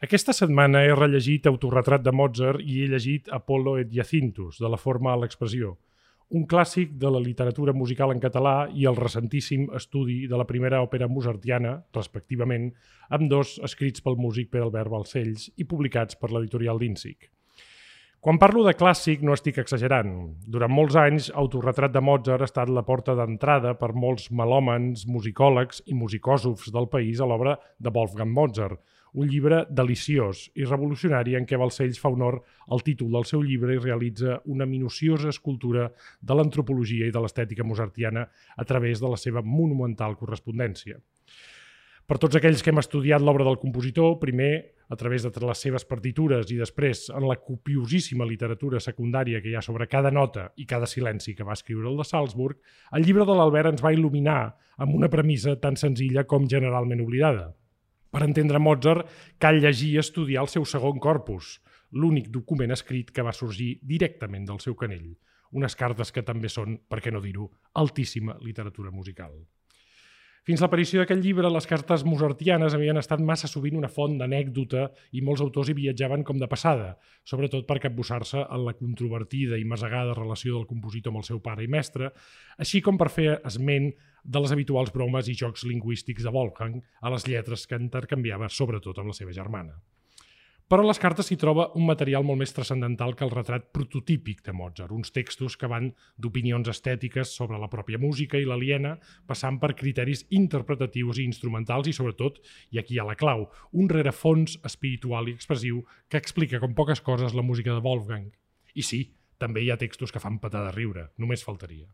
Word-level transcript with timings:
Aquesta 0.00 0.32
setmana 0.32 0.80
he 0.80 0.92
rellegit 0.96 1.44
Autorretrat 1.44 2.00
de 2.00 2.12
Mozart 2.16 2.62
i 2.64 2.78
he 2.80 2.86
llegit 2.88 3.26
Apollo 3.36 3.74
et 3.82 3.90
Jacintus, 3.92 4.56
de 4.56 4.68
la 4.72 4.78
forma 4.80 5.10
a 5.12 5.18
l'expressió, 5.20 5.74
un 6.38 6.46
clàssic 6.48 6.94
de 7.02 7.10
la 7.12 7.18
literatura 7.20 7.74
musical 7.76 8.14
en 8.14 8.22
català 8.22 8.54
i 8.72 8.86
el 8.88 8.96
recentíssim 8.96 9.66
estudi 9.76 10.22
de 10.30 10.38
la 10.40 10.46
primera 10.48 10.78
òpera 10.80 11.08
mozartiana, 11.10 11.74
respectivament, 11.92 12.70
amb 13.12 13.28
dos 13.28 13.58
escrits 13.68 14.00
pel 14.00 14.16
músic 14.16 14.48
Pere 14.48 14.70
Albert 14.70 14.88
Balcells 14.94 15.50
i 15.60 15.66
publicats 15.68 16.16
per 16.16 16.30
l'editorial 16.32 16.80
d'Insic. 16.80 17.28
Quan 18.24 18.40
parlo 18.40 18.62
de 18.64 18.72
clàssic 18.76 19.20
no 19.20 19.36
estic 19.36 19.58
exagerant. 19.60 20.14
Durant 20.48 20.72
molts 20.72 20.96
anys, 20.96 21.28
Autorretrat 21.42 21.92
de 21.92 22.00
Mozart 22.00 22.40
ha 22.40 22.48
estat 22.48 22.72
la 22.72 22.86
porta 22.88 23.12
d'entrada 23.20 23.74
per 23.76 23.92
molts 23.92 24.30
melòmens, 24.32 25.04
musicòlegs 25.08 25.84
i 25.92 25.96
musicòsofs 25.96 26.72
del 26.72 26.88
país 26.88 27.20
a 27.20 27.28
l'obra 27.28 27.58
de 27.76 27.92
Wolfgang 27.92 28.32
Mozart, 28.32 28.80
un 29.14 29.28
llibre 29.28 29.64
deliciós 29.70 30.46
i 30.54 30.66
revolucionari 30.66 31.36
en 31.38 31.46
què 31.48 31.58
Balcells 31.60 32.00
fa 32.02 32.12
honor 32.12 32.40
al 32.68 32.84
títol 32.86 33.10
del 33.14 33.26
seu 33.28 33.42
llibre 33.42 33.74
i 33.74 33.82
realitza 33.82 34.40
una 34.46 34.66
minuciosa 34.66 35.30
escultura 35.34 35.88
de 36.20 36.36
l'antropologia 36.36 37.06
i 37.06 37.14
de 37.14 37.22
l'estètica 37.22 37.66
mozartiana 37.66 38.28
a 38.56 38.64
través 38.64 39.00
de 39.00 39.08
la 39.10 39.18
seva 39.20 39.42
monumental 39.42 40.16
correspondència. 40.20 41.00
Per 42.10 42.16
tots 42.18 42.34
aquells 42.34 42.58
que 42.58 42.72
hem 42.72 42.80
estudiat 42.80 43.22
l'obra 43.22 43.44
del 43.46 43.60
compositor, 43.62 44.16
primer 44.18 44.74
a 44.90 44.96
través 44.98 45.22
de 45.22 45.30
les 45.46 45.60
seves 45.62 45.84
partitures 45.86 46.48
i 46.50 46.56
després 46.58 47.04
en 47.14 47.22
la 47.30 47.36
copiosíssima 47.38 48.26
literatura 48.26 48.80
secundària 48.82 49.38
que 49.38 49.52
hi 49.52 49.54
ha 49.54 49.62
sobre 49.62 49.86
cada 49.86 50.10
nota 50.10 50.48
i 50.58 50.66
cada 50.66 50.88
silenci 50.90 51.36
que 51.38 51.46
va 51.46 51.54
escriure 51.54 51.86
el 51.86 52.02
de 52.02 52.08
Salzburg, 52.08 52.58
el 52.98 53.06
llibre 53.06 53.22
de 53.28 53.36
l'Albert 53.38 53.70
ens 53.70 53.84
va 53.86 53.94
il·luminar 53.94 54.40
amb 54.82 54.98
una 54.98 55.12
premissa 55.12 55.54
tan 55.62 55.78
senzilla 55.78 56.26
com 56.26 56.50
generalment 56.50 57.06
oblidada. 57.06 57.52
Per 58.10 58.22
entendre 58.26 58.58
Mozart, 58.58 59.06
cal 59.38 59.60
llegir 59.62 59.92
i 59.94 60.00
estudiar 60.02 60.42
el 60.42 60.50
seu 60.50 60.64
segon 60.66 60.98
corpus, 61.02 61.58
l'únic 61.92 62.30
document 62.34 62.74
escrit 62.74 63.12
que 63.14 63.22
va 63.26 63.34
sorgir 63.36 63.76
directament 63.86 64.48
del 64.48 64.58
seu 64.62 64.74
canell. 64.74 65.12
Unes 65.54 65.74
cartes 65.78 66.10
que 66.14 66.26
també 66.26 66.50
són, 66.50 66.76
per 66.90 67.00
què 67.02 67.14
no 67.14 67.22
dir-ho, 67.22 67.48
altíssima 67.82 68.36
literatura 68.42 68.90
musical. 68.90 69.34
Fins 70.50 70.64
l'aparició 70.64 70.98
d'aquest 70.98 71.20
llibre, 71.22 71.46
les 71.54 71.68
cartes 71.70 72.02
mozartianes 72.02 72.74
havien 72.74 72.98
estat 72.98 73.20
massa 73.22 73.46
sovint 73.46 73.76
una 73.78 73.90
font 73.96 74.16
d'anècdota 74.18 74.88
i 75.14 75.20
molts 75.22 75.44
autors 75.44 75.68
hi 75.70 75.76
viatjaven 75.78 76.24
com 76.26 76.40
de 76.42 76.48
passada, 76.50 76.88
sobretot 77.22 77.68
per 77.68 77.76
capbussar-se 77.84 78.42
en 78.42 78.64
la 78.66 78.74
controvertida 78.74 79.60
i 79.60 79.68
masegada 79.72 80.16
relació 80.18 80.56
del 80.56 80.66
compositor 80.66 81.14
amb 81.14 81.20
el 81.22 81.28
seu 81.28 81.38
pare 81.44 81.62
i 81.62 81.70
mestre, 81.70 82.10
així 82.58 82.82
com 82.82 82.98
per 82.98 83.12
fer 83.14 83.28
esment 83.52 83.92
de 84.24 84.42
les 84.42 84.56
habituals 84.56 84.90
bromes 84.90 85.30
i 85.30 85.38
jocs 85.38 85.62
lingüístics 85.70 86.26
de 86.26 86.34
Wolfgang 86.34 86.82
a 86.98 87.14
les 87.14 87.30
lletres 87.30 87.68
que 87.70 87.78
intercanviava 87.78 88.50
sobretot 88.50 88.98
amb 88.98 89.14
la 89.14 89.18
seva 89.22 89.36
germana. 89.38 89.78
Però 90.70 90.84
a 90.84 90.86
les 90.86 91.00
cartes 91.02 91.26
s'hi 91.26 91.34
troba 91.34 91.64
un 91.74 91.82
material 91.82 92.22
molt 92.22 92.38
més 92.38 92.52
transcendental 92.54 93.16
que 93.18 93.24
el 93.26 93.32
retrat 93.32 93.64
prototípic 93.74 94.44
de 94.46 94.52
Mozart, 94.54 94.92
uns 94.94 95.10
textos 95.10 95.56
que 95.58 95.66
van 95.66 95.88
d'opinions 96.14 96.68
estètiques 96.70 97.32
sobre 97.34 97.58
la 97.58 97.66
pròpia 97.72 97.98
música 97.98 98.38
i 98.38 98.46
l'aliena, 98.46 98.92
passant 99.26 99.58
per 99.58 99.72
criteris 99.80 100.22
interpretatius 100.38 101.18
i 101.18 101.26
instrumentals 101.26 101.90
i, 101.90 101.94
sobretot, 101.96 102.38
i 102.70 102.78
aquí 102.78 102.94
hi 102.94 103.00
ha 103.02 103.08
la 103.08 103.18
clau, 103.18 103.48
un 103.74 103.90
rerefons 103.90 104.60
espiritual 104.70 105.26
i 105.26 105.34
expressiu 105.34 105.82
que 106.06 106.22
explica 106.22 106.62
com 106.62 106.78
poques 106.78 107.02
coses 107.02 107.34
la 107.34 107.42
música 107.42 107.74
de 107.74 107.82
Wolfgang. 107.82 108.30
I 108.78 108.86
sí, 108.86 109.02
també 109.42 109.66
hi 109.66 109.72
ha 109.74 109.80
textos 109.80 110.14
que 110.14 110.22
fan 110.22 110.38
patar 110.38 110.68
de 110.68 110.76
riure, 110.78 111.08
només 111.18 111.42
faltaria. 111.42 111.90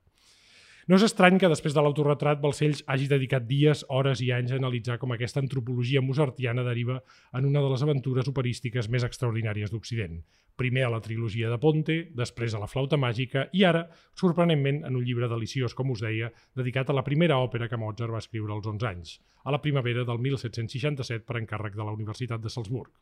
No 0.86 0.94
és 0.94 1.02
estrany 1.02 1.34
que 1.42 1.48
després 1.50 1.74
de 1.74 1.82
l'autorretrat 1.82 2.38
Balcells 2.38 2.84
hagi 2.86 3.08
dedicat 3.10 3.42
dies, 3.48 3.80
hores 3.90 4.20
i 4.22 4.28
anys 4.30 4.52
a 4.52 4.58
analitzar 4.60 5.00
com 5.02 5.10
aquesta 5.10 5.40
antropologia 5.42 5.98
mozartiana 5.98 6.62
deriva 6.62 7.00
en 7.34 7.48
una 7.48 7.62
de 7.64 7.72
les 7.72 7.82
aventures 7.82 8.30
operístiques 8.30 8.86
més 8.94 9.06
extraordinàries 9.08 9.72
d'Occident. 9.72 10.20
Primer 10.62 10.84
a 10.86 10.92
la 10.94 11.00
trilogia 11.02 11.50
de 11.50 11.58
Ponte, 11.58 11.96
després 12.14 12.54
a 12.54 12.62
la 12.62 12.70
flauta 12.70 13.00
màgica 13.02 13.48
i 13.50 13.66
ara, 13.66 13.82
sorprenentment, 14.14 14.84
en 14.86 14.94
un 14.94 15.02
llibre 15.02 15.26
deliciós, 15.34 15.74
com 15.74 15.90
us 15.90 16.06
deia, 16.06 16.30
dedicat 16.54 16.94
a 16.94 16.96
la 17.00 17.04
primera 17.08 17.42
òpera 17.42 17.66
que 17.66 17.82
Mozart 17.82 18.14
va 18.14 18.22
escriure 18.22 18.54
als 18.54 18.70
11 18.70 18.90
anys, 18.92 19.18
a 19.42 19.50
la 19.50 19.62
primavera 19.66 20.06
del 20.06 20.22
1767 20.22 21.26
per 21.26 21.42
encàrrec 21.42 21.74
de 21.74 21.82
la 21.82 21.98
Universitat 21.98 22.46
de 22.46 22.54
Salzburg. 22.54 22.94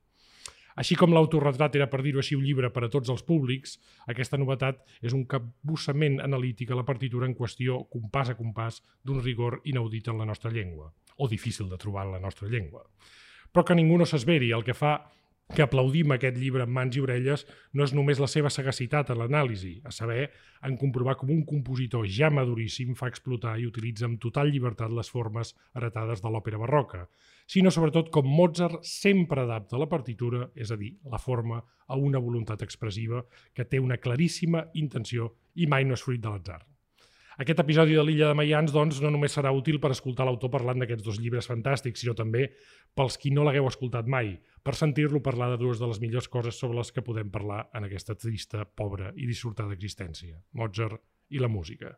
Així 0.80 0.96
com 0.98 1.12
l'autorretrat 1.14 1.76
era, 1.78 1.86
per 1.90 2.00
dir-ho 2.02 2.18
així, 2.18 2.34
un 2.34 2.44
llibre 2.44 2.70
per 2.74 2.86
a 2.86 2.90
tots 2.90 3.10
els 3.12 3.22
públics, 3.26 3.76
aquesta 4.10 4.38
novetat 4.40 4.80
és 5.02 5.14
un 5.14 5.22
capbussament 5.30 6.18
analític 6.24 6.72
a 6.72 6.78
la 6.80 6.86
partitura 6.86 7.28
en 7.30 7.36
qüestió, 7.38 7.84
compàs 7.92 8.32
a 8.32 8.38
compàs, 8.38 8.80
d'un 9.06 9.22
rigor 9.22 9.60
inaudit 9.64 10.10
en 10.10 10.18
la 10.18 10.26
nostra 10.26 10.50
llengua, 10.50 10.90
o 11.16 11.28
difícil 11.30 11.70
de 11.70 11.78
trobar 11.78 12.08
en 12.08 12.16
la 12.16 12.22
nostra 12.22 12.48
llengua. 12.50 12.82
Però 13.54 13.62
que 13.62 13.76
ningú 13.78 14.00
no 14.00 14.08
s'esveri, 14.08 14.50
el 14.50 14.66
que 14.66 14.74
fa 14.74 14.96
que 15.52 15.62
aplaudim 15.62 16.14
aquest 16.14 16.38
llibre 16.40 16.64
amb 16.64 16.72
mans 16.72 16.96
i 16.96 17.02
orelles 17.04 17.44
no 17.76 17.84
és 17.84 17.92
només 17.92 18.20
la 18.22 18.28
seva 18.30 18.50
sagacitat 18.50 19.10
a 19.12 19.16
l'anàlisi, 19.18 19.74
a 19.84 19.92
saber, 19.92 20.30
en 20.64 20.78
comprovar 20.80 21.18
com 21.20 21.30
un 21.34 21.44
compositor 21.46 22.08
ja 22.08 22.30
maduríssim 22.32 22.94
fa 22.98 23.10
explotar 23.12 23.58
i 23.60 23.68
utilitza 23.68 24.08
amb 24.08 24.20
total 24.22 24.50
llibertat 24.50 24.90
les 24.96 25.10
formes 25.12 25.52
heretades 25.76 26.24
de 26.24 26.32
l'òpera 26.32 26.62
barroca, 26.62 27.04
sinó 27.46 27.70
sobretot 27.70 28.10
com 28.10 28.28
Mozart 28.28 28.84
sempre 28.88 29.44
adapta 29.44 29.80
la 29.80 29.88
partitura, 29.88 30.48
és 30.56 30.70
a 30.72 30.78
dir, 30.80 30.94
la 31.10 31.20
forma, 31.20 31.62
a 31.86 31.96
una 31.96 32.18
voluntat 32.18 32.62
expressiva 32.64 33.24
que 33.52 33.66
té 33.68 33.80
una 33.80 33.98
claríssima 34.00 34.68
intenció 34.74 35.34
i 35.54 35.66
mai 35.66 35.84
no 35.84 35.98
és 35.98 36.04
fruit 36.04 36.22
de 36.22 36.32
l'atzar. 36.32 36.62
Aquest 37.42 37.58
episodi 37.58 37.96
de 37.98 38.02
l'Illa 38.06 38.28
de 38.30 38.34
Maians 38.38 38.70
doncs, 38.70 39.00
no 39.02 39.10
només 39.10 39.34
serà 39.34 39.50
útil 39.50 39.80
per 39.82 39.90
escoltar 39.90 40.22
l'autor 40.26 40.52
parlant 40.52 40.78
d'aquests 40.78 41.02
dos 41.02 41.16
llibres 41.18 41.48
fantàstics, 41.50 42.04
sinó 42.04 42.14
també 42.14 42.44
pels 42.94 43.18
qui 43.18 43.32
no 43.34 43.42
l'hagueu 43.42 43.66
escoltat 43.66 44.06
mai, 44.06 44.36
per 44.62 44.76
sentir-lo 44.78 45.20
parlar 45.22 45.50
de 45.50 45.58
dues 45.58 45.82
de 45.82 45.88
les 45.90 45.98
millors 46.00 46.30
coses 46.30 46.60
sobre 46.60 46.78
les 46.78 46.92
que 46.94 47.02
podem 47.02 47.32
parlar 47.34 47.64
en 47.74 47.88
aquesta 47.88 48.14
trista, 48.14 48.62
pobra 48.64 49.10
i 49.16 49.26
dissortada 49.26 49.74
existència, 49.74 50.38
Mozart 50.54 51.02
i 51.34 51.42
la 51.42 51.50
música. 51.50 51.96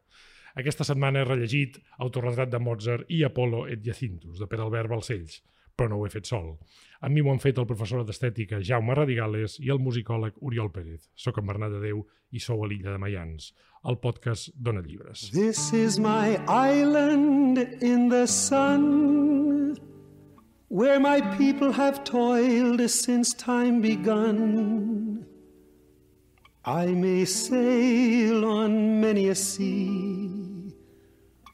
Aquesta 0.56 0.86
setmana 0.88 1.20
he 1.20 1.28
rellegit 1.28 1.76
Autorretrat 2.00 2.48
de 2.48 2.60
Mozart 2.62 3.10
i 3.12 3.22
Apollo 3.26 3.66
et 3.68 3.82
Jacintus, 3.84 4.38
de 4.40 4.46
Pere 4.48 4.64
Albert 4.64 4.88
Balcells, 4.88 5.42
però 5.76 5.90
no 5.90 5.98
ho 6.00 6.06
he 6.06 6.12
fet 6.12 6.24
sol. 6.24 6.54
Amb 7.04 7.12
mi 7.12 7.20
ho 7.20 7.28
han 7.28 7.42
fet 7.42 7.58
el 7.60 7.68
professor 7.68 8.06
d'estètica 8.08 8.62
Jaume 8.64 8.96
Radigales 8.96 9.58
i 9.60 9.68
el 9.74 9.82
musicòleg 9.84 10.38
Oriol 10.40 10.72
Pérez. 10.72 11.10
Soc 11.14 11.42
en 11.42 11.46
Bernat 11.50 11.76
de 11.76 11.82
Déu 11.82 12.00
i 12.32 12.40
sou 12.40 12.64
a 12.64 12.68
l'illa 12.70 12.94
de 12.94 13.02
Mayans. 13.02 13.50
El 13.84 14.00
podcast 14.00 14.48
dona 14.56 14.80
llibres. 14.80 15.28
This 15.34 15.72
is 15.76 16.00
my 16.00 16.40
island 16.48 17.60
in 17.82 18.08
the 18.08 18.24
sun 18.26 19.76
Where 20.68 20.98
my 20.98 21.20
people 21.36 21.70
have 21.72 22.02
toiled 22.02 22.80
since 22.90 23.32
time 23.34 23.80
begun 23.80 25.24
I 26.64 26.86
may 26.86 27.24
sail 27.24 28.44
on 28.44 29.00
many 29.00 29.28
a 29.28 29.34
sea 29.36 30.45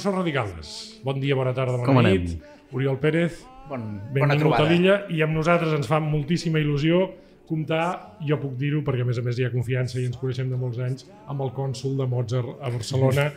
Professor 0.00 0.14
Radicales. 0.16 1.00
Bon 1.04 1.20
dia, 1.20 1.34
bona 1.36 1.52
tarda, 1.52 1.76
bona 1.76 1.84
Com 1.84 1.98
nit. 2.00 2.30
anem? 2.30 2.40
Oriol 2.72 2.96
Pérez, 3.00 3.44
Bon, 3.68 3.80
bona 3.80 4.32
benvingut 4.32 4.32
a 4.32 4.38
trobada. 4.56 4.70
l'illa 4.70 4.94
i 5.10 5.20
amb 5.22 5.34
nosaltres 5.36 5.74
ens 5.76 5.86
fa 5.86 6.00
moltíssima 6.00 6.58
il·lusió 6.58 7.10
comptar, 7.46 8.16
jo 8.24 8.38
puc 8.38 8.56
dir-ho 8.56 8.80
perquè 8.82 9.02
a 9.02 9.04
més 9.04 9.18
a 9.18 9.22
més 9.22 9.38
hi 9.38 9.44
ha 9.44 9.50
confiança 9.50 9.98
i 10.00 10.06
ens 10.06 10.16
coneixem 10.16 10.48
de 10.48 10.56
molts 10.56 10.78
anys, 10.78 11.04
amb 11.28 11.42
el 11.42 11.50
cònsul 11.52 11.96
de 11.98 12.06
Mozart 12.06 12.62
a 12.62 12.70
Barcelona. 12.70 13.28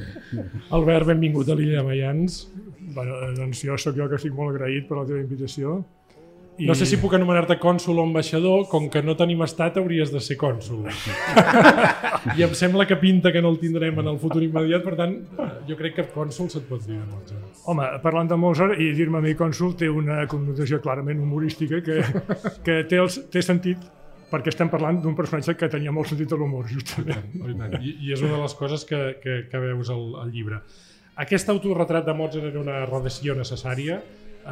Albert, 0.76 1.06
benvingut 1.06 1.48
a 1.48 1.54
l'illa 1.56 1.80
de 1.80 1.86
Mayans. 1.88 2.46
Bueno, 2.94 3.16
doncs 3.34 3.64
jo 3.64 3.76
sóc 3.76 3.96
jo 3.96 4.08
que 4.08 4.16
estic 4.20 4.32
molt 4.36 4.54
agraït 4.54 4.86
per 4.86 4.98
la 5.00 5.06
teva 5.08 5.20
invitació. 5.24 5.80
I... 6.58 6.66
No 6.68 6.74
sé 6.78 6.86
si 6.88 6.96
puc 6.96 7.12
anomenar-te 7.16 7.58
cònsul 7.60 7.98
o 8.00 8.04
ambaixador, 8.06 8.64
com 8.70 8.86
que 8.92 9.02
no 9.04 9.16
tenim 9.18 9.42
estat 9.44 9.76
hauries 9.76 10.12
de 10.12 10.22
ser 10.24 10.38
cònsul. 10.40 10.86
I 12.36 12.46
em 12.46 12.54
sembla 12.56 12.86
que 12.88 12.96
pinta 13.00 13.32
que 13.32 13.42
no 13.44 13.50
el 13.52 13.58
tindrem 13.60 14.00
en 14.00 14.08
el 14.14 14.20
futur 14.22 14.40
immediat, 14.44 14.84
per 14.86 14.96
tant, 14.96 15.18
jo 15.68 15.76
crec 15.76 15.98
que 15.98 16.06
cònsul 16.14 16.48
se't 16.52 16.64
pot 16.70 16.80
dir 16.86 16.96
de 16.96 17.04
Mozart. 17.10 17.60
Home, 17.68 17.90
parlant 18.04 18.32
de 18.32 18.40
Mozart 18.40 18.80
i 18.80 18.88
dir-me 18.96 19.20
a 19.20 19.26
mi 19.26 19.36
cònsul 19.36 19.76
té 19.76 19.90
una 19.92 20.22
connotació 20.30 20.80
clarament 20.80 21.20
humorística 21.20 21.82
que, 21.84 22.00
que 22.64 22.80
té, 22.88 23.02
el, 23.02 23.12
té 23.32 23.44
sentit 23.44 23.84
perquè 24.30 24.50
estem 24.50 24.72
parlant 24.72 24.98
d'un 25.02 25.14
personatge 25.18 25.54
que 25.60 25.68
tenia 25.70 25.92
molt 25.94 26.10
sentit 26.10 26.32
de 26.32 26.38
l'humor, 26.40 26.66
justament. 26.70 27.28
I, 27.36 27.54
tant. 27.54 27.78
I, 27.78 27.96
I 28.08 28.14
és 28.16 28.24
una 28.24 28.38
de 28.38 28.42
les 28.42 28.56
coses 28.58 28.84
que, 28.88 29.00
que, 29.22 29.42
que 29.50 29.62
veus 29.62 29.92
al, 29.92 30.06
al 30.24 30.32
llibre. 30.34 30.62
Aquest 31.22 31.48
autorretrat 31.52 32.04
de 32.08 32.14
Mozart 32.16 32.50
era 32.50 32.60
una 32.60 32.80
redacció 32.88 33.36
necessària. 33.38 34.00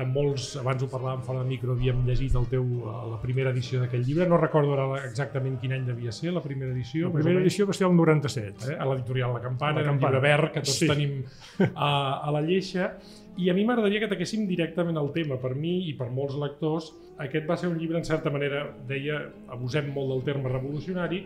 Eh, 0.00 0.05
molts, 0.06 0.56
abans 0.61 0.82
ho 0.82 0.88
parlàvem 0.91 1.23
fora 1.26 1.43
de 1.43 1.49
micro, 1.49 1.73
havíem 1.73 2.05
llegit 2.06 2.35
el 2.37 2.46
teu, 2.50 2.62
eh, 2.64 2.94
la 3.12 3.19
primera 3.23 3.50
edició 3.50 3.81
d'aquest 3.81 4.06
llibre. 4.06 4.26
No 4.29 4.37
recordo 4.41 4.73
ara 4.75 5.05
exactament 5.06 5.58
quin 5.61 5.73
any 5.73 5.85
devia 5.87 6.12
ser, 6.12 6.32
la 6.32 6.43
primera 6.43 6.73
edició. 6.73 7.08
La 7.08 7.14
primera 7.20 7.41
edició 7.41 7.67
va 7.67 7.73
ser 7.73 7.87
el 7.87 7.96
97. 7.96 8.73
Eh? 8.73 8.76
A 8.79 8.85
l'editorial 8.91 9.32
La 9.35 9.41
Campana, 9.41 9.75
La 9.76 9.81
era 9.82 9.93
un 9.93 9.99
Campana. 9.99 10.17
llibre 10.17 10.29
verd 10.29 10.52
que 10.52 10.61
tots 10.61 10.79
Sí. 10.79 10.88
tenim 10.88 11.23
a, 11.75 12.20
a 12.26 12.31
la 12.32 12.41
lleixa. 12.43 12.94
I 13.36 13.48
a 13.50 13.54
mi 13.56 13.64
m'agradaria 13.66 13.98
que 13.98 14.06
taquéssim 14.06 14.44
directament 14.46 14.94
al 14.96 15.08
tema. 15.14 15.34
Per 15.42 15.56
mi 15.58 15.88
i 15.88 15.94
per 15.98 16.06
molts 16.14 16.36
lectors, 16.38 16.92
aquest 17.19 17.48
va 17.48 17.56
ser 17.58 17.66
un 17.66 17.78
llibre, 17.81 17.98
en 17.98 18.06
certa 18.06 18.31
manera, 18.31 18.60
deia, 18.86 19.16
abusem 19.50 19.88
molt 19.94 20.12
del 20.12 20.22
terme 20.26 20.52
revolucionari, 20.52 21.20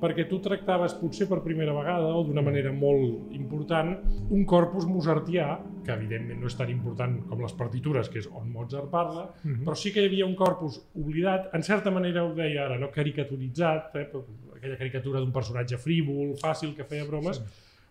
perquè 0.00 0.24
tu 0.28 0.38
tractaves, 0.40 0.94
potser 0.96 1.28
per 1.28 1.42
primera 1.44 1.74
vegada 1.76 2.14
o 2.16 2.24
d'una 2.24 2.40
manera 2.44 2.72
molt 2.72 3.32
important, 3.36 3.92
un 4.32 4.46
corpus 4.48 4.88
mozartià, 4.88 5.58
que 5.84 5.92
evidentment 5.92 6.40
no 6.40 6.48
és 6.48 6.56
tan 6.56 6.72
important 6.72 7.18
com 7.28 7.40
les 7.44 7.52
partitures, 7.56 8.08
que 8.08 8.20
és 8.24 8.28
on 8.32 8.48
Mozart 8.52 8.88
parla, 8.90 9.28
Mhm. 9.44 9.64
però 9.64 9.76
sí 9.76 9.92
que 9.92 10.00
hi 10.00 10.06
havia 10.06 10.26
un 10.26 10.34
corpus 10.36 10.80
oblidat, 10.94 11.50
en 11.54 11.62
certa 11.62 11.90
manera 11.90 12.24
ho 12.24 12.34
deia 12.34 12.64
ara, 12.66 12.78
no 12.78 12.90
caricaturitzat, 12.90 13.96
eh? 13.96 14.08
aquella 14.56 14.76
caricatura 14.78 15.20
d'un 15.20 15.32
personatge 15.32 15.76
frívol, 15.78 16.36
fàcil, 16.36 16.74
que 16.74 16.84
feia 16.84 17.04
bromes, 17.04 17.36
sí. 17.36 17.42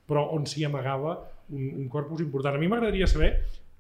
però 0.08 0.32
on 0.34 0.46
s'hi 0.46 0.64
amagava 0.66 1.20
un, 1.52 1.66
un 1.84 1.90
corpus 1.90 2.22
important. 2.26 2.56
A 2.56 2.62
mi 2.62 2.70
m'agradaria 2.72 3.08
saber 3.10 3.34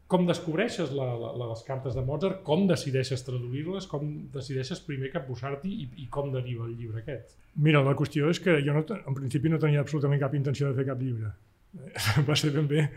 com 0.09 0.25
descobreixes 0.25 0.89
la, 0.97 1.05
la, 1.21 1.29
les 1.51 1.61
cartes 1.67 1.93
de 1.93 2.01
Mozart, 2.01 2.41
com 2.45 2.65
decideixes 2.69 3.21
traduir-les, 3.27 3.85
com 3.91 4.07
decideixes 4.33 4.81
primer 4.87 5.11
capbussar-t'hi 5.13 5.69
i, 5.69 5.85
i 6.03 6.07
com 6.09 6.31
deriva 6.33 6.65
el 6.65 6.73
llibre 6.79 7.03
aquest. 7.03 7.35
Mira, 7.61 7.83
la 7.85 7.93
qüestió 7.97 8.31
és 8.33 8.41
que 8.41 8.55
jo 8.65 8.73
no, 8.73 8.81
en 8.97 9.17
principi 9.17 9.51
no 9.53 9.59
tenia 9.61 9.83
absolutament 9.83 10.21
cap 10.23 10.33
intenció 10.33 10.71
de 10.71 10.79
fer 10.79 10.87
cap 10.87 11.03
llibre. 11.03 11.29
Va 12.27 12.37
ser 12.41 12.49
ben 12.55 12.69
bé 12.69 12.87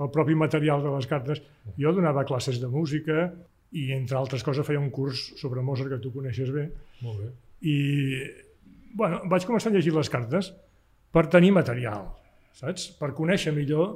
el 0.00 0.08
propi 0.14 0.36
material 0.38 0.80
de 0.84 0.94
les 0.94 1.08
cartes. 1.10 1.42
Jo 1.76 1.92
donava 1.92 2.24
classes 2.24 2.56
de 2.62 2.70
música 2.72 3.26
i, 3.72 3.90
entre 3.92 4.16
altres 4.16 4.44
coses, 4.44 4.64
feia 4.64 4.80
un 4.80 4.88
curs 4.94 5.20
sobre 5.40 5.60
Mozart 5.64 5.92
que 5.92 6.00
tu 6.00 6.12
coneixes 6.14 6.48
bé. 6.54 6.70
Molt 7.04 7.20
bé. 7.20 7.28
I, 7.68 7.76
bueno, 8.96 9.20
vaig 9.28 9.44
començar 9.48 9.68
a 9.68 9.76
llegir 9.76 9.92
les 9.92 10.08
cartes 10.12 10.54
per 11.12 11.26
tenir 11.28 11.52
material, 11.52 12.08
saps? 12.56 12.88
Per 12.96 13.12
conèixer 13.16 13.52
millor 13.52 13.92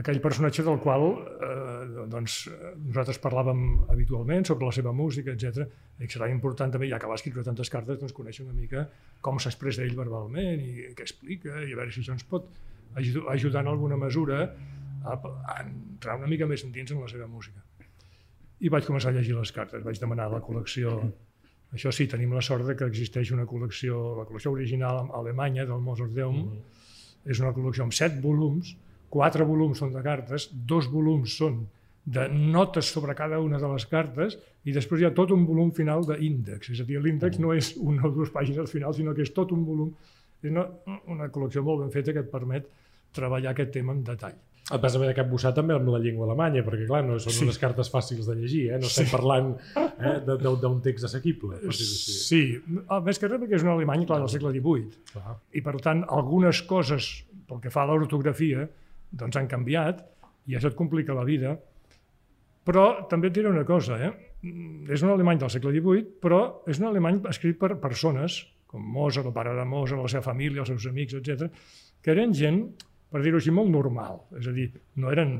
aquell 0.00 0.20
personatge 0.20 0.62
del 0.66 0.78
qual 0.84 1.04
eh, 1.16 2.04
doncs, 2.12 2.36
nosaltres 2.84 3.18
parlàvem 3.22 3.60
habitualment 3.92 4.44
sobre 4.48 4.68
la 4.68 4.74
seva 4.76 4.92
música, 4.92 5.32
etc. 5.32 5.66
I 6.04 6.08
serà 6.12 6.28
important 6.32 6.72
també, 6.74 6.88
ja 6.90 6.98
que 7.00 7.08
va 7.10 7.16
escriure 7.18 7.44
tantes 7.46 7.70
cartes, 7.72 7.98
doncs, 8.02 8.12
conèixer 8.16 8.44
una 8.44 8.54
mica 8.56 8.86
com 9.24 9.40
s'expressa 9.42 9.84
ell 9.86 9.96
verbalment 9.96 10.60
i 10.60 10.88
què 10.96 11.06
explica, 11.06 11.60
i 11.64 11.72
a 11.72 11.80
veure 11.80 11.92
si 11.94 12.02
això 12.04 12.12
ens 12.16 12.26
pot 12.28 12.50
aju- 13.00 13.26
ajudar 13.32 13.64
en 13.64 13.72
alguna 13.72 13.96
mesura 13.96 14.42
a, 15.04 15.14
a 15.16 15.60
entrar 15.64 16.18
una 16.20 16.28
mica 16.30 16.46
més 16.50 16.64
endins 16.66 16.92
en 16.92 17.00
la 17.00 17.08
seva 17.08 17.26
música. 17.30 17.62
I 18.60 18.70
vaig 18.72 18.86
començar 18.88 19.10
a 19.12 19.16
llegir 19.16 19.34
les 19.36 19.52
cartes, 19.52 19.82
vaig 19.84 19.98
demanar 20.00 20.30
la 20.32 20.40
col·lecció 20.44 20.98
això 21.74 21.90
sí, 21.92 22.06
tenim 22.08 22.30
la 22.32 22.40
sort 22.46 22.64
de 22.64 22.76
que 22.78 22.86
existeix 22.86 23.32
una 23.34 23.44
col·lecció, 23.44 23.96
la 24.20 24.24
col·lecció 24.28 24.52
original 24.54 25.08
alemanya 25.18 25.64
del 25.68 25.80
Mozarteum, 25.82 26.42
mm 26.46 26.74
és 27.26 27.40
una 27.42 27.50
col·lecció 27.50 27.82
amb 27.82 27.90
set 27.96 28.20
volums, 28.22 28.68
quatre 29.10 29.44
volums 29.48 29.78
són 29.82 29.92
de 29.94 30.02
cartes, 30.04 30.48
dos 30.52 30.88
volums 30.92 31.36
són 31.38 31.62
de 32.06 32.28
notes 32.30 32.86
sobre 32.94 33.14
cada 33.18 33.40
una 33.42 33.58
de 33.58 33.66
les 33.72 33.86
cartes 33.90 34.36
i 34.64 34.72
després 34.74 35.00
hi 35.02 35.06
ha 35.08 35.14
tot 35.14 35.32
un 35.34 35.44
volum 35.46 35.72
final 35.74 36.04
d'índex. 36.06 36.70
És 36.70 36.80
a 36.80 36.86
dir, 36.86 37.00
l'índex 37.02 37.40
no 37.42 37.52
és 37.54 37.72
una 37.82 38.06
o 38.06 38.12
dues 38.14 38.30
pàgines 38.34 38.60
al 38.62 38.68
final, 38.70 38.94
sinó 38.94 39.14
que 39.14 39.22
és 39.26 39.32
tot 39.34 39.50
un 39.52 39.64
volum. 39.66 39.90
És 40.42 40.50
una, 40.52 40.66
una 41.10 41.26
col·lecció 41.34 41.62
molt 41.66 41.82
ben 41.82 41.90
feta 41.90 42.12
que 42.14 42.22
et 42.22 42.30
permet 42.30 42.68
treballar 43.16 43.50
aquest 43.54 43.72
tema 43.74 43.94
en 43.96 44.04
detall. 44.06 44.36
Et 44.66 44.82
vas 44.82 44.94
haver 44.98 45.06
de 45.12 45.14
capbussar 45.14 45.52
també 45.54 45.74
amb 45.76 45.86
la 45.94 45.98
llengua 46.02 46.26
alemanya, 46.26 46.62
perquè 46.66 46.86
clar, 46.88 47.04
no 47.06 47.20
són 47.22 47.32
Sí. 47.32 47.44
unes 47.46 47.58
cartes 47.62 47.90
fàcils 47.90 48.26
de 48.26 48.34
llegir, 48.34 48.64
eh? 48.74 48.78
no 48.82 48.86
estem 48.90 49.06
parlant 49.10 49.52
eh, 49.78 50.16
d'un 50.26 50.80
text 50.82 51.06
assequible. 51.06 51.60
Per 51.62 51.70
així. 51.70 51.84
Sí, 52.26 52.40
ah, 52.88 52.98
més 53.00 53.18
que 53.22 53.28
res 53.30 53.38
perquè 53.40 53.54
és 53.60 53.62
un 53.62 53.70
alemany, 53.76 54.02
clar, 54.06 54.18
del 54.24 54.28
segle 54.32 54.50
XVIII. 54.50 54.88
Clar. 55.12 55.36
i 55.54 55.62
per 55.62 55.76
tant 55.82 56.02
algunes 56.10 56.62
coses 56.66 57.24
pel 57.46 57.60
que 57.62 57.70
fa 57.70 57.84
a 57.86 57.90
l'ortografia 57.92 58.66
doncs 59.16 59.38
han 59.40 59.48
canviat 59.50 60.04
i 60.46 60.56
això 60.56 60.70
et 60.70 60.78
complica 60.78 61.16
la 61.16 61.24
vida 61.26 61.56
però 62.66 63.06
també 63.10 63.30
et 63.30 63.36
diré 63.36 63.48
una 63.50 63.64
cosa 63.66 63.98
eh? 63.98 64.12
Mm, 64.42 64.90
és 64.92 65.02
un 65.02 65.12
alemany 65.14 65.40
del 65.42 65.50
segle 65.50 65.72
XVIII 65.74 66.06
però 66.22 66.42
és 66.70 66.80
un 66.82 66.90
alemany 66.90 67.22
escrit 67.30 67.58
per 67.58 67.76
persones 67.82 68.44
com 68.66 68.82
Mozart, 68.82 69.26
el 69.26 69.32
pare 69.32 69.54
de 69.54 69.64
Mozart, 69.64 70.02
la 70.02 70.10
seva 70.10 70.24
família, 70.26 70.62
els 70.62 70.72
seus 70.72 70.86
amics, 70.90 71.16
etc, 71.20 71.46
que 72.02 72.12
eren 72.12 72.34
gent, 72.36 72.60
per 73.12 73.22
dir-ho 73.24 73.38
així, 73.40 73.52
molt 73.54 73.70
normal. 73.72 74.20
És 74.40 74.48
a 74.50 74.54
dir, 74.54 74.68
no, 75.00 75.12
eren, 75.14 75.36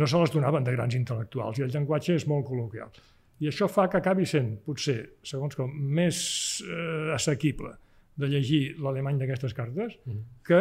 no 0.00 0.08
se 0.08 0.20
les 0.20 0.32
donaven 0.32 0.66
de 0.66 0.74
grans 0.74 0.96
intel·lectuals 0.96 1.60
i 1.60 1.66
el 1.66 1.74
llenguatge 1.74 2.16
és 2.16 2.26
molt 2.30 2.48
col·loquial. 2.48 2.90
I 3.40 3.48
això 3.52 3.68
fa 3.72 3.86
que 3.88 4.00
acabi 4.00 4.26
sent, 4.28 4.56
potser, 4.66 4.98
segons 5.24 5.56
com, 5.56 5.70
més 5.70 6.18
eh, 6.64 7.12
assequible 7.14 7.72
de 8.20 8.28
llegir 8.28 8.62
l'alemany 8.80 9.20
d'aquestes 9.20 9.54
cartes 9.56 9.96
Mhm. 10.04 10.24
que 10.44 10.60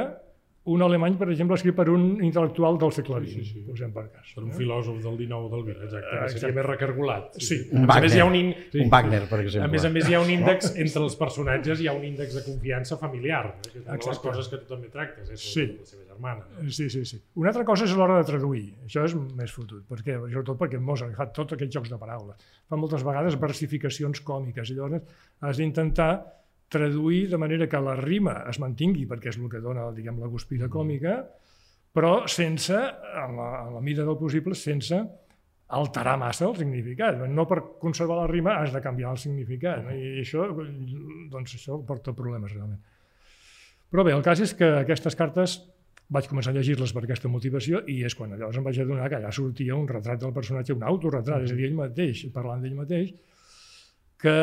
un 0.70 0.82
alemany, 0.86 1.16
per 1.18 1.28
exemple, 1.34 1.56
escrit 1.58 1.76
per 1.76 1.88
un 1.90 2.04
intel·lectual 2.26 2.78
del 2.82 2.92
segle 2.96 3.20
XX, 3.24 3.32
Sí, 3.34 3.44
sí, 3.46 3.54
sí. 3.60 3.64
posem 3.68 3.92
per 3.96 4.04
cas. 4.14 4.34
Per 4.36 4.44
un 4.44 4.52
filòsof 4.54 5.00
del 5.04 5.18
19 5.18 5.48
o 5.48 5.50
del 5.56 5.64
20, 5.70 5.84
exacte, 5.88 6.16
Exacte. 6.20 6.40
seria 6.44 6.56
més 6.60 6.66
recargolat. 6.68 7.40
Sí. 7.42 7.58
Un 7.72 7.90
A 7.90 8.00
més, 8.02 8.16
hi 8.16 8.20
ha 8.22 8.26
un, 8.26 8.34
Wagner, 8.38 8.56
in... 8.74 8.82
un 8.86 8.90
Wagner, 8.94 9.22
per 9.30 9.40
exemple. 9.44 9.68
a 9.68 9.72
més 9.74 9.86
a 9.86 9.90
més, 9.90 10.10
hi 10.10 10.14
ha 10.18 10.22
un 10.22 10.30
índex, 10.36 10.74
entre 10.76 11.04
els 11.04 11.16
personatges 11.16 11.82
hi 11.82 11.88
ha 11.88 11.94
un 11.94 12.04
índex 12.06 12.36
de 12.40 12.44
confiança 12.46 12.98
familiar, 12.98 13.44
eh, 13.58 13.70
que 13.72 13.80
és 13.80 13.86
una 13.86 13.98
de 13.98 14.10
les 14.14 14.20
coses 14.28 14.48
que 14.54 14.58
tu 14.64 14.70
també 14.76 14.90
tractes, 14.94 15.30
eh, 15.32 15.38
Sí. 15.38 15.66
la 15.80 15.86
seva 15.86 16.04
germana. 16.14 16.46
Sí, 16.70 16.90
sí, 16.90 17.06
sí. 17.06 17.22
Una 17.36 17.50
altra 17.50 17.64
cosa 17.66 17.86
és 17.86 17.96
l'hora 17.96 18.18
de 18.18 18.24
traduir. 18.30 18.74
Això 18.86 19.06
és 19.06 19.16
més 19.16 19.52
fotut, 19.52 19.84
perquè, 19.90 20.18
sobretot 20.32 20.58
perquè 20.60 20.80
Mozart 20.80 21.16
fa 21.16 21.26
tots 21.32 21.54
aquests 21.54 21.74
jocs 21.74 21.90
de 21.90 21.98
paraules. 21.98 22.36
Fa 22.70 22.76
moltes 22.76 23.04
vegades 23.04 23.40
versificacions 23.40 24.22
còmiques 24.22 24.70
i 24.70 24.76
llavors 24.76 25.02
has 25.42 25.58
d'intentar 25.58 26.12
traduir 26.70 27.28
de 27.30 27.38
manera 27.42 27.68
que 27.68 27.82
la 27.82 27.96
rima 27.98 28.44
es 28.50 28.60
mantingui, 28.62 29.08
perquè 29.10 29.34
és 29.34 29.40
el 29.40 29.50
que 29.52 29.62
dona 29.64 29.90
diguem, 29.96 30.20
la 30.22 30.30
guspira 30.30 30.70
còmica, 30.70 31.18
però 31.94 32.28
sense, 32.30 32.78
en 32.78 33.34
la, 33.36 33.50
en 33.66 33.74
la 33.76 33.82
mida 33.82 34.06
del 34.06 34.18
possible, 34.20 34.56
sense 34.56 35.02
alterar 35.70 36.16
massa 36.18 36.48
el 36.48 36.56
significat. 36.58 37.18
No 37.30 37.46
per 37.50 37.60
conservar 37.82 38.22
la 38.22 38.30
rima 38.30 38.56
has 38.62 38.74
de 38.74 38.82
canviar 38.82 39.16
el 39.16 39.22
significat. 39.22 39.84
No? 39.86 39.94
I 39.94 40.22
això, 40.24 40.48
doncs 41.34 41.58
això 41.58 41.80
porta 41.86 42.14
problemes 42.18 42.54
realment. 42.54 42.80
Però 43.90 44.06
bé, 44.06 44.14
el 44.14 44.26
cas 44.26 44.42
és 44.46 44.54
que 44.58 44.70
aquestes 44.84 45.18
cartes 45.18 45.60
vaig 46.14 46.26
començar 46.30 46.54
a 46.54 46.58
llegir-les 46.58 46.94
per 46.94 47.04
aquesta 47.06 47.30
motivació 47.30 47.84
i 47.90 48.00
és 48.06 48.16
quan 48.18 48.34
llavors 48.34 48.58
em 48.58 48.66
vaig 48.66 48.80
adonar 48.82 49.10
que 49.10 49.18
allà 49.20 49.32
sortia 49.34 49.78
un 49.78 49.88
retrat 49.90 50.22
del 50.22 50.34
personatge, 50.34 50.74
un 50.74 50.86
autorretrat, 50.86 51.46
és 51.46 51.54
a 51.54 51.58
dir, 51.58 51.68
ell 51.70 51.78
mateix, 51.78 52.24
parlant 52.34 52.64
d'ell 52.66 52.78
mateix, 52.78 53.14
que 54.22 54.38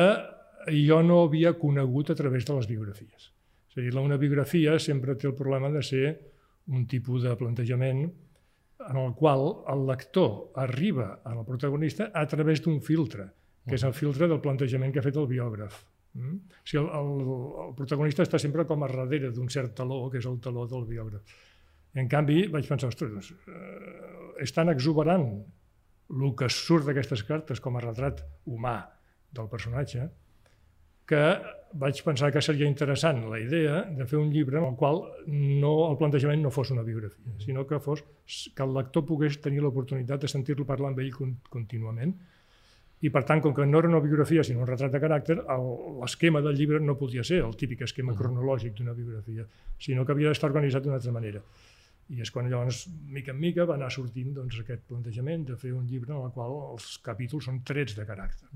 jo 0.72 1.00
no 1.02 1.22
havia 1.24 1.54
conegut 1.58 2.10
a 2.10 2.18
través 2.18 2.46
de 2.46 2.54
les 2.56 2.68
biografies. 2.68 3.30
És 3.70 3.78
a 3.78 3.84
dir, 3.84 3.94
una 4.00 4.16
biografia 4.16 4.78
sempre 4.80 5.14
té 5.14 5.28
el 5.28 5.34
problema 5.36 5.70
de 5.70 5.82
ser 5.82 6.06
un 6.72 6.86
tipus 6.90 7.22
de 7.22 7.34
plantejament 7.36 8.06
en 8.86 8.96
el 9.00 9.14
qual 9.14 9.64
el 9.72 9.86
lector 9.88 10.52
arriba 10.54 11.20
al 11.24 11.44
protagonista 11.44 12.10
a 12.14 12.26
través 12.26 12.62
d'un 12.62 12.80
filtre, 12.80 13.28
que 13.66 13.74
és 13.74 13.84
el 13.84 13.94
filtre 13.94 14.28
del 14.28 14.40
plantejament 14.40 14.92
que 14.92 15.00
ha 15.00 15.06
fet 15.06 15.16
el 15.16 15.28
biògraf. 15.30 15.78
Mm? 16.16 16.36
O 16.36 16.64
sigui, 16.64 16.82
el, 16.82 16.88
el, 17.00 17.32
el 17.66 17.74
protagonista 17.76 18.24
està 18.24 18.40
sempre 18.40 18.64
com 18.68 18.84
a 18.84 18.90
darrere 18.90 19.32
d'un 19.34 19.50
cert 19.52 19.74
taló, 19.76 20.06
que 20.10 20.20
és 20.22 20.28
el 20.28 20.38
taló 20.40 20.66
del 20.70 20.86
biògraf. 20.88 21.36
I 21.96 22.02
en 22.02 22.10
canvi 22.12 22.44
vaig 22.52 22.68
pensar, 22.68 22.90
ostres, 22.92 23.12
doncs, 23.12 23.32
eh, 23.48 24.44
és 24.44 24.52
tan 24.52 24.68
exuberant 24.72 25.26
el 26.12 26.32
que 26.38 26.48
surt 26.52 26.86
d'aquestes 26.86 27.24
cartes 27.26 27.62
com 27.62 27.76
a 27.76 27.82
retrat 27.82 28.22
humà 28.46 28.78
del 29.34 29.48
personatge, 29.52 30.06
que 31.06 31.22
vaig 31.76 31.98
pensar 32.02 32.30
que 32.32 32.40
seria 32.42 32.66
interessant 32.68 33.24
la 33.30 33.38
idea 33.38 33.82
de 33.84 34.06
fer 34.08 34.18
un 34.18 34.30
llibre 34.32 34.58
en 34.58 34.64
el 34.70 34.76
qual 34.80 35.02
no, 35.26 35.90
el 35.90 35.98
plantejament 36.00 36.40
no 36.42 36.50
fos 36.50 36.70
una 36.72 36.82
biografia, 36.82 37.34
sinó 37.42 37.66
que 37.66 37.78
fos 37.80 38.02
que 38.54 38.62
el 38.64 38.72
lector 38.74 39.04
pogués 39.06 39.40
tenir 39.44 39.60
l'oportunitat 39.62 40.24
de 40.24 40.30
sentir-lo 40.30 40.64
parlar 40.66 40.90
amb 40.92 41.02
ell 41.04 41.12
con- 41.14 41.36
contínuament. 41.50 42.16
I 43.04 43.10
per 43.12 43.26
tant, 43.28 43.42
com 43.44 43.52
que 43.52 43.66
no 43.68 43.78
era 43.78 43.90
una 43.90 44.00
biografia 44.00 44.42
sinó 44.42 44.62
un 44.64 44.70
retrat 44.70 44.94
de 44.94 45.00
caràcter, 45.02 45.36
l'esquema 46.00 46.40
del 46.40 46.56
llibre 46.56 46.80
no 46.80 46.96
podia 46.96 47.22
ser 47.22 47.42
el 47.44 47.54
típic 47.60 47.82
esquema 47.84 48.14
cronològic 48.16 48.72
d'una 48.78 48.94
biografia, 48.96 49.44
sinó 49.78 50.06
que 50.06 50.12
havia 50.16 50.32
d'estar 50.32 50.48
organitzat 50.48 50.82
d'una 50.82 50.96
altra 50.96 51.12
manera. 51.12 51.42
I 52.08 52.22
és 52.22 52.30
quan 52.30 52.48
llavors, 52.48 52.86
mica 53.12 53.34
en 53.34 53.40
mica, 53.42 53.66
va 53.68 53.74
anar 53.74 53.90
sortint 53.92 54.32
doncs, 54.32 54.62
aquest 54.62 54.86
plantejament 54.88 55.44
de 55.50 55.56
fer 55.60 55.74
un 55.76 55.84
llibre 55.86 56.14
en 56.14 56.24
el 56.24 56.32
qual 56.32 56.56
els 56.72 56.96
capítols 57.04 57.44
són 57.50 57.60
trets 57.68 57.98
de 57.98 58.06
caràcter. 58.08 58.48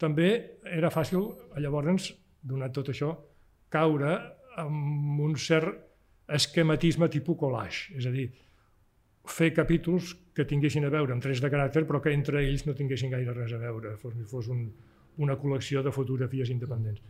També 0.00 0.30
era 0.64 0.90
fàcil, 0.92 1.26
llavors, 1.60 2.10
donat 2.42 2.72
tot 2.72 2.88
això, 2.92 3.12
caure 3.72 4.14
amb 4.60 5.20
un 5.20 5.36
cert 5.36 5.86
esquematisme 6.30 7.08
tipus 7.10 7.36
collage, 7.38 7.92
és 7.98 8.06
a 8.06 8.12
dir, 8.14 8.28
fer 9.30 9.50
capítols 9.54 10.14
que 10.34 10.46
tinguessin 10.48 10.86
a 10.86 10.92
veure 10.92 11.12
amb 11.12 11.22
trets 11.22 11.42
de 11.42 11.50
caràcter 11.52 11.84
però 11.86 12.00
que 12.02 12.12
entre 12.14 12.40
ells 12.40 12.64
no 12.66 12.74
tinguessin 12.74 13.12
gaire 13.12 13.34
res 13.36 13.52
a 13.52 13.60
veure, 13.60 13.96
fos, 14.00 14.14
fos 14.30 14.48
un, 14.48 14.68
una 15.20 15.36
col·lecció 15.38 15.82
de 15.84 15.92
fotografies 15.92 16.50
independents. 16.54 17.02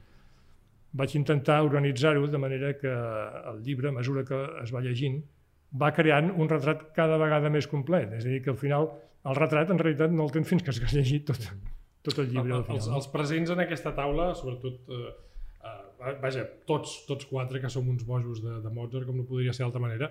Vaig 0.93 1.15
intentar 1.15 1.61
organitzar-ho 1.63 2.27
de 2.27 2.41
manera 2.43 2.73
que 2.79 2.91
el 2.91 3.61
llibre, 3.63 3.93
a 3.93 3.99
mesura 4.01 4.25
que 4.27 4.41
es 4.65 4.73
va 4.75 4.83
llegint, 4.83 5.21
va 5.81 5.93
creant 5.95 6.33
un 6.35 6.51
retrat 6.51 6.89
cada 6.97 7.21
vegada 7.21 7.53
més 7.55 7.69
complet. 7.71 8.11
És 8.19 8.27
a 8.27 8.33
dir, 8.33 8.43
que 8.43 8.51
al 8.51 8.59
final 8.59 8.91
El 9.21 9.37
retrat, 9.37 9.69
en 9.69 9.77
realitat, 9.77 10.13
no 10.17 10.25
el 10.25 10.31
tens 10.33 10.49
fins 10.49 10.63
que 10.65 10.73
has 10.73 10.95
llegit 10.97 11.27
tot, 11.29 11.43
tot 12.03 12.19
el 12.23 12.31
llibre. 12.33 12.55
al 12.55 12.65
Els, 12.77 12.89
els 12.89 13.09
presents 13.13 13.51
en 13.51 13.61
aquesta 13.67 13.93
taula, 13.95 14.31
sobretot, 14.35 14.81
eh, 14.89 15.13
eh, 15.65 16.17
vaja, 16.23 16.47
tots, 16.67 17.05
tots 17.07 17.27
quatre 17.29 17.61
que 17.61 17.69
som 17.71 17.89
uns 17.89 18.05
bojos 18.09 18.43
de, 18.43 18.61
de 18.65 18.71
Mozart, 18.73 19.07
com 19.07 19.17
no 19.21 19.25
podria 19.29 19.53
ser 19.53 19.65
d'altra 19.67 19.81
manera, 19.85 20.09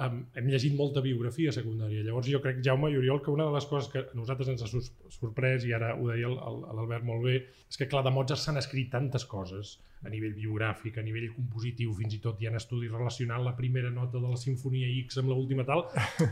um, 0.00 0.20
hem 0.36 0.46
llegit 0.52 0.74
molta 0.76 1.00
biografia 1.00 1.52
secundària. 1.52 2.02
Llavors 2.04 2.28
jo 2.28 2.40
crec, 2.44 2.60
Jaume 2.64 2.90
i 2.92 2.96
Oriol, 3.00 3.22
que 3.24 3.32
una 3.32 3.46
de 3.48 3.54
les 3.56 3.64
coses 3.66 3.88
que 3.92 3.98
a 4.04 4.06
nosaltres 4.14 4.48
ens 4.52 4.62
ha 4.62 4.68
sorprès, 5.10 5.64
i 5.64 5.72
ara 5.76 5.94
ho 5.96 6.08
deia 6.12 6.28
el- 6.28 6.38
el- 6.38 6.60
l'Albert 6.76 7.04
molt 7.04 7.24
bé, 7.24 7.38
és 7.68 7.76
que 7.80 7.88
clar, 7.88 8.04
de 8.04 8.10
Mozart 8.12 8.40
s'han 8.40 8.56
escrit 8.60 8.90
tantes 8.92 9.24
coses 9.24 9.78
a 10.04 10.08
nivell 10.08 10.32
biogràfic, 10.34 10.96
a 10.98 11.02
nivell 11.02 11.32
compositiu, 11.34 11.92
fins 11.94 12.14
i 12.14 12.20
tot 12.20 12.40
hi 12.40 12.46
ha 12.48 12.56
estudis 12.56 12.90
relacionant 12.92 13.42
la 13.44 13.56
primera 13.56 13.90
nota 13.90 14.18
de 14.18 14.28
la 14.28 14.36
Sinfonia 14.36 14.88
X 15.04 15.18
amb 15.18 15.28
l'última 15.32 15.64
tal, 15.64 15.86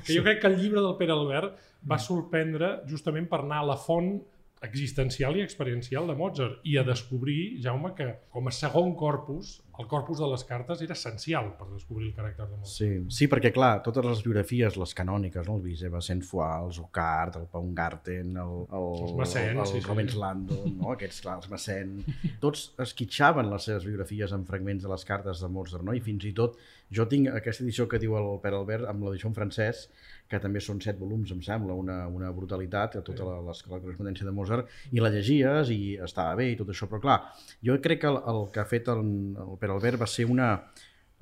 que 0.04 0.14
jo 0.14 0.22
crec 0.28 0.40
que 0.40 0.46
el 0.52 0.60
llibre 0.60 0.80
del 0.80 0.96
Pere 1.00 1.12
Albert 1.12 1.58
va 1.90 1.98
sorprendre 1.98 2.78
justament 2.88 3.28
per 3.28 3.40
anar 3.44 3.58
a 3.64 3.66
la 3.72 3.76
font 3.76 4.18
existencial 4.66 5.36
i 5.38 5.44
experiencial 5.44 6.08
de 6.10 6.16
Mozart 6.18 6.64
i 6.64 6.78
a 6.78 6.84
descobrir, 6.86 7.58
Jaume, 7.64 7.94
que 7.94 8.08
com 8.34 8.48
a 8.48 8.54
segon 8.54 8.94
corpus, 8.98 9.58
el 9.78 9.86
corpus 9.86 10.18
de 10.18 10.26
les 10.26 10.42
cartes 10.44 10.80
era 10.82 10.96
essencial 10.96 11.52
per 11.58 11.68
descobrir 11.70 12.08
el 12.08 12.14
caràcter 12.16 12.48
de 12.48 12.56
Mozart. 12.56 12.72
Sí, 12.72 12.88
sí, 13.14 13.28
perquè 13.30 13.52
clar, 13.54 13.78
totes 13.86 14.06
les 14.06 14.22
biografies, 14.26 14.78
les 14.80 14.94
canòniques, 15.00 15.46
no? 15.46 15.58
el 15.60 15.62
Viseva 15.68 16.00
Saint-Foy, 16.02 16.64
el 16.64 16.72
Zucart, 16.74 17.38
el 17.38 17.46
Paungarten, 17.52 18.34
el, 18.42 18.56
el, 18.66 18.88
Els 19.06 19.14
Massens, 19.20 19.52
el, 19.54 19.62
el 19.62 19.70
sí, 19.70 19.78
sí. 19.78 19.84
Rubens 19.86 20.18
Landon, 20.18 20.74
no? 20.80 20.90
aquests, 20.96 21.22
clar, 21.22 21.38
els 21.38 21.52
Massen, 21.52 21.94
tots 22.42 22.72
esquitxaven 22.88 23.52
les 23.52 23.70
seves 23.70 23.86
biografies 23.86 24.34
amb 24.34 24.50
fragments 24.50 24.82
de 24.82 24.90
les 24.90 25.06
cartes 25.06 25.44
de 25.44 25.52
Mozart, 25.52 25.86
no? 25.86 25.94
i 25.94 26.02
fins 26.02 26.26
i 26.26 26.34
tot 26.34 26.58
jo 26.90 27.04
tinc 27.08 27.28
aquesta 27.30 27.64
edició 27.64 27.86
que 27.88 28.00
diu 28.00 28.16
el 28.18 28.28
Pere 28.42 28.56
Albert 28.58 28.88
amb 28.88 29.04
l'edició 29.04 29.28
en 29.30 29.36
francès, 29.36 29.86
que 30.28 30.40
també 30.40 30.60
són 30.60 30.80
set 30.84 30.98
volums, 31.00 31.30
em 31.32 31.40
sembla, 31.44 31.76
una, 31.76 32.02
una 32.12 32.30
brutalitat, 32.36 32.98
a 33.00 33.04
tota 33.04 33.24
la, 33.24 33.38
la, 33.44 33.54
la 33.72 33.80
correspondència 33.80 34.26
de 34.28 34.32
Mozart, 34.36 34.72
i 34.92 35.00
la 35.00 35.10
llegies 35.12 35.72
i 35.72 35.96
estava 36.04 36.36
bé 36.40 36.50
i 36.52 36.58
tot 36.58 36.72
això, 36.72 36.88
però 36.90 37.00
clar, 37.04 37.18
jo 37.64 37.76
crec 37.84 38.02
que 38.04 38.10
el, 38.10 38.20
el 38.32 38.42
que 38.52 38.62
ha 38.62 38.66
fet 38.68 38.90
el, 38.92 39.04
el 39.44 39.54
Pere 39.60 39.67
Albert 39.70 40.00
va 40.00 40.08
ser 40.10 40.26
una, 40.30 40.48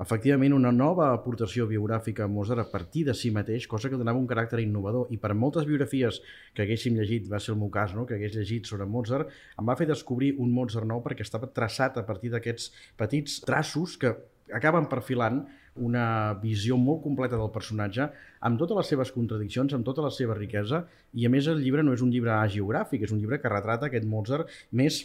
efectivament 0.02 0.52
una 0.52 0.72
nova 0.72 1.08
aportació 1.14 1.66
biogràfica 1.70 2.26
a 2.26 2.28
Mozart 2.28 2.60
a 2.60 2.68
partir 2.70 3.06
de 3.08 3.14
si 3.16 3.30
mateix, 3.32 3.66
cosa 3.66 3.88
que 3.88 3.96
donava 3.96 4.20
un 4.20 4.28
caràcter 4.28 4.60
innovador. 4.60 5.08
I 5.10 5.18
per 5.22 5.32
moltes 5.34 5.66
biografies 5.68 6.20
que 6.54 6.66
haguéssim 6.66 6.96
llegit, 6.98 7.28
va 7.32 7.40
ser 7.40 7.54
el 7.54 7.60
meu 7.60 7.72
cas, 7.72 7.94
no? 7.96 8.06
que 8.06 8.18
hagués 8.18 8.36
llegit 8.36 8.68
sobre 8.68 8.86
Mozart, 8.86 9.32
em 9.58 9.68
va 9.68 9.76
fer 9.76 9.88
descobrir 9.88 10.34
un 10.38 10.52
Mozart 10.52 10.88
nou 10.88 11.02
perquè 11.04 11.24
estava 11.24 11.48
traçat 11.48 11.96
a 11.96 12.04
partir 12.08 12.34
d'aquests 12.34 12.72
petits 13.00 13.40
traços 13.46 13.96
que 14.00 14.12
acaben 14.54 14.86
perfilant 14.90 15.46
una 15.76 16.32
visió 16.40 16.76
molt 16.80 17.02
completa 17.04 17.36
del 17.36 17.52
personatge, 17.52 18.06
amb 18.48 18.60
totes 18.60 18.78
les 18.78 18.92
seves 18.92 19.12
contradiccions, 19.12 19.74
amb 19.76 19.84
tota 19.84 20.04
la 20.04 20.12
seva 20.14 20.36
riquesa, 20.36 20.84
i 21.12 21.26
a 21.26 21.32
més 21.32 21.48
el 21.52 21.60
llibre 21.60 21.84
no 21.84 21.92
és 21.96 22.04
un 22.04 22.12
llibre 22.12 22.36
geogràfic, 22.52 23.04
és 23.04 23.12
un 23.12 23.20
llibre 23.20 23.40
que 23.42 23.52
retrata 23.52 23.90
aquest 23.90 24.08
Mozart 24.08 24.52
més 24.72 25.02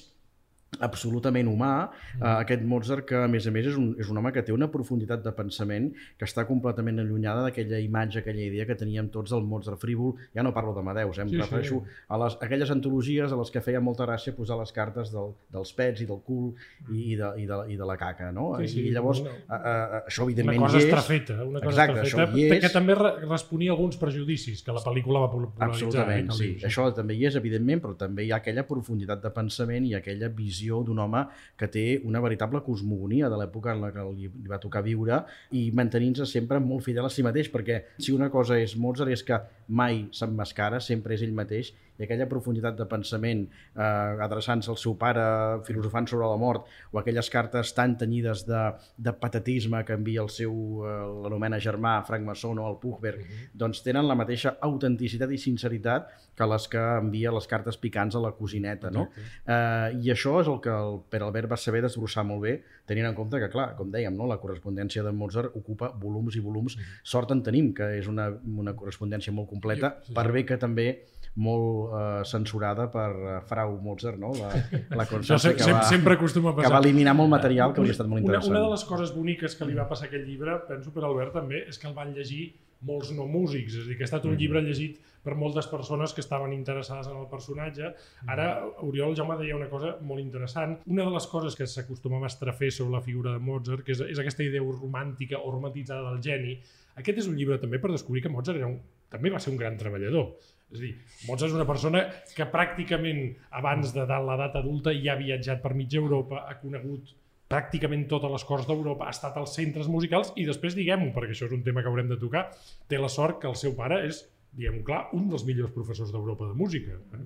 absolutament 0.80 1.48
humà, 1.52 1.90
Mm. 2.16 2.24
eh, 2.24 2.28
aquest 2.42 2.62
Mozart 2.64 3.06
que 3.06 3.16
a 3.16 3.28
més 3.28 3.46
a 3.48 3.52
més 3.52 3.66
és 3.68 3.76
un, 3.76 3.94
és 4.00 4.10
un 4.10 4.18
home 4.18 4.32
que 4.32 4.42
té 4.42 4.54
una 4.54 4.70
profunditat 4.72 5.22
de 5.24 5.32
pensament 5.34 5.92
que 6.18 6.26
està 6.26 6.46
completament 6.48 6.98
allunyada 7.00 7.44
d'aquella 7.44 7.80
imatge, 7.80 8.20
aquella 8.20 8.42
idea 8.42 8.66
que 8.66 8.76
teníem 8.76 9.10
tots 9.10 9.32
del 9.32 9.44
Mozart 9.44 9.80
frívol, 9.82 10.16
ja 10.34 10.42
no 10.44 10.54
parlo 10.54 10.74
d'Amadeus, 10.74 11.18
eh, 11.18 11.22
em 11.22 11.28
Sí, 11.28 11.36
sí, 11.36 11.42
sí. 11.42 11.42
refereixo 11.42 11.84
a 12.08 12.18
les, 12.18 12.38
aquelles 12.42 12.72
antologies 12.72 13.32
a 13.32 13.36
les 13.36 13.52
que 13.52 13.62
feia 13.62 13.82
molta 13.82 14.06
gràcia 14.06 14.34
posar 14.34 14.58
les 14.60 14.72
cartes 14.72 15.12
del, 15.12 15.34
dels 15.52 15.74
pets 15.74 16.02
i 16.02 16.06
del 16.06 16.22
cul 16.24 16.54
i, 16.90 17.12
i, 17.12 17.16
de, 17.16 17.34
i, 17.38 17.46
de, 17.46 17.58
i 17.74 17.76
de 17.76 17.86
la 17.86 17.98
caca, 17.98 18.32
no? 18.32 18.56
Sí, 18.60 18.68
sí, 18.68 18.88
I 18.88 18.92
llavors, 18.92 19.20
una- 19.20 19.32
a, 19.50 19.56
a, 19.56 19.84
a, 19.98 20.04
això 20.08 20.24
Una 20.24 20.32
evidentment 20.32 20.58
cosa 20.62 20.78
hi 20.78 20.80
és, 20.80 20.86
estrafeta, 20.88 21.44
una 21.44 21.60
cosa 21.60 21.70
Exacte, 21.84 22.02
estrafeta, 22.08 22.32
això 22.32 22.38
hi 22.40 22.50
és. 22.50 22.62
que 22.62 22.70
també 22.70 22.96
re 22.96 23.12
responia 23.28 23.72
a 23.72 23.74
alguns 23.76 23.98
prejudicis 23.98 24.64
que 24.64 24.72
la 24.72 24.80
pel·lícula 24.80 25.20
va 25.20 25.32
popularitzar. 25.32 25.68
Absolutament, 25.70 26.30
eh, 26.30 26.34
sí. 26.34 26.58
Això 26.64 26.94
també 26.96 27.14
hi 27.16 27.26
és, 27.26 27.36
evidentment, 27.36 27.82
però 27.82 27.96
també 27.98 28.24
hi 28.26 28.32
ha 28.32 28.38
aquella 28.38 28.64
profunditat 28.66 29.22
de 29.22 29.30
pensament 29.32 29.86
i 29.86 29.94
aquella 29.96 30.30
visió 30.30 30.61
d'un 30.70 31.00
home 31.00 31.24
que 31.58 31.68
té 31.72 31.86
una 32.06 32.22
veritable 32.22 32.62
cosmogonia 32.66 33.30
de 33.30 33.40
l'època 33.40 33.74
en 33.74 33.82
la 33.82 33.92
que 33.92 34.06
li, 34.14 34.30
li 34.30 34.52
va 34.52 34.60
tocar 34.62 34.84
viure 34.86 35.24
i 35.58 35.70
mantenint-se 35.76 36.28
sempre 36.30 36.60
molt 36.60 36.86
fidel 36.86 37.08
a 37.08 37.10
si 37.10 37.26
mateix, 37.26 37.50
perquè 37.52 37.82
si 37.98 38.14
una 38.14 38.30
cosa 38.30 38.60
és 38.60 38.78
Mozart 38.78 39.12
és 39.12 39.24
que 39.24 39.40
mai 39.68 40.06
s'emmascara, 40.14 40.80
sempre 40.80 41.16
és 41.16 41.26
ell 41.26 41.34
mateix, 41.34 41.74
i 42.00 42.06
aquella 42.06 42.28
profunditat 42.30 42.78
de 42.80 42.88
pensament 42.90 43.44
eh, 43.48 44.24
adreçant-se 44.26 44.72
al 44.74 44.80
seu 44.80 44.96
pare, 45.00 45.24
filosofant 45.68 46.08
sobre 46.10 46.30
la 46.30 46.40
mort, 46.42 46.70
o 46.92 47.02
aquelles 47.02 47.30
cartes 47.34 47.74
tan 47.78 47.98
tenyides 48.00 48.46
de, 48.48 48.64
de 48.98 49.14
patatisme 49.14 49.84
que 49.88 49.98
envia 50.00 50.24
el 50.24 50.32
seu, 50.34 50.54
eh, 50.88 50.98
l'anomena 51.26 51.60
germà, 51.62 51.98
Frank 52.08 52.26
Masson 52.28 52.62
o 52.62 52.68
el 52.70 52.80
Puchberg, 52.82 53.24
doncs 53.54 53.84
tenen 53.86 54.08
la 54.10 54.18
mateixa 54.18 54.56
autenticitat 54.62 55.32
i 55.32 55.40
sinceritat 55.42 56.10
que 56.38 56.48
les 56.48 56.68
que 56.72 56.82
envia 57.02 57.34
les 57.36 57.48
cartes 57.48 57.78
picants 57.78 58.16
a 58.16 58.24
la 58.24 58.34
cosineta, 58.38 58.90
no? 58.94 59.08
Eh, 59.46 60.00
I 60.02 60.14
això 60.14 60.40
és 60.42 60.50
el 60.50 60.62
que 60.64 60.74
el 60.74 61.02
Pere 61.12 61.28
Albert 61.28 61.52
va 61.52 61.60
saber 61.60 61.84
desbrossar 61.86 62.26
molt 62.28 62.46
bé, 62.48 62.56
tenint 62.88 63.08
en 63.08 63.16
compte 63.18 63.40
que, 63.40 63.50
clar, 63.52 63.72
com 63.78 63.92
dèiem, 63.94 64.16
no? 64.18 64.28
la 64.30 64.40
correspondència 64.42 65.04
de 65.06 65.14
Mozart 65.16 65.56
ocupa 65.58 65.92
volums 66.02 66.36
i 66.36 66.44
volums. 66.44 66.78
Sort 67.04 67.32
en 67.36 67.44
tenim, 67.46 67.72
que 67.78 67.88
és 68.00 68.10
una, 68.12 68.30
una 68.64 68.76
correspondència 68.78 69.34
molt 69.36 69.52
completa, 69.52 69.96
sí, 70.00 70.12
sí. 70.12 70.18
per 70.18 70.28
bé 70.34 70.46
que 70.48 70.60
també 70.62 70.88
molt 71.36 71.91
eh, 71.92 72.24
censurada 72.26 72.88
per 72.94 73.10
eh, 73.12 73.36
Frau 73.48 73.78
Mozart, 73.84 74.20
no? 74.22 74.32
la, 74.40 74.50
la 75.02 75.06
Constància 75.10 75.52
se, 75.52 75.56
que, 75.58 75.68
sempre, 75.68 75.78
va, 75.82 75.90
sempre 75.90 76.18
acostuma 76.18 76.52
a 76.52 76.56
que 76.56 76.64
passar. 76.64 76.74
va 76.78 76.82
eliminar 76.84 77.16
molt 77.18 77.32
material 77.36 77.76
que 77.76 77.84
hauria 77.84 77.98
estat 77.98 78.10
molt 78.10 78.24
una, 78.24 78.28
interessant. 78.28 78.58
una 78.58 78.66
de 78.66 78.74
les 78.74 78.88
coses 78.90 79.14
boniques 79.16 79.56
que 79.60 79.70
li 79.70 79.78
va 79.78 79.88
passar 79.92 80.08
a 80.08 80.12
aquest 80.12 80.28
llibre, 80.28 80.58
penso 80.68 80.94
per 80.96 81.06
Albert 81.08 81.40
també, 81.42 81.64
és 81.68 81.80
que 81.82 81.90
el 81.92 81.96
van 81.98 82.14
llegir 82.18 82.52
molts 82.88 83.12
no 83.14 83.28
músics, 83.30 83.76
és 83.78 83.86
a 83.86 83.90
dir, 83.90 83.98
que 83.98 84.06
ha 84.06 84.10
estat 84.10 84.26
un 84.26 84.38
llibre 84.40 84.62
llegit 84.66 85.00
per 85.22 85.36
moltes 85.38 85.68
persones 85.70 86.16
que 86.18 86.24
estaven 86.24 86.54
interessades 86.54 87.08
en 87.12 87.18
el 87.20 87.28
personatge. 87.30 87.92
Ara, 88.34 88.48
Oriol 88.88 89.14
Jaume 89.18 89.38
deia 89.38 89.58
una 89.58 89.70
cosa 89.70 89.94
molt 90.02 90.24
interessant. 90.24 90.80
Una 90.90 91.06
de 91.06 91.14
les 91.14 91.28
coses 91.30 91.58
que 91.58 91.68
s'acostumava 91.70 92.26
a 92.26 92.32
estrafer 92.34 92.72
sobre 92.74 92.98
la 92.98 93.04
figura 93.06 93.36
de 93.36 93.44
Mozart, 93.44 93.86
que 93.86 93.94
és, 93.94 94.02
és 94.16 94.22
aquesta 94.22 94.46
idea 94.48 94.66
romàntica 94.66 95.38
o 95.38 95.54
romantitzada 95.54 96.10
del 96.10 96.24
geni, 96.26 96.58
aquest 96.98 97.22
és 97.22 97.30
un 97.30 97.38
llibre 97.38 97.60
també 97.62 97.80
per 97.80 97.94
descobrir 97.94 98.26
que 98.26 98.34
Mozart 98.34 98.60
era 98.60 98.72
un, 98.72 98.80
també 99.14 99.32
va 99.32 99.40
ser 99.40 99.54
un 99.54 99.62
gran 99.62 99.78
treballador. 99.78 100.34
És 100.72 100.80
a 100.80 100.84
dir, 100.84 100.92
Mozart 101.28 101.52
és 101.52 101.58
una 101.58 101.68
persona 101.68 102.06
que 102.36 102.48
pràcticament 102.52 103.26
abans 103.60 103.92
de 103.96 104.06
l'edat 104.08 104.56
adulta 104.60 104.94
ja 104.96 105.16
ha 105.16 105.20
viatjat 105.20 105.62
per 105.64 105.74
mitja 105.76 106.00
Europa, 106.00 106.46
ha 106.48 106.56
conegut 106.62 107.12
pràcticament 107.52 108.06
totes 108.12 108.32
les 108.32 108.46
corts 108.48 108.68
d'Europa, 108.70 109.08
ha 109.08 109.16
estat 109.16 109.36
als 109.40 109.56
centres 109.58 109.90
musicals 109.92 110.32
i 110.40 110.48
després, 110.48 110.78
diguem-ho, 110.78 111.12
perquè 111.16 111.36
això 111.36 111.50
és 111.50 111.58
un 111.58 111.66
tema 111.66 111.84
que 111.84 111.92
haurem 111.92 112.12
de 112.12 112.20
tocar, 112.22 112.48
té 112.88 113.00
la 113.02 113.12
sort 113.12 113.42
que 113.42 113.50
el 113.52 113.58
seu 113.60 113.76
pare 113.76 114.00
és, 114.08 114.24
diguem-ho 114.56 114.84
clar, 114.88 115.02
un 115.18 115.28
dels 115.32 115.44
millors 115.48 115.72
professors 115.76 116.12
d'Europa 116.12 116.48
de 116.48 116.56
música. 116.60 116.96
Eh? 116.96 117.20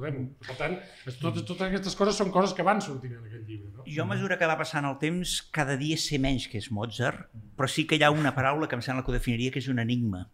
Recordem-ho. 0.00 0.26
Per 0.46 0.56
tant, 0.56 0.76
totes, 1.20 1.44
totes 1.44 1.64
aquestes 1.66 1.96
coses 1.96 2.20
són 2.20 2.32
coses 2.32 2.54
que 2.56 2.64
van 2.66 2.80
sortint 2.84 3.16
en 3.18 3.24
aquest 3.24 3.48
llibre. 3.48 3.72
No? 3.74 3.84
Jo, 3.86 4.04
a 4.04 4.10
mesura 4.12 4.38
que 4.40 4.48
va 4.48 4.58
passant 4.60 4.88
el 4.88 4.96
temps, 5.02 5.38
cada 5.52 5.76
dia 5.80 6.00
sé 6.00 6.20
menys 6.22 6.48
que 6.48 6.60
és 6.60 6.70
Mozart, 6.72 7.28
però 7.56 7.68
sí 7.68 7.86
que 7.88 8.00
hi 8.00 8.04
ha 8.04 8.12
una 8.14 8.34
paraula 8.36 8.68
que 8.68 8.78
em 8.78 8.84
sembla 8.84 9.04
que 9.04 9.12
ho 9.12 9.16
definiria, 9.16 9.52
que 9.52 9.60
és 9.60 9.68
un 9.72 9.82
enigma. 9.82 10.26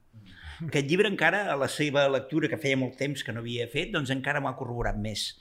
Aquest 0.65 0.89
llibre 0.89 1.09
encara, 1.13 1.45
a 1.53 1.57
la 1.61 1.69
seva 1.69 2.07
lectura, 2.09 2.49
que 2.49 2.57
feia 2.59 2.77
molt 2.81 2.97
temps 2.97 3.23
que 3.25 3.33
no 3.33 3.41
havia 3.45 3.67
fet, 3.69 3.91
doncs 3.93 4.11
encara 4.15 4.41
m'ho 4.41 4.49
ha 4.49 4.57
corroborat 4.57 4.97
més. 4.97 5.35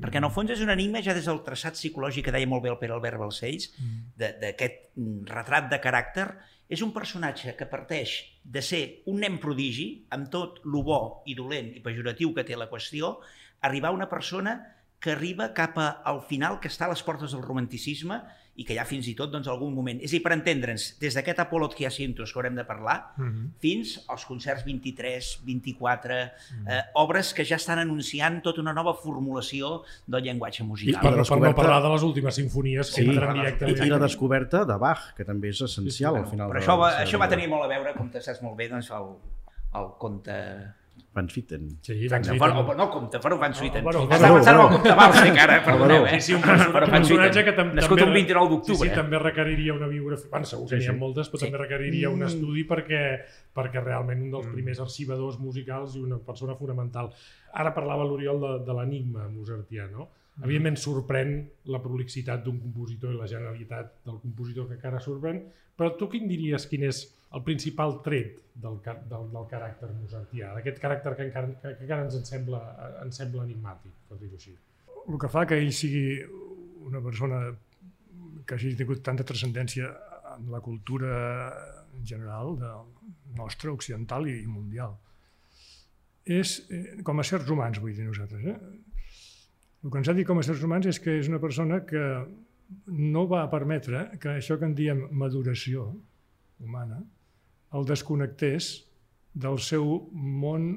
Perquè 0.00 0.20
en 0.20 0.24
el 0.28 0.30
fons 0.32 0.50
és 0.54 0.60
un 0.62 0.70
enigma 0.70 1.02
ja 1.02 1.12
des 1.16 1.26
del 1.26 1.42
traçat 1.44 1.74
psicològic 1.74 2.24
que 2.28 2.32
deia 2.32 2.46
molt 2.48 2.62
bé 2.62 2.70
el 2.70 2.78
Pere 2.78 2.94
Albert 2.94 3.18
Balcells, 3.18 3.72
de- 4.16 4.32
d'aquest 4.40 4.94
mm, 4.96 5.26
retrat 5.28 5.68
de 5.72 5.80
caràcter, 5.82 6.28
és 6.70 6.80
un 6.86 6.92
personatge 6.94 7.56
que 7.58 7.66
parteix 7.66 8.12
de 8.44 8.62
ser 8.62 9.02
un 9.10 9.18
nen 9.20 9.40
prodigi, 9.42 10.06
amb 10.14 10.30
tot 10.30 10.60
lo 10.64 10.84
bo 10.86 11.00
i 11.26 11.34
dolent 11.34 11.72
i 11.76 11.80
pejoratiu 11.82 12.30
que 12.32 12.44
té 12.46 12.54
la 12.56 12.68
qüestió, 12.70 13.16
arribar 13.60 13.90
a 13.90 13.96
una 13.98 14.08
persona 14.08 14.54
que 15.00 15.10
arriba 15.16 15.52
cap 15.52 15.76
a, 15.78 15.88
al 16.06 16.22
final, 16.22 16.60
que 16.60 16.68
està 16.68 16.86
a 16.86 16.92
les 16.94 17.02
portes 17.02 17.32
del 17.32 17.42
romanticisme 17.42 18.20
i 18.56 18.64
que 18.66 18.74
hi 18.74 18.78
ha 18.78 18.84
fins 18.84 19.06
i 19.08 19.14
tot 19.16 19.30
doncs, 19.32 19.46
algun 19.48 19.72
moment. 19.74 20.00
És 20.04 20.10
a 20.10 20.16
dir, 20.18 20.22
per 20.22 20.32
entendre'ns, 20.34 20.98
des 21.00 21.14
d'aquest 21.16 21.38
Apollo 21.40 21.70
Chiacintos 21.72 22.32
que 22.32 22.38
haurem 22.38 22.54
de 22.58 22.64
parlar, 22.64 23.12
Mhm. 23.16 23.52
fins 23.58 24.04
als 24.08 24.26
concerts 24.26 24.64
23, 24.66 25.38
24, 25.44 26.18
eh, 26.66 26.80
obres 26.94 27.32
que 27.32 27.44
ja 27.44 27.56
estan 27.56 27.78
anunciant 27.78 28.42
tota 28.42 28.60
una 28.60 28.74
nova 28.74 28.92
formulació 28.94 29.82
del 30.06 30.22
llenguatge 30.24 30.62
I 30.62 30.66
musical. 30.66 31.00
per, 31.00 31.16
la 31.16 31.24
per 31.24 31.38
no 31.40 31.54
parlar 31.54 31.82
de 31.82 31.88
les 31.94 32.02
últimes 32.02 32.34
sinfonies 32.34 32.90
que 32.94 33.02
Sí, 33.02 33.08
entren 33.08 33.36
i, 33.36 33.38
directament. 33.40 33.86
i 33.86 33.88
la 33.88 33.98
descoberta 33.98 34.64
de 34.66 34.76
Bach, 34.76 35.14
que 35.16 35.24
també 35.24 35.48
és 35.48 35.60
essencial 35.62 36.16
al 36.16 36.26
final. 36.26 36.50
Però 36.50 36.58
de 36.60 36.66
això 36.66 36.78
va, 36.78 36.90
això 37.02 37.18
va 37.18 37.28
tenir 37.28 37.48
molt 37.48 37.64
a 37.64 37.68
veure, 37.68 37.94
com 37.94 38.10
te 38.10 38.20
saps 38.20 38.42
molt 38.42 38.56
bé, 38.56 38.68
doncs, 38.68 38.90
el, 38.90 39.16
el 39.74 39.86
conte... 39.98 40.79
Van 41.12 41.28
Swieten. 41.28 41.68
Sí, 41.82 42.06
Van 42.08 42.22
Swieten. 42.24 42.38
bueno, 42.38 42.74
no 42.74 42.84
el 42.84 42.90
comte, 42.90 43.18
però 43.18 43.36
Van 43.38 43.52
Swieten. 43.52 43.82
bueno, 43.82 44.02
Estava 44.04 44.34
pensant 44.34 44.56
en 44.58 44.62
el 44.64 44.68
comte 44.74 44.92
Balsec, 44.94 45.38
ara, 45.42 45.56
perdoneu, 45.64 46.06
eh? 46.06 46.20
Sí, 46.20 46.20
sí, 46.20 46.34
un 46.34 46.40
perso- 46.42 46.70
Però 46.70 46.84
un 46.86 46.90
Van 46.92 47.00
personatge 47.00 47.32
Swieten, 47.32 47.44
que 47.44 47.52
tam 47.56 47.74
nascut 47.74 47.98
també... 47.98 48.10
un 48.10 48.14
29 48.14 48.46
Sí, 48.48 48.54
d'octubre. 48.54 48.88
sí, 48.88 48.94
també 48.94 49.18
requeriria 49.18 49.74
una 49.74 49.88
biografia. 49.88 50.28
Bueno, 50.30 50.46
segur 50.46 50.68
que 50.68 50.76
n'hi 50.76 50.84
ha 50.86 50.86
Sí, 50.86 50.92
sí. 50.94 50.98
moltes, 51.00 51.28
però 51.32 51.38
Sí. 51.40 51.44
també 51.46 51.58
requeriria 51.58 52.10
un 52.10 52.22
estudi 52.22 52.64
perquè, 52.64 53.02
perquè 53.52 53.82
realment 53.84 54.22
un 54.22 54.30
dels 54.30 54.46
Mm. 54.46 54.52
primers 54.52 54.80
arxivadors 54.80 55.38
musicals 55.40 55.96
i 55.96 56.00
una 56.00 56.18
persona 56.18 56.54
fonamental. 56.54 57.10
Ara 57.52 57.74
parlava 57.74 58.04
l'Oriol 58.04 58.40
de, 58.40 58.64
de 58.64 58.72
l'enigma 58.78 59.26
mozartià, 59.28 59.90
no? 59.90 60.10
Mm. 60.36 60.44
Evidentment 60.44 60.76
sorprèn 60.76 61.50
la 61.64 61.82
prolixitat 61.82 62.44
d'un 62.44 62.60
compositor 62.60 63.12
i 63.12 63.16
la 63.18 63.26
generalitat 63.26 63.96
del 64.06 64.20
compositor 64.22 64.68
que 64.68 64.74
encara 64.74 65.00
sorprèn, 65.00 65.42
però 65.76 65.96
tu 65.96 66.08
quin 66.08 66.28
diries 66.28 66.68
quin 66.68 66.84
és 66.84 67.16
el 67.30 67.42
principal 67.46 68.00
tret 68.04 68.40
del, 68.54 68.78
del, 68.82 69.26
del 69.32 69.48
caràcter 69.50 69.90
mozartià, 69.94 70.50
d'aquest 70.56 70.80
caràcter 70.82 71.14
que 71.16 71.26
encara, 71.28 71.52
que, 71.62 71.74
que 71.78 71.86
encara 71.86 72.06
ens 72.06 72.16
en 72.18 72.26
sembla, 72.26 72.60
ens 73.04 73.20
sembla 73.22 73.44
enigmàtic, 73.46 73.94
per 74.08 74.18
dir-ho 74.18 74.38
així. 74.38 74.56
el 75.00 75.18
que 75.18 75.30
fa 75.32 75.46
que 75.48 75.58
ell 75.58 75.72
sigui 75.74 76.04
una 76.86 77.00
persona 77.02 77.40
que 78.46 78.56
hagi 78.56 78.74
tingut 78.78 79.02
tanta 79.06 79.24
transcendència 79.26 79.90
en 80.36 80.50
la 80.50 80.60
cultura 80.60 81.14
en 81.96 82.04
general 82.06 82.56
de 82.58 82.70
nostra, 83.38 83.72
occidental 83.72 84.26
i 84.30 84.42
mundial. 84.46 84.96
És 86.24 86.58
eh, 86.70 87.00
com 87.06 87.18
a 87.18 87.24
éssers 87.26 87.48
humans, 87.50 87.80
vull 87.82 87.94
dir 87.96 88.06
nosaltres. 88.06 88.44
Eh? 88.44 88.56
El 89.84 89.90
que 89.92 90.02
ens 90.02 90.10
ha 90.10 90.16
dit 90.16 90.26
com 90.28 90.38
a 90.38 90.44
éssers 90.44 90.62
humans 90.66 90.90
és 90.90 91.00
que 91.02 91.16
és 91.20 91.30
una 91.30 91.40
persona 91.42 91.80
que 91.86 92.04
no 92.90 93.24
va 93.30 93.46
permetre 93.50 94.04
que 94.22 94.34
això 94.36 94.58
que 94.58 94.68
en 94.68 94.76
diem 94.78 95.06
maduració 95.22 95.88
humana 96.60 97.00
el 97.76 97.86
desconnectés 97.86 98.72
del 99.34 99.60
seu 99.62 99.86
món 100.10 100.72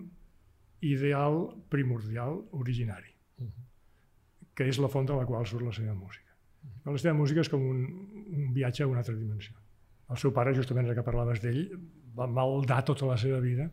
ideal 0.83 1.47
primordial 1.73 2.41
originari 2.51 3.13
que 4.53 4.67
és 4.69 4.79
la 4.81 4.89
font 4.91 5.07
de 5.09 5.17
la 5.17 5.25
qual 5.25 5.45
surt 5.49 5.65
la 5.65 5.73
seva 5.73 5.93
música. 5.97 6.31
La 6.85 6.95
seva 7.01 7.15
música 7.17 7.41
és 7.43 7.49
com 7.51 7.63
un, 7.65 7.83
un 8.37 8.49
viatge 8.55 8.85
a 8.85 8.89
una 8.89 9.01
altra 9.01 9.15
dimensió. 9.17 9.55
El 10.13 10.19
seu 10.21 10.33
pare, 10.35 10.53
justament 10.55 10.87
ara 10.87 10.97
que 10.97 11.05
parlaves 11.05 11.41
d'ell, 11.41 11.63
va 12.13 12.27
maldar 12.29 12.83
tota 12.85 13.09
la 13.09 13.17
seva 13.17 13.39
vida 13.41 13.69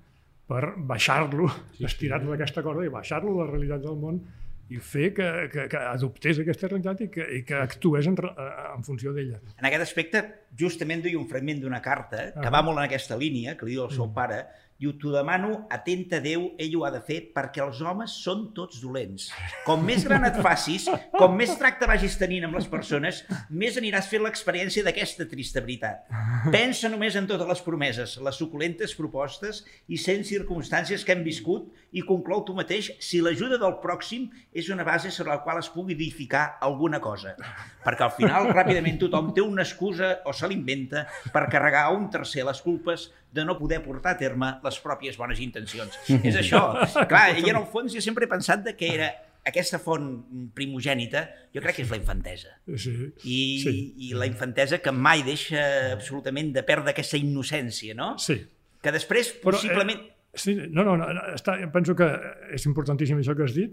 per 0.50 0.74
baixar-lo, 0.88 1.48
sí, 1.76 1.84
estirar-lo 1.86 2.32
d'aquesta 2.32 2.64
corda 2.64 2.86
i 2.86 2.92
baixar-lo 2.92 3.34
a 3.36 3.44
la 3.44 3.50
realitat 3.50 3.84
del 3.84 3.98
món 4.00 4.22
i 4.70 4.78
fer 4.78 5.08
que, 5.16 5.26
que, 5.50 5.64
que 5.72 5.78
adoptés 5.90 6.38
aquesta 6.38 6.68
realitat 6.70 7.00
i 7.02 7.08
que, 7.10 7.24
i 7.40 7.42
que 7.46 7.56
actués 7.58 8.06
en, 8.06 8.14
en 8.22 8.84
funció 8.86 9.12
d'ella. 9.16 9.40
En 9.58 9.66
aquest 9.66 9.82
aspecte, 9.88 10.22
justament 10.58 11.02
duia 11.02 11.18
un 11.18 11.26
fragment 11.30 11.60
d'una 11.64 11.82
carta 11.82 12.28
que 12.36 12.46
Ah. 12.46 12.52
va 12.54 12.62
molt 12.62 12.78
en 12.78 12.84
aquesta 12.86 13.18
línia, 13.18 13.56
que 13.58 13.66
li 13.66 13.74
diu 13.74 13.82
al 13.88 13.90
seu 13.94 14.12
pare, 14.14 14.44
diu, 14.80 14.94
t'ho 14.96 15.12
demano, 15.12 15.66
atenta 15.68 16.16
a 16.16 16.22
Déu, 16.24 16.46
ell 16.60 16.76
ho 16.78 16.86
ha 16.86 16.90
de 16.94 17.02
fer, 17.04 17.18
perquè 17.34 17.60
els 17.60 17.82
homes 17.84 18.14
són 18.24 18.46
tots 18.56 18.80
dolents. 18.80 19.26
Com 19.66 19.84
més 19.84 20.06
gran 20.08 20.24
et 20.24 20.38
facis, 20.40 20.86
com 21.12 21.36
més 21.36 21.52
tracte 21.60 21.88
vagis 21.90 22.16
tenint 22.20 22.46
amb 22.48 22.56
les 22.56 22.68
persones, 22.70 23.20
més 23.52 23.76
aniràs 23.76 24.08
fent 24.08 24.24
l'experiència 24.24 24.84
d'aquesta 24.86 25.28
trista 25.28 25.60
veritat. 25.60 26.08
Pensa 26.54 26.88
només 26.88 27.18
en 27.20 27.28
totes 27.28 27.50
les 27.50 27.62
promeses, 27.66 28.16
les 28.24 28.40
suculentes 28.40 28.96
propostes 28.96 29.60
i 29.92 30.00
cent 30.00 30.24
circumstàncies 30.24 31.04
que 31.04 31.12
hem 31.12 31.26
viscut 31.28 31.68
i 31.92 32.06
conclou 32.06 32.46
tu 32.48 32.56
mateix 32.56 32.94
si 33.04 33.20
l'ajuda 33.20 33.60
del 33.60 33.76
pròxim 33.84 34.30
és 34.56 34.72
una 34.72 34.86
base 34.88 35.12
sobre 35.12 35.34
la 35.34 35.42
qual 35.44 35.60
es 35.60 35.68
pugui 35.68 35.92
edificar 35.98 36.56
alguna 36.64 37.02
cosa. 37.04 37.36
Perquè 37.84 38.06
al 38.06 38.16
final, 38.16 38.48
ràpidament, 38.56 38.96
tothom 39.04 39.34
té 39.36 39.44
una 39.44 39.66
excusa 39.66 40.16
o 40.24 40.32
se 40.32 40.48
l'inventa 40.48 41.04
per 41.34 41.50
carregar 41.52 41.84
a 41.84 41.92
un 41.92 42.08
tercer 42.08 42.48
les 42.48 42.64
culpes 42.64 43.10
de 43.32 43.44
no 43.46 43.56
poder 43.58 43.80
portar 43.84 44.16
a 44.16 44.18
terme 44.18 44.52
les 44.64 44.78
pròpies 44.82 45.16
bones 45.20 45.40
intencions. 45.40 45.96
És 46.28 46.36
això. 46.40 46.62
Clar, 47.10 47.26
i 47.38 47.48
en 47.50 47.56
el 47.60 47.66
fons 47.70 47.92
jo 47.94 48.02
sempre 48.02 48.26
he 48.26 48.30
pensat 48.30 48.64
de 48.66 48.76
que 48.76 48.88
era 48.94 49.10
aquesta 49.46 49.78
font 49.80 50.08
primogènita, 50.54 51.22
jo 51.54 51.62
crec 51.64 51.78
que 51.78 51.84
és 51.86 51.90
la 51.90 51.96
infantesa. 51.96 52.50
Sí. 52.76 52.92
I, 53.24 53.38
Sí. 53.62 53.72
i 54.10 54.10
la 54.14 54.26
infantesa 54.28 54.78
que 54.84 54.92
mai 54.92 55.22
deixa 55.24 55.62
absolutament 55.94 56.52
de 56.52 56.62
perdre 56.66 56.92
aquesta 56.92 57.16
innocència, 57.16 57.94
no? 57.96 58.12
Sí. 58.20 58.36
Que 58.82 58.92
després, 58.92 59.32
Però, 59.40 59.54
possiblement... 59.56 60.02
Eh, 60.04 60.36
sí, 60.38 60.54
no, 60.68 60.84
no, 60.84 60.96
no 61.00 61.08
està, 61.32 61.56
penso 61.72 61.96
que 61.96 62.06
és 62.52 62.66
importantíssim 62.68 63.18
això 63.22 63.34
que 63.36 63.46
has 63.48 63.56
dit, 63.56 63.72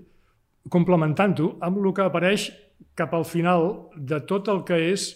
complementant-ho 0.72 1.58
amb 1.64 1.80
el 1.84 1.94
que 1.96 2.06
apareix 2.08 2.48
cap 2.98 3.14
al 3.16 3.26
final 3.28 3.90
de 3.96 4.20
tot 4.28 4.48
el 4.52 4.64
que 4.68 4.80
és 4.92 5.10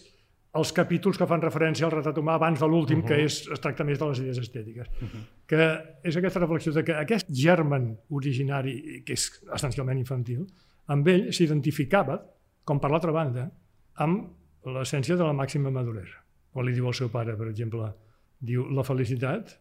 els 0.60 0.74
capítols 0.76 1.18
que 1.20 1.28
fan 1.28 1.42
referència 1.44 1.86
al 1.88 1.94
retrat 1.94 2.18
humà 2.20 2.36
abans 2.36 2.60
de 2.60 2.68
l'últim, 2.68 3.00
uh 3.00 3.04
-huh. 3.04 3.08
que 3.08 3.24
és, 3.24 3.48
es 3.48 3.60
tracta 3.60 3.84
més 3.84 4.00
de 4.00 4.06
les 4.06 4.20
idees 4.20 4.38
estètiques. 4.38 4.88
Uh 4.88 5.08
-huh. 5.08 5.24
Que 5.48 5.80
és 6.04 6.18
aquesta 6.18 6.40
reflexió 6.40 6.74
de 6.74 6.84
que 6.84 6.94
aquest 6.94 7.28
germen 7.32 7.98
originari, 8.10 9.04
que 9.06 9.14
és 9.14 9.44
essencialment 9.54 9.98
infantil, 9.98 10.46
amb 10.88 11.08
ell 11.08 11.32
s'identificava, 11.34 12.22
com 12.64 12.80
per 12.80 12.92
l'altra 12.92 13.12
banda, 13.12 13.52
amb 13.96 14.28
l'essència 14.66 15.16
de 15.16 15.24
la 15.24 15.34
màxima 15.34 15.72
maduresa. 15.72 16.18
Quan 16.52 16.66
li 16.66 16.74
diu 16.74 16.88
al 16.88 16.94
seu 16.94 17.10
pare, 17.10 17.36
per 17.38 17.48
exemple, 17.48 17.94
diu, 18.40 18.68
la 18.70 18.84
felicitat 18.84 19.58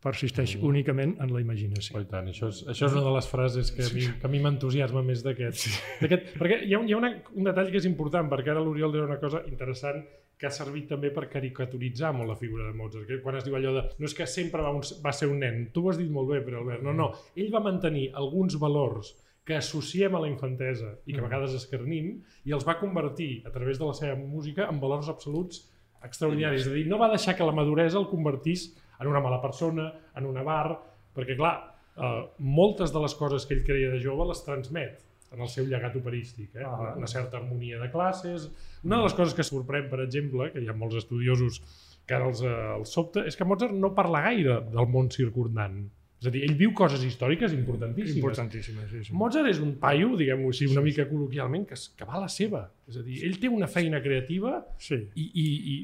persisteix 0.00 0.56
mm. 0.56 0.66
únicament 0.68 1.16
en 1.20 1.32
la 1.34 1.40
imaginació. 1.40 1.98
Oh, 1.98 2.04
tant, 2.04 2.28
això 2.30 2.48
és, 2.52 2.62
això 2.70 2.86
és 2.86 2.92
una 2.92 3.02
de 3.08 3.14
les 3.16 3.26
frases 3.26 3.72
que 3.74 3.82
a 3.82 3.90
mi, 3.94 4.06
que 4.20 4.28
a 4.28 4.30
mi 4.30 4.38
m'entusiasma 4.44 5.02
més 5.02 5.24
d'aquest. 5.24 5.66
d'aquest- 6.00 6.38
Perquè 6.38 6.60
hi 6.64 6.74
ha, 6.74 6.78
un, 6.78 6.88
hi 6.88 6.92
ha 6.92 6.96
una, 7.00 7.10
un 7.34 7.44
detall 7.50 7.72
que 7.72 7.78
és 7.78 7.88
important, 7.90 8.30
perquè 8.30 8.54
ara 8.54 8.62
l'Oriol 8.62 8.92
deia 8.94 9.08
una 9.08 9.18
cosa 9.18 9.42
interessant 9.48 10.04
que 10.38 10.46
ha 10.46 10.54
servit 10.54 10.86
també 10.92 11.10
per 11.14 11.26
caricaturitzar 11.30 12.12
molt 12.14 12.30
la 12.30 12.38
figura 12.38 12.68
de 12.68 12.76
Mozart, 12.78 13.06
que 13.08 13.20
quan 13.22 13.38
es 13.38 13.46
diu 13.46 13.56
allò 13.58 13.72
de 13.74 13.84
no 13.98 14.06
és 14.06 14.14
que 14.14 14.26
sempre 14.30 14.62
va, 14.62 14.70
un, 14.70 14.84
va 15.04 15.12
ser 15.12 15.26
un 15.30 15.40
nen, 15.42 15.64
tu 15.74 15.82
ho 15.82 15.90
has 15.90 15.98
dit 15.98 16.10
molt 16.14 16.30
bé, 16.30 16.42
però 16.46 16.62
Albert, 16.62 16.84
no, 16.86 16.94
no, 16.94 17.08
ell 17.34 17.50
va 17.54 17.64
mantenir 17.64 18.08
alguns 18.14 18.58
valors 18.62 19.16
que 19.48 19.56
associem 19.56 20.14
a 20.14 20.20
la 20.20 20.28
infantesa 20.28 20.92
i 21.08 21.14
que 21.14 21.22
a 21.22 21.24
vegades 21.24 21.56
escarnim 21.56 22.12
i 22.44 22.54
els 22.54 22.66
va 22.68 22.76
convertir 22.78 23.40
a 23.48 23.52
través 23.54 23.80
de 23.80 23.88
la 23.88 23.96
seva 23.96 24.14
música 24.20 24.68
en 24.68 24.78
valors 24.82 25.08
absoluts 25.08 25.64
extraordinaris. 26.04 26.66
És 26.66 26.68
a 26.68 26.74
dir, 26.76 26.84
no 26.86 27.00
va 27.00 27.08
deixar 27.10 27.34
que 27.34 27.46
la 27.48 27.56
maduresa 27.56 27.98
el 27.98 28.10
convertís 28.12 28.68
en 29.00 29.08
una 29.08 29.22
mala 29.24 29.40
persona, 29.40 29.88
en 30.20 30.28
un 30.28 30.36
avar, 30.36 30.76
perquè 31.16 31.38
clar, 31.38 31.54
eh, 31.96 32.22
moltes 32.38 32.92
de 32.92 33.02
les 33.02 33.16
coses 33.16 33.46
que 33.48 33.56
ell 33.56 33.64
creia 33.64 33.90
de 33.94 34.02
jove 34.04 34.28
les 34.28 34.44
transmet 34.44 35.00
en 35.32 35.42
el 35.44 35.48
seu 35.52 35.66
llegat 35.68 35.96
operístic, 35.96 36.54
eh? 36.56 36.64
Ah. 36.64 36.94
una 36.96 37.06
certa 37.06 37.36
harmonia 37.36 37.78
de 37.78 37.90
classes. 37.90 38.48
Una 38.84 38.96
de 38.96 39.02
les 39.08 39.14
coses 39.14 39.34
que 39.34 39.44
sorprèn, 39.44 39.88
per 39.90 40.00
exemple, 40.04 40.50
que 40.54 40.62
hi 40.62 40.68
ha 40.68 40.76
molts 40.76 40.96
estudiosos 41.02 41.60
que 42.08 42.16
ara 42.16 42.26
els, 42.30 42.40
eh, 42.42 42.56
els 42.78 42.88
sobta, 42.96 43.26
és 43.28 43.36
que 43.36 43.44
Mozart 43.44 43.74
no 43.76 43.92
parla 43.94 44.22
gaire 44.24 44.60
del 44.72 44.86
món 44.88 45.10
circundant. 45.12 45.90
És 46.18 46.26
a 46.26 46.30
dir, 46.34 46.40
ell 46.48 46.56
viu 46.58 46.72
coses 46.74 47.04
històriques 47.06 47.52
importantíssimes. 47.54 48.16
Importantíssima, 48.16 48.86
sí, 48.90 49.04
sí. 49.04 49.12
Mozart 49.14 49.46
és 49.52 49.60
un 49.62 49.76
paio, 49.78 50.16
diguem-ho 50.18 50.48
així, 50.50 50.66
una 50.66 50.82
mica 50.82 51.04
col·loquialment, 51.06 51.66
que, 51.68 51.76
que 51.96 52.08
va 52.08 52.16
a 52.18 52.22
la 52.24 52.30
seva. 52.32 52.64
És 52.88 52.96
a 52.98 53.04
dir, 53.06 53.20
ell 53.28 53.38
té 53.38 53.50
una 53.52 53.68
feina 53.70 54.00
creativa 54.02 54.64
Sí. 54.82 54.98
i, 55.14 55.28
i, 55.44 55.46
i 55.74 55.76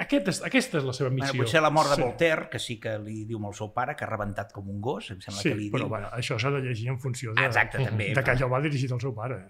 aquest 0.00 0.28
és, 0.28 0.42
aquesta 0.44 0.78
és 0.78 0.84
la 0.84 0.92
seva 0.92 1.10
Bueno, 1.10 1.24
missió. 1.24 1.42
potser 1.42 1.62
la 1.62 1.70
mort 1.70 1.90
de 1.90 1.96
Sí. 1.96 2.02
Voltaire, 2.02 2.48
que 2.50 2.58
sí 2.58 2.78
que 2.80 2.98
li 2.98 3.24
diu 3.24 3.44
al 3.46 3.54
seu 3.54 3.72
pare, 3.72 3.94
que 3.96 4.04
ha 4.04 4.08
rebentat 4.08 4.52
com 4.52 4.68
un 4.68 4.80
gos, 4.80 5.10
em 5.10 5.20
sembla 5.20 5.40
Sí, 5.42 5.48
que 5.50 5.54
li 5.56 5.70
però 5.70 5.84
diu. 5.84 5.88
bueno, 5.88 6.08
això 6.12 6.38
s'ha 6.38 6.50
de 6.50 6.60
llegir 6.60 6.88
en 6.88 6.98
funció 6.98 7.32
de, 7.34 7.40
Ah, 7.42 7.46
exacte, 7.46 7.78
també. 7.84 8.12
de 8.14 8.22
que 8.22 8.30
allò 8.30 8.48
va 8.50 8.60
dirigit 8.60 8.90
al 8.92 9.00
seu 9.00 9.14
pare. 9.14 9.44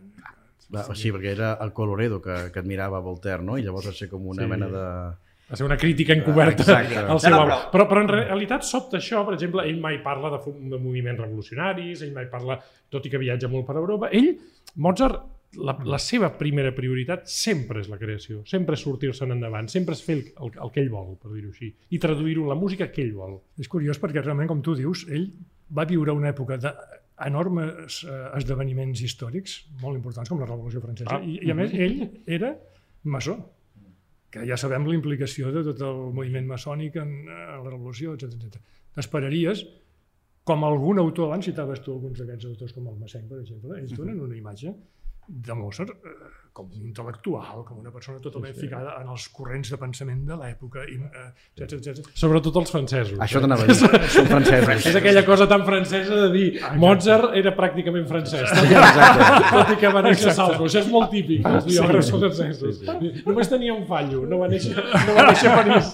Va, 0.75 0.83
sí, 0.97 1.13
perquè 1.13 1.31
era 1.31 1.59
el 1.63 1.73
Coloredo 1.73 2.21
que, 2.21 2.51
que 2.53 2.59
admirava 2.59 2.99
Voltaire, 2.99 3.41
no? 3.43 3.57
I 3.57 3.63
llavors 3.63 3.87
va 3.89 3.93
ser 3.93 4.09
com 4.09 4.27
una 4.27 4.43
Sí. 4.43 4.47
sí. 4.47 4.51
mena 4.51 4.67
de... 4.67 5.17
Va 5.49 5.55
ser 5.55 5.65
una 5.65 5.77
crítica 5.77 6.13
encoberta 6.13 6.63
Exacte. 6.65 6.97
al 6.97 7.21
seu 7.21 7.31
No, 7.31 7.45
no, 7.47 7.47
però- 7.47 7.71
Però, 7.71 7.89
però 7.89 8.01
en 8.01 8.09
realitat 8.09 8.63
sobta 8.65 8.97
això, 8.97 9.25
per 9.25 9.35
exemple, 9.35 9.63
ell 9.63 9.79
mai 9.81 10.03
parla 10.03 10.29
de, 10.31 10.39
de 10.45 10.77
moviments 10.79 11.21
revolucionaris, 11.21 12.03
ell 12.03 12.13
mai 12.13 12.27
parla, 12.27 12.59
tot 12.91 13.07
i 13.07 13.11
que 13.11 13.17
viatja 13.19 13.47
molt 13.47 13.65
per 13.65 13.77
Europa, 13.77 14.09
ell, 14.11 14.37
Mozart, 14.75 15.23
la, 15.55 15.77
la 15.85 15.99
seva 16.03 16.31
primera 16.39 16.73
prioritat 16.75 17.27
sempre 17.31 17.81
és 17.81 17.89
la 17.89 17.99
creació, 18.01 18.43
sempre 18.49 18.77
és 18.77 18.83
sortir-se'n 18.85 19.33
endavant, 19.33 19.69
sempre 19.73 19.97
és 19.97 20.03
fer 20.05 20.19
el, 20.19 20.25
el, 20.37 20.53
el 20.67 20.73
que 20.75 20.83
ell 20.83 20.91
vol, 20.93 21.15
per 21.23 21.33
dir-ho 21.33 21.53
així, 21.53 21.73
i 21.91 22.01
traduir-ho 22.03 22.47
la 22.49 22.59
música 22.59 22.91
que 22.93 23.03
ell 23.05 23.15
vol. 23.17 23.39
És 23.61 23.71
curiós 23.73 24.01
perquè 24.03 24.23
realment, 24.25 24.51
com 24.51 24.63
tu 24.65 24.77
dius, 24.77 25.07
ell 25.09 25.31
va 25.77 25.87
viure 25.89 26.15
una 26.15 26.31
època 26.35 26.59
d'enormes 26.63 28.03
eh, 28.05 28.17
esdeveniments 28.39 29.03
històrics 29.07 29.59
molt 29.83 29.99
importants, 29.99 30.31
com 30.33 30.43
la 30.43 30.51
Revolució 30.51 30.83
Francesa, 30.85 31.17
Ah. 31.17 31.23
I, 31.23 31.39
i 31.47 31.53
a 31.53 31.57
més 31.59 31.73
ell 31.73 32.03
era 32.27 32.53
maçó, 33.05 33.39
que 34.31 34.45
ja 34.45 34.59
sabem 34.61 34.85
la 34.85 34.95
implicació 34.95 35.51
de 35.55 35.63
tot 35.71 35.81
el 35.87 36.13
moviment 36.13 36.47
maçònic 36.51 36.99
en, 37.01 37.17
eh, 37.25 37.43
en 37.57 37.65
la 37.65 37.71
Revolució, 37.71 38.15
etc 38.15 38.35
etc. 38.37 38.61
T'esperaries, 38.97 39.65
com 40.47 40.63
algun 40.65 41.01
autor, 41.03 41.31
abans 41.31 41.49
citaves 41.49 41.81
tu 41.83 41.95
alguns 41.95 42.21
d'aquests 42.21 42.47
autors 42.53 42.75
com 42.77 42.87
el 42.87 43.01
Massenc, 43.01 43.27
per 43.31 43.41
exemple, 43.41 43.81
ells 43.81 43.97
donen 43.97 44.21
una 44.23 44.37
imatge 44.37 44.75
de 45.29 45.55
Mozart 45.55 45.91
eh, 45.91 46.17
com 46.57 46.71
un 46.73 46.87
intel·lectual, 46.89 47.65
com 47.69 47.81
una 47.83 47.91
persona 47.93 48.17
totalment 48.25 48.55
ficada 48.57 48.95
en 49.03 49.11
els 49.13 49.27
corrents 49.35 49.69
de 49.75 49.77
pensament 49.77 50.23
de 50.25 50.39
l'època, 50.41 50.87
i, 50.89 50.95
eh, 50.97 51.27
etc 51.53 51.75
etc. 51.93 52.07
Sobretot 52.17 52.57
els 52.63 52.73
francesos. 52.73 53.19
Això 53.21 53.41
eh? 53.41 53.43
t'anava 53.45 53.67
a 53.67 53.69
dir, 53.69 53.77
són 54.15 54.31
francesos. 54.31 54.87
És 54.89 54.97
aquella 55.03 55.25
cosa 55.27 55.49
tan 55.51 55.67
francesa 55.69 56.21
de 56.23 56.31
dir 56.33 56.47
Mozart 56.81 57.37
era 57.37 57.53
pràcticament 57.59 58.07
francès, 58.09 58.47
Exacte. 58.57 59.51
tot 59.53 59.75
i 59.75 59.77
que 59.83 59.91
va 59.99 60.05
néixer 60.07 60.31
a 60.33 60.37
Salzburg. 60.39 60.71
Això 60.71 60.81
és 60.81 60.89
molt 60.95 61.13
típic 61.13 61.43
dels 61.45 61.69
biògrafs 61.69 62.13
francesos. 62.15 62.81
Només 63.27 63.53
tenia 63.53 63.75
un 63.77 63.85
fallo, 63.91 64.23
no 64.31 64.41
va 64.45 64.49
néixer, 64.55 64.73
no 64.79 65.19
va 65.19 65.27
néixer 65.29 65.53
a 65.53 65.59
París. 65.61 65.93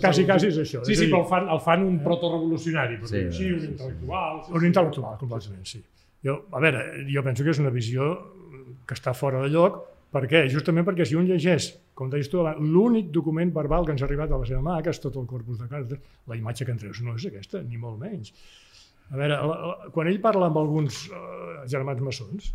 Quasi, 0.00 0.24
quasi 0.28 0.48
és 0.50 0.58
això. 0.62 0.82
Sí, 0.84 0.96
sí, 0.96 1.06
però 1.10 1.22
el 1.22 1.28
fan, 1.30 1.46
el 1.52 1.60
fan 1.64 1.84
un 1.84 2.00
protorevolucionari, 2.04 2.98
per 3.00 3.08
Sí, 3.08 3.22
així, 3.28 3.50
un 3.52 3.60
sí, 3.60 3.66
sí. 3.66 3.72
intel·lectual. 3.74 4.40
Sí, 4.46 4.56
Un 4.56 4.66
intel·lectual, 4.68 5.14
completament, 5.20 5.68
sí. 5.68 5.80
Jo, 6.26 6.40
a 6.50 6.62
veure, 6.62 6.82
jo 7.06 7.22
penso 7.22 7.46
que 7.46 7.54
és 7.54 7.62
una 7.62 7.70
visió 7.74 8.10
que 8.86 8.96
està 8.96 9.14
fora 9.14 9.42
de 9.44 9.50
lloc, 9.52 9.78
per 10.14 10.24
què? 10.30 10.44
Justament 10.50 10.86
perquè 10.86 11.04
si 11.06 11.16
un 11.18 11.26
llegeix, 11.28 11.72
com 11.98 12.10
deies 12.12 12.30
tu 12.32 12.42
l'únic 12.42 13.10
document 13.14 13.50
verbal 13.54 13.86
que 13.86 13.94
ens 13.94 14.04
ha 14.04 14.06
arribat 14.08 14.32
a 14.32 14.38
la 14.40 14.46
seva 14.48 14.62
mà, 14.64 14.78
que 14.84 14.94
és 14.94 15.02
tot 15.02 15.16
el 15.20 15.26
corpus 15.28 15.58
de 15.60 15.66
cartes, 15.70 16.14
la 16.30 16.38
imatge 16.38 16.66
que 16.66 16.72
en 16.74 16.80
treus 16.80 17.02
no 17.04 17.16
és 17.18 17.26
aquesta, 17.28 17.62
ni 17.62 17.80
molt 17.80 17.98
menys. 18.00 18.32
A 19.10 19.18
veure, 19.18 19.38
la, 19.50 19.56
la, 19.70 19.90
quan 19.94 20.10
ell 20.10 20.22
parla 20.22 20.48
amb 20.50 20.60
alguns 20.62 21.04
eh, 21.10 21.66
germans 21.70 22.02
maçons, 22.02 22.52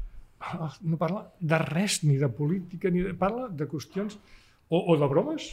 ah, 0.48 0.72
no 0.84 1.00
parla 1.00 1.26
de 1.40 1.60
res, 1.68 2.02
ni 2.08 2.18
de 2.20 2.32
política, 2.34 2.92
ni 2.92 3.06
de, 3.06 3.14
parla 3.20 3.48
de 3.48 3.68
qüestions 3.72 4.18
o, 4.70 4.80
o 4.82 4.98
de 5.00 5.12
bromes, 5.12 5.52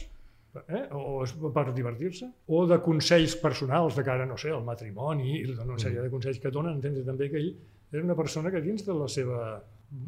eh? 0.65 0.85
o 0.95 1.23
per 1.55 1.69
divertir-se, 1.75 2.31
o 2.47 2.65
de 2.67 2.79
consells 2.83 3.37
personals 3.39 3.99
de 3.99 4.07
cara, 4.07 4.25
no 4.27 4.39
sé, 4.39 4.51
al 4.55 4.65
matrimoni, 4.65 5.37
i 5.43 5.43
una 5.53 5.77
sèrie 5.79 6.03
de 6.03 6.11
consells 6.11 6.41
que 6.41 6.51
donen, 6.51 6.79
entendre 6.79 7.05
també 7.07 7.29
que 7.31 7.43
ell 7.43 7.53
era 7.91 8.03
una 8.03 8.15
persona 8.15 8.51
que 8.53 8.61
dins 8.61 8.85
de 8.85 8.93
la 8.93 9.07
seva 9.07 9.39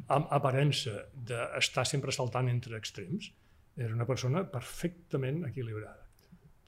aparença 0.10 0.94
d'estar 1.28 1.86
sempre 1.90 2.12
saltant 2.14 2.50
entre 2.52 2.78
extrems, 2.78 3.32
era 3.78 3.94
una 3.96 4.06
persona 4.06 4.44
perfectament 4.52 5.44
equilibrada, 5.48 6.06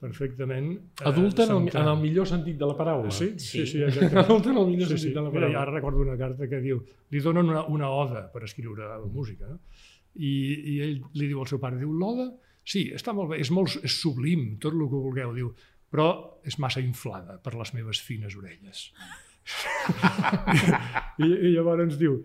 perfectament 0.00 0.72
eh, 0.74 1.04
Adulta 1.08 1.44
en 1.44 1.52
el, 1.56 1.68
en 1.70 1.88
el 1.92 2.00
millor 2.00 2.26
sentit 2.28 2.58
de 2.60 2.66
la 2.66 2.76
paraula. 2.76 3.10
Sí, 3.14 3.34
sí, 3.38 3.62
sí, 3.66 3.66
Sí. 3.78 3.82
exactament. 3.82 4.24
Adulta 4.26 4.50
en 4.50 4.58
el 4.58 4.66
millor 4.66 4.88
Sí, 4.88 4.96
sentit 4.98 5.10
sí. 5.12 5.14
de 5.14 5.22
la 5.22 5.30
Mira, 5.30 5.40
paraula. 5.46 5.62
ara 5.62 5.72
recordo 5.78 6.00
una 6.02 6.16
carta 6.18 6.48
que 6.50 6.60
diu, 6.64 6.80
li 7.10 7.20
donen 7.24 7.48
una, 7.54 7.62
una 7.66 7.90
oda 7.90 8.26
per 8.32 8.42
escriure 8.44 8.88
música, 9.12 9.46
no? 9.48 9.60
I, 10.14 10.32
i 10.74 10.74
ell 10.84 10.98
li 11.18 11.26
diu 11.30 11.40
al 11.42 11.48
seu 11.50 11.58
pare, 11.62 11.78
diu, 11.80 11.92
l'oda, 11.92 12.28
sí, 12.64 12.88
està 12.94 13.12
molt 13.14 13.32
bé, 13.32 13.40
és 13.42 13.50
molt 13.50 13.78
és 13.82 13.96
sublim, 14.00 14.56
tot 14.62 14.74
el 14.76 14.84
que 14.86 15.00
vulgueu, 15.06 15.32
diu, 15.34 15.54
però 15.90 16.08
és 16.46 16.58
massa 16.62 16.80
inflada 16.82 17.38
per 17.42 17.54
les 17.58 17.72
meves 17.74 18.00
fines 18.02 18.34
orelles. 18.38 18.88
I, 21.20 21.26
I 21.28 21.52
llavors 21.54 21.98
diu, 22.00 22.18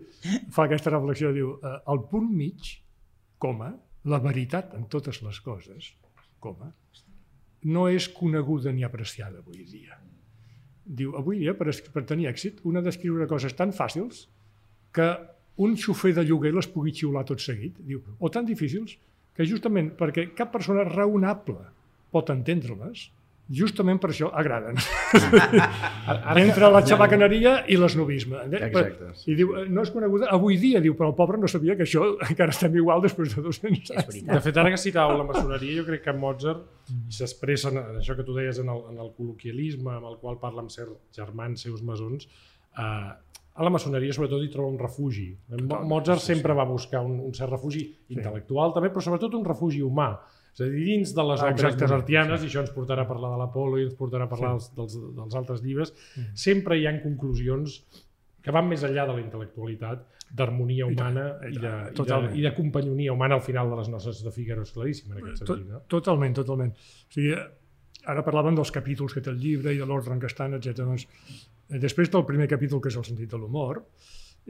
fa 0.52 0.66
aquesta 0.66 0.92
reflexió, 0.94 1.32
diu, 1.36 1.54
eh, 1.60 1.76
al 1.92 2.04
punt 2.10 2.30
mig, 2.32 2.76
coma, 3.40 3.72
la 4.10 4.20
veritat 4.24 4.74
en 4.78 4.86
totes 4.92 5.20
les 5.24 5.40
coses, 5.44 5.92
coma, 6.40 6.70
no 7.68 7.88
és 7.92 8.08
coneguda 8.08 8.72
ni 8.72 8.86
apreciada 8.86 9.42
avui 9.42 9.66
dia. 9.68 9.98
Diu, 10.84 11.12
avui 11.18 11.42
dia, 11.42 11.54
per, 11.54 11.68
per 11.92 12.06
tenir 12.08 12.30
èxit, 12.30 12.62
un 12.64 12.80
ha 12.80 12.84
d'escriure 12.84 13.28
coses 13.30 13.54
tan 13.56 13.74
fàcils 13.76 14.24
que 14.96 15.10
un 15.60 15.76
xofer 15.76 16.14
de 16.16 16.24
lloguer 16.24 16.54
les 16.56 16.68
pugui 16.72 16.94
xiular 16.96 17.26
tot 17.28 17.42
seguit. 17.44 17.76
Diu, 17.84 18.00
o 18.18 18.30
tan 18.32 18.48
difícils 18.48 18.96
que 19.36 19.46
justament 19.46 19.92
perquè 19.98 20.30
cap 20.36 20.50
persona 20.54 20.86
raonable 20.88 21.60
pot 22.10 22.32
entendre-les, 22.32 23.10
justament 23.50 23.98
per 24.00 24.12
això 24.12 24.30
agraden. 24.30 24.78
Entre 26.44 26.70
la 26.70 26.82
xabacaneria 26.86 27.56
i 27.68 27.78
l'esnovisme. 27.80 28.44
I 29.26 29.36
diu, 29.38 29.52
no 29.68 29.82
és 29.82 29.90
coneguda 29.94 30.30
avui 30.34 30.58
dia, 30.60 30.82
diu, 30.82 30.94
però 30.98 31.10
el 31.10 31.16
pobre 31.18 31.40
no 31.40 31.50
sabia 31.50 31.76
que 31.78 31.86
això 31.86 32.06
encara 32.30 32.54
estem 32.54 32.78
igual 32.78 33.02
després 33.04 33.34
de 33.34 33.42
200 33.46 33.82
És 33.82 33.96
anys. 33.96 34.20
De 34.30 34.42
fet, 34.44 34.60
ara 34.62 34.72
que 34.72 34.80
citàveu 34.80 35.18
la 35.18 35.26
maçoneria, 35.26 35.80
jo 35.80 35.86
crec 35.88 36.06
que 36.06 36.14
Mozart 36.16 36.62
i 36.90 37.14
s'expressa 37.14 37.70
en 37.74 37.80
en 37.80 37.98
això 38.00 38.14
que 38.18 38.26
tu 38.26 38.34
deies 38.36 38.60
en 38.62 38.70
el, 38.72 38.84
en 38.92 39.02
el 39.02 39.10
col·loquialisme 39.16 39.92
amb 39.96 40.08
el 40.10 40.16
qual 40.22 40.38
parla 40.42 40.64
amb 40.64 40.72
certs 40.72 40.98
germans 41.16 41.66
seus 41.66 41.82
masons, 41.86 42.28
eh, 42.78 43.10
a 43.54 43.64
la 43.66 43.70
maçoneria 43.74 44.12
sobretot 44.14 44.42
hi 44.44 44.50
troba 44.52 44.68
un 44.70 44.78
refugi. 44.78 45.28
Mo- 45.68 45.82
Mozart 45.90 46.22
sempre 46.22 46.54
va 46.54 46.64
buscar 46.64 47.00
un, 47.04 47.18
un 47.26 47.32
cert 47.34 47.50
refugi 47.52 47.82
intel·lectual 48.14 48.72
també, 48.76 48.90
però 48.94 49.02
sobretot 49.04 49.34
un 49.34 49.44
refugi 49.44 49.82
humà. 49.82 50.12
És 50.54 50.60
a 50.64 50.68
dir, 50.70 50.84
dins 50.84 51.12
de 51.14 51.22
les 51.28 51.42
Ah, 51.42 51.50
exactament, 51.54 51.82
mozartianes, 51.90 52.42
i 52.42 52.48
això 52.48 52.60
ens 52.64 52.70
portarà 52.74 53.02
a 53.04 53.08
parlar 53.10 53.30
de 53.34 53.38
l'Apolo 53.38 53.78
i 53.78 53.84
ens 53.86 53.94
portarà 53.98 54.24
a 54.26 54.30
parlar 54.30 54.52
dels, 54.56 54.70
dels, 54.74 54.96
dels 55.18 55.34
altres 55.38 55.60
llibres, 55.62 55.92
sempre 56.34 56.78
hi 56.78 56.86
ha 56.86 56.94
conclusions 57.02 57.80
que 58.42 58.50
van 58.54 58.66
més 58.68 58.82
enllà 58.82 59.04
de 59.06 59.14
la 59.18 59.22
intel·lectualitat, 59.22 60.06
d'harmonia 60.30 60.86
humana 60.86 61.24
i, 61.42 61.54
de, 61.54 61.58
i, 61.58 61.60
de, 61.62 61.70
totalment. 61.98 62.34
i 62.38 62.42
de 62.42 62.52
companyonia 62.54 63.12
humana 63.12 63.34
al 63.34 63.42
final 63.42 63.68
de 63.70 63.76
les 63.80 63.88
nostres 63.90 64.20
de 64.22 64.30
Figaro 64.30 64.62
és 64.62 64.70
claríssim 64.70 65.10
en 65.10 65.18
aquest 65.24 65.42
sentit. 65.42 65.64
No? 65.68 65.80
totalment, 65.90 66.34
totalment. 66.38 66.70
O 66.70 67.12
sigui, 67.16 67.32
ara 68.06 68.22
parlàvem 68.22 68.54
dels 68.54 68.70
capítols 68.70 69.12
que 69.16 69.20
té 69.26 69.30
el 69.34 69.40
llibre 69.42 69.74
i 69.74 69.78
de 69.82 69.86
l'ordre 69.90 70.14
en 70.14 70.20
què 70.22 70.30
estan, 70.30 70.54
etc. 70.54 70.84
Doncs, 70.86 71.06
després 71.78 72.10
del 72.10 72.24
primer 72.26 72.48
capítol, 72.50 72.80
que 72.82 72.88
és 72.90 72.96
el 72.98 73.04
sentit 73.06 73.30
de 73.30 73.38
l'humor, 73.38 73.84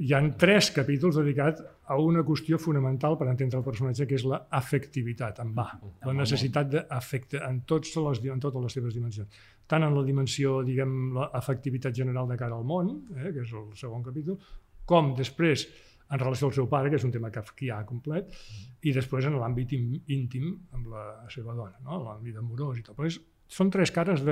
hi 0.01 0.13
han 0.15 0.31
tres 0.39 0.71
capítols 0.71 1.17
dedicats 1.19 1.61
a 1.91 1.97
una 1.99 2.23
qüestió 2.25 2.57
fonamental 2.63 3.17
per 3.19 3.27
entendre 3.29 3.59
el 3.59 3.65
personatge, 3.67 4.07
que 4.07 4.15
és 4.17 4.25
la 4.25 4.39
afectivitat, 4.57 5.41
en 5.43 5.51
va, 5.57 5.67
la 6.07 6.15
necessitat 6.15 6.71
d'afecte 6.71 7.43
en, 7.45 7.61
tots 7.69 7.97
les, 7.97 8.23
en 8.31 8.41
totes 8.41 8.63
les 8.63 8.73
seves 8.79 8.95
dimensions. 8.95 9.29
Tant 9.67 9.83
en 9.85 9.95
la 9.99 10.05
dimensió, 10.07 10.61
diguem, 10.65 11.13
l'afectivitat 11.19 11.93
general 11.95 12.31
de 12.31 12.39
cara 12.41 12.57
al 12.57 12.65
món, 12.65 12.95
eh, 13.17 13.33
que 13.35 13.43
és 13.45 13.53
el 13.53 13.69
segon 13.77 14.03
capítol, 14.07 14.39
com 14.87 15.13
després 15.19 15.67
en 16.11 16.19
relació 16.19 16.49
al 16.49 16.55
seu 16.55 16.67
pare, 16.71 16.89
que 16.91 16.97
és 16.99 17.05
un 17.07 17.13
tema 17.15 17.29
kafkià 17.31 17.83
complet, 17.87 18.31
i 18.83 18.95
després 18.95 19.27
en 19.29 19.37
l'àmbit 19.39 19.75
im- 19.77 20.01
íntim 20.11 20.49
amb 20.73 20.89
la 20.95 21.05
seva 21.31 21.53
dona, 21.55 21.77
no? 21.85 22.01
l'àmbit 22.07 22.39
amorós 22.41 22.79
i 22.81 22.83
tot. 22.87 22.97
Però 22.97 23.07
és, 23.11 23.21
són 23.47 23.71
tres 23.71 23.91
cares 23.95 24.25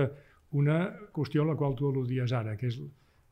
d'una 0.52 0.78
qüestió 1.14 1.44
a 1.44 1.50
la 1.50 1.56
qual 1.56 1.76
tu 1.76 1.88
al·ludies 1.88 2.32
ara, 2.36 2.56
que 2.56 2.68
és 2.70 2.78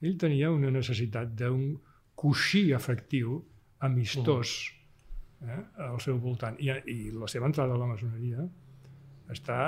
ell 0.02 0.16
tenia 0.20 0.50
una 0.52 0.70
necessitat 0.70 1.32
d'un 1.38 1.76
coixí 2.16 2.72
afectiu 2.76 3.38
amistós 3.86 4.56
eh, 5.44 5.62
al 5.88 6.00
seu 6.00 6.18
voltant. 6.20 6.56
I, 6.60 6.72
I 6.72 7.10
la 7.16 7.28
seva 7.28 7.48
entrada 7.48 7.76
a 7.76 7.80
la 7.80 7.88
maçoneria 7.88 8.44
està 9.32 9.60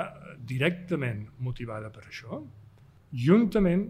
directament 0.47 1.25
motivada 1.45 1.89
per 1.93 2.05
això, 2.07 2.39
juntament 3.11 3.89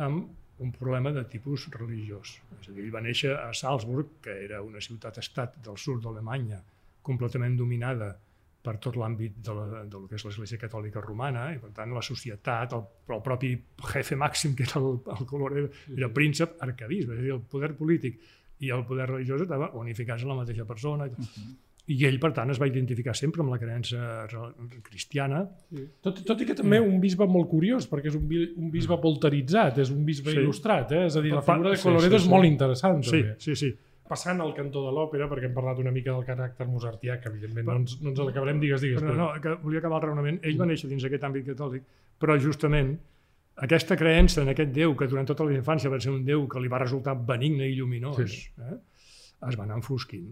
amb 0.00 0.60
un 0.60 0.72
problema 0.76 1.12
de 1.16 1.24
tipus 1.24 1.66
religiós. 1.72 2.36
És 2.60 2.68
a 2.68 2.72
dir, 2.72 2.84
ell 2.84 2.92
va 2.92 3.00
néixer 3.04 3.32
a 3.32 3.48
Salzburg, 3.56 4.18
que 4.24 4.34
era 4.44 4.60
una 4.62 4.80
ciutat-estat 4.84 5.56
del 5.64 5.78
sud 5.80 6.02
d'Alemanya, 6.04 6.60
completament 7.02 7.56
dominada 7.56 8.12
per 8.12 8.29
tot 8.80 8.96
l'àmbit 9.00 9.38
de, 9.40 9.54
la, 9.56 9.84
del 9.88 10.02
que 10.08 10.18
és 10.18 10.24
l'Església 10.26 10.58
Catòlica 10.60 11.00
Romana, 11.00 11.46
i 11.54 11.58
per 11.62 11.70
tant 11.76 11.94
la 11.96 12.02
societat, 12.04 12.74
el, 12.76 12.82
el 13.16 13.22
propi 13.24 13.54
jefe 13.94 14.18
màxim, 14.20 14.52
que 14.58 14.66
era 14.68 14.82
el, 14.82 14.98
el 15.16 15.24
Colorado, 15.30 15.70
era 15.96 16.10
príncep 16.12 16.58
arcabisbe, 16.60 17.14
és 17.16 17.22
a 17.22 17.24
dir, 17.24 17.32
el 17.38 17.40
poder 17.48 17.72
polític 17.78 18.20
i 18.60 18.68
el 18.76 18.84
poder 18.84 19.06
religiós 19.08 19.40
estava 19.46 19.70
unificats 19.80 20.22
en 20.26 20.28
la 20.34 20.36
mateixa 20.42 20.66
persona. 20.68 21.06
I, 21.08 21.14
tot. 21.16 21.40
I 21.90 21.96
ell, 22.06 22.20
per 22.22 22.28
tant, 22.36 22.50
es 22.52 22.60
va 22.60 22.68
identificar 22.68 23.16
sempre 23.18 23.40
amb 23.42 23.50
la 23.50 23.56
creença 23.58 24.26
re- 24.30 24.80
cristiana, 24.86 25.40
Tot, 26.04 26.20
tot 26.28 26.42
i 26.44 26.46
que 26.46 26.54
també 26.54 26.78
un 26.84 27.00
bisbe 27.02 27.24
molt 27.26 27.48
curiós, 27.50 27.88
perquè 27.90 28.12
és 28.12 28.18
un, 28.20 28.28
un 28.60 28.68
bisbe 28.70 28.98
polteritzat, 29.02 29.80
és 29.82 29.90
un 29.90 30.04
bisbe 30.06 30.30
Sí. 30.30 30.36
il·lustrat, 30.38 30.92
eh? 30.92 31.06
és 31.08 31.16
a 31.16 31.22
dir, 31.24 31.32
la 31.34 31.40
figura 31.42 31.72
de 31.72 31.80
sí, 31.80 31.82
Colorado 31.88 32.12
sí, 32.12 32.20
és 32.20 32.28
sí. 32.28 32.30
molt 32.36 32.46
interessant. 32.46 33.02
Sí, 33.02 33.10
També. 33.24 33.34
sí, 33.40 33.56
sí. 33.56 33.72
Passant 34.10 34.40
al 34.42 34.52
cantó 34.56 34.80
de 34.82 34.90
l'òpera, 34.96 35.28
perquè 35.30 35.46
hem 35.46 35.54
parlat 35.54 35.78
una 35.78 35.92
mica 35.94 36.10
del 36.10 36.24
caràcter 36.26 36.66
mozartià, 36.66 37.20
que 37.22 37.30
evidentment 37.30 37.66
no 37.68 37.76
ens, 37.84 37.96
no 38.02 38.10
ens 38.10 38.18
l'acabarem, 38.26 38.58
digues, 38.60 38.82
digues. 38.82 39.00
Però 39.04 39.14
no, 39.14 39.28
que 39.40 39.54
volia 39.62 39.78
acabar 39.78 40.00
el 40.02 40.08
raonament. 40.08 40.40
Ell 40.42 40.58
va 40.58 40.66
néixer 40.66 40.90
dins 40.90 41.04
aquest 41.06 41.22
àmbit 41.28 41.46
catòlic, 41.52 41.84
però 42.18 42.34
justament 42.42 42.96
aquesta 43.68 43.96
creença 44.00 44.42
en 44.42 44.48
aquest 44.50 44.72
Déu, 44.74 44.96
que 44.96 45.06
durant 45.06 45.26
tota 45.30 45.44
la 45.46 45.54
infància 45.54 45.90
va 45.92 46.00
ser 46.02 46.10
un 46.10 46.24
Déu 46.26 46.46
que 46.50 46.60
li 46.60 46.68
va 46.72 46.78
resultar 46.82 47.14
benigne 47.14 47.68
i 47.70 47.76
lluminós, 47.78 48.16
Sí. 48.26 48.48
eh? 48.58 48.78
es 49.48 49.56
va 49.56 49.64
anar 49.64 49.76
enfosquint 49.78 50.26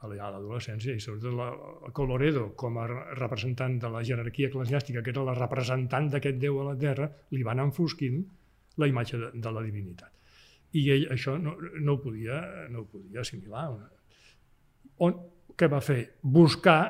a 0.00 0.08
la- 0.08 0.24
a 0.26 0.30
l'adolescència 0.32 0.94
i 0.96 1.00
sobretot 1.00 1.34
la, 1.36 1.50
Coloredo 1.92 2.54
com 2.56 2.78
a 2.78 2.86
re- 2.86 3.14
representant 3.18 3.76
de 3.82 3.90
la 3.90 4.00
jerarquia 4.02 4.48
eclesiàstica 4.48 5.02
que 5.02 5.10
era 5.10 5.22
la 5.24 5.34
representant 5.34 6.08
d'aquest 6.10 6.38
Déu 6.40 6.60
a 6.62 6.64
la 6.72 6.76
Terra 6.78 7.10
li 7.30 7.42
va 7.42 7.52
anar 7.52 7.64
enfosquint 7.68 8.24
la 8.78 8.86
imatge 8.88 9.18
de, 9.18 9.28
de 9.34 9.52
la 9.52 9.60
divinitat 9.62 10.10
i 10.72 10.84
ell 10.94 11.08
això 11.14 11.36
no, 11.38 11.56
no, 11.58 11.96
ho, 11.96 12.00
podia, 12.02 12.40
no 12.70 12.84
ho 12.84 12.88
podia 12.90 13.24
assimilar 13.24 13.64
on, 15.06 15.16
què 15.56 15.68
va 15.68 15.80
fer? 15.84 16.00
Buscar 16.22 16.80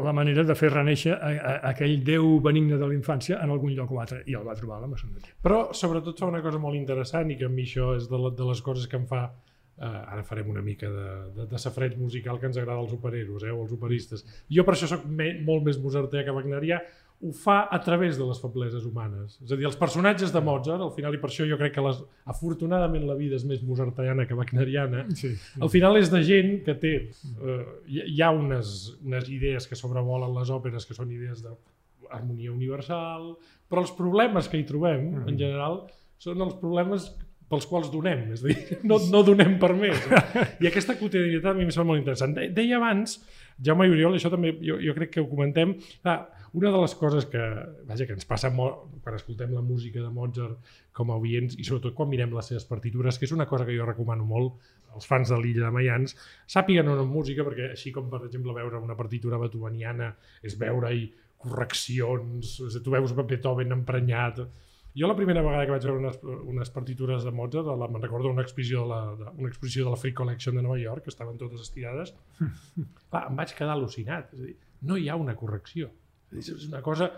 la 0.00 0.12
manera 0.16 0.44
de 0.48 0.54
fer 0.56 0.70
reneixer 0.72 1.12
a, 1.12 1.30
a, 1.30 1.54
aquell 1.72 1.98
Déu 2.04 2.38
benigne 2.44 2.78
de 2.80 2.88
la 2.88 2.96
infància 2.96 3.40
en 3.44 3.52
algun 3.52 3.74
lloc 3.76 3.92
o 3.92 4.00
altre, 4.00 4.22
i 4.26 4.36
el 4.38 4.44
va 4.46 4.56
trobar 4.56 4.78
a 4.78 4.84
la 4.86 4.90
maçoneria. 4.92 5.34
Però 5.44 5.64
sobretot 5.76 6.20
fa 6.20 6.30
una 6.30 6.40
cosa 6.44 6.60
molt 6.62 6.78
interessant 6.78 7.32
i 7.32 7.36
que 7.40 7.48
a 7.48 7.52
mi 7.52 7.66
això 7.68 7.92
és 7.98 8.08
de, 8.08 8.20
de 8.38 8.48
les 8.48 8.62
coses 8.64 8.88
que 8.88 8.96
em 8.96 9.04
fa 9.10 9.26
eh, 9.28 9.84
ara 9.84 10.24
farem 10.24 10.48
una 10.48 10.62
mica 10.64 10.88
de, 10.88 11.08
de, 11.36 11.46
de 11.50 11.60
safreig 11.60 11.98
musical 12.00 12.40
que 12.40 12.48
ens 12.48 12.56
agrada 12.56 12.80
als 12.80 12.94
opereros, 12.96 13.44
eh, 13.44 13.52
o 13.52 13.60
als 13.66 13.76
operistes. 13.76 14.24
Jo 14.48 14.64
per 14.64 14.76
això 14.76 14.88
sóc 14.94 15.04
me, 15.08 15.32
molt 15.44 15.66
més 15.68 15.80
mozartià 15.82 16.24
que 16.24 16.36
wagnerià, 16.38 16.80
ho 17.22 17.30
fa 17.32 17.68
a 17.70 17.78
través 17.80 18.16
de 18.18 18.24
les 18.26 18.40
febleses 18.42 18.82
humanes. 18.88 19.36
És 19.44 19.52
a 19.54 19.56
dir, 19.56 19.66
els 19.68 19.76
personatges 19.78 20.32
de 20.34 20.40
Mozart, 20.42 20.82
al 20.82 20.90
final, 20.96 21.14
i 21.14 21.20
per 21.22 21.28
això 21.30 21.46
jo 21.46 21.54
crec 21.60 21.76
que 21.76 21.84
les, 21.86 22.00
afortunadament 22.26 23.04
la 23.06 23.14
vida 23.14 23.36
és 23.38 23.44
més 23.46 23.62
mozartiana 23.62 24.26
que 24.26 24.34
wagneriana, 24.34 25.04
Sí. 25.14 25.30
al 25.60 25.70
final 25.70 25.96
és 26.00 26.10
de 26.10 26.22
gent 26.26 26.52
que 26.66 26.74
té... 26.74 26.92
Eh, 27.06 27.64
hi 27.86 28.02
hi 28.16 28.22
ha 28.22 28.32
unes, 28.34 28.96
unes 29.04 29.28
idees 29.30 29.68
que 29.70 29.78
sobrevolen 29.78 30.34
les 30.34 30.50
òperes 30.50 30.84
que 30.88 30.94
són 30.98 31.12
idees 31.14 31.44
d'harmonia 31.46 32.50
universal, 32.52 33.36
però 33.70 33.84
els 33.86 33.92
problemes 33.96 34.48
que 34.50 34.58
hi 34.58 34.64
trobem, 34.68 35.22
en 35.26 35.38
general, 35.38 35.84
són 36.18 36.42
els 36.42 36.54
problemes 36.60 37.06
pels 37.52 37.66
quals 37.68 37.90
donem, 37.92 38.30
és 38.32 38.42
a 38.42 38.48
dir, 38.48 38.56
no, 38.88 38.96
no 39.12 39.22
donem 39.22 39.58
per 39.60 39.74
més. 39.76 40.00
I 40.62 40.68
aquesta 40.70 40.94
quotidianitat 40.98 41.52
a 41.52 41.56
mi 41.58 41.66
em 41.66 41.70
sembla 41.74 41.92
molt 41.92 42.00
interessant. 42.02 42.34
De- 42.36 42.48
Deia 42.56 42.78
abans, 42.80 43.18
Jaume 43.60 43.88
i 43.88 43.92
Oriol, 43.94 44.16
això 44.16 44.30
també 44.32 44.54
jo, 44.60 44.78
jo 44.82 44.94
crec 44.96 45.16
que 45.16 45.24
ho 45.24 45.28
comentem, 45.30 45.74
clar, 46.02 46.20
una 46.52 46.70
de 46.70 46.80
les 46.82 46.94
coses 47.00 47.24
que, 47.32 47.40
vaja, 47.88 48.04
que 48.04 48.12
ens 48.12 48.28
passa 48.28 48.50
molt 48.52 48.98
quan 49.04 49.16
escoltem 49.16 49.54
la 49.56 49.62
música 49.64 50.02
de 50.02 50.10
Mozart 50.12 50.74
com 50.92 51.10
a 51.10 51.16
oients 51.16 51.56
i 51.56 51.64
sobretot 51.64 51.96
quan 51.96 52.10
mirem 52.10 52.34
les 52.36 52.50
seves 52.52 52.66
partitures, 52.68 53.16
que 53.18 53.24
és 53.24 53.32
una 53.32 53.48
cosa 53.48 53.64
que 53.64 53.76
jo 53.76 53.86
recomano 53.88 54.26
molt 54.28 54.60
als 54.92 55.08
fans 55.08 55.32
de 55.32 55.38
l'illa 55.40 55.66
de 55.66 55.72
Mayans, 55.72 56.16
sàpiguen 56.52 56.90
en 56.92 57.00
música, 57.08 57.46
perquè 57.46 57.70
així 57.72 57.92
com, 57.92 58.10
per 58.12 58.20
exemple, 58.26 58.52
veure 58.52 58.82
una 58.84 58.96
partitura 58.98 59.40
beethoveniana 59.40 60.10
és 60.44 60.58
veure-hi 60.60 61.06
correccions, 61.42 62.58
tu 62.84 62.92
veus 62.92 63.16
Beethoven 63.16 63.72
emprenyat, 63.74 64.44
jo 64.94 65.08
la 65.08 65.16
primera 65.16 65.42
vegada 65.44 65.64
que 65.64 65.72
vaig 65.72 65.86
veure 65.86 66.00
unes, 66.02 66.18
unes 66.52 66.70
partitures 66.74 67.24
de 67.24 67.32
Mozart, 67.32 67.70
la, 67.80 67.88
me'n 67.88 68.02
recordo 68.02 68.30
una 68.32 68.44
exposició, 68.44 68.84
de 68.84 68.90
la, 68.90 69.00
de, 69.16 69.30
una 69.40 69.48
exposició 69.48 69.86
de 69.86 69.94
la 69.94 70.00
Free 70.00 70.14
Collection 70.16 70.58
de 70.58 70.64
Nova 70.64 70.78
York, 70.80 71.06
que 71.06 71.12
estaven 71.14 71.38
totes 71.40 71.64
estirades, 71.64 72.14
clar, 73.10 73.26
em 73.30 73.40
vaig 73.40 73.54
quedar 73.56 73.76
al·lucinat. 73.76 74.34
És 74.36 74.42
a 74.42 74.50
dir, 74.50 74.56
no 74.88 74.98
hi 75.00 75.08
ha 75.08 75.16
una 75.16 75.36
correcció. 75.38 75.88
És 76.32 76.52
una 76.68 76.82
cosa 76.84 77.10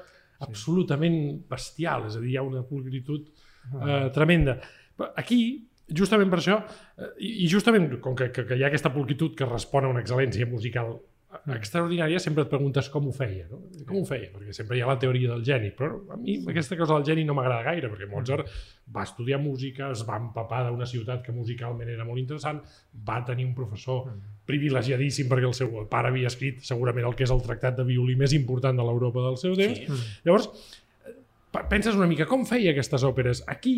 absolutament 0.44 1.18
bestial, 1.50 2.08
és 2.10 2.18
a 2.18 2.22
dir, 2.22 2.34
hi 2.34 2.38
ha 2.38 2.46
una 2.46 2.62
pulcritud 2.68 3.26
eh, 3.30 4.10
tremenda. 4.14 4.58
Però 4.94 5.10
Aquí, 5.18 5.40
justament 5.98 6.30
per 6.30 6.40
això, 6.40 6.60
eh, 6.98 7.10
i 7.26 7.32
i 7.44 7.50
justament 7.50 7.90
com 8.04 8.14
que, 8.18 8.30
que, 8.34 8.46
que 8.46 8.58
hi 8.58 8.64
ha 8.64 8.70
aquesta 8.70 8.92
pulcritud 8.94 9.34
que 9.38 9.50
respon 9.50 9.86
a 9.86 9.92
una 9.94 10.02
excel·lència 10.04 10.46
musical 10.50 10.94
extraordinària, 11.54 12.20
sempre 12.22 12.44
et 12.44 12.50
preguntes 12.50 12.88
com 12.92 13.08
ho 13.08 13.12
feia, 13.14 13.46
no? 13.50 13.60
Com 13.88 14.00
ho 14.00 14.04
feia? 14.08 14.30
Perquè 14.32 14.54
sempre 14.56 14.78
hi 14.78 14.82
ha 14.84 14.88
la 14.90 14.98
teoria 15.00 15.30
del 15.32 15.42
geni, 15.46 15.70
però 15.76 15.90
a 16.14 16.18
mi 16.20 16.36
aquesta 16.52 16.78
cosa 16.78 16.96
del 16.96 17.06
geni 17.08 17.24
no 17.26 17.36
m'agrada 17.36 17.64
gaire, 17.66 17.90
perquè 17.92 18.08
Mozart 18.10 18.50
va 18.94 19.04
estudiar 19.06 19.40
música, 19.42 19.90
es 19.94 20.04
va 20.08 20.20
empapar 20.20 20.62
d'una 20.68 20.86
ciutat 20.88 21.24
que 21.24 21.34
musicalment 21.34 21.90
era 21.90 22.06
molt 22.06 22.22
interessant, 22.22 22.62
va 23.08 23.18
tenir 23.26 23.48
un 23.48 23.54
professor 23.56 24.12
privilegiadíssim 24.48 25.28
perquè 25.30 25.48
el 25.48 25.56
seu 25.56 25.74
pare 25.90 26.12
havia 26.12 26.30
escrit 26.30 26.62
segurament 26.66 27.08
el 27.08 27.18
que 27.18 27.26
és 27.26 27.34
el 27.34 27.42
tractat 27.44 27.78
de 27.80 27.88
violí 27.88 28.16
més 28.20 28.36
important 28.36 28.76
de 28.76 28.86
l'Europa 28.86 29.24
del 29.24 29.38
seu 29.40 29.56
temps. 29.58 29.80
Sí. 29.80 30.20
Llavors, 30.26 30.50
eh, 31.08 31.14
penses 31.70 31.96
una 31.96 32.10
mica, 32.10 32.28
com 32.30 32.44
feia 32.48 32.74
aquestes 32.74 33.06
òperes? 33.06 33.42
Aquí, 33.48 33.76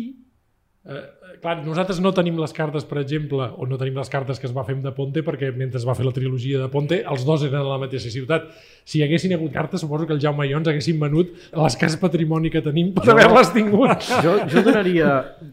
eh, 0.87 1.37
clar, 1.41 1.57
nosaltres 1.65 1.99
no 2.01 2.11
tenim 2.15 2.37
les 2.39 2.53
cartes, 2.55 2.85
per 2.87 2.97
exemple, 3.03 3.43
o 3.57 3.67
no 3.67 3.77
tenim 3.77 3.97
les 3.99 4.09
cartes 4.09 4.39
que 4.39 4.47
es 4.47 4.55
va 4.55 4.63
fer 4.65 4.75
amb 4.77 4.83
De 4.87 4.91
Ponte, 4.95 5.21
perquè 5.23 5.51
mentre 5.55 5.77
es 5.81 5.85
va 5.87 5.93
fer 5.95 6.05
la 6.07 6.13
trilogia 6.15 6.59
de 6.63 6.69
Ponte, 6.73 7.01
els 7.03 7.25
dos 7.27 7.43
eren 7.43 7.59
a 7.61 7.67
la 7.67 7.77
mateixa 7.81 8.09
ciutat. 8.13 8.47
Si 8.87 8.99
hi 8.99 9.03
haguessin 9.03 9.33
hagut 9.35 9.51
cartes, 9.51 9.81
suposo 9.83 10.07
que 10.07 10.13
el 10.15 10.21
Jaume 10.23 10.47
i 10.47 10.51
jo 10.53 10.57
ens 10.61 10.67
haguessin 10.71 10.99
venut 10.99 11.33
l'escàs 11.53 11.97
patrimoni 11.99 12.49
que 12.49 12.61
tenim 12.63 12.93
per 12.95 13.09
haver-les 13.11 13.51
tingut. 13.53 14.07
Jo, 14.23 14.37
jo 14.49 14.61
donaria 14.65 15.09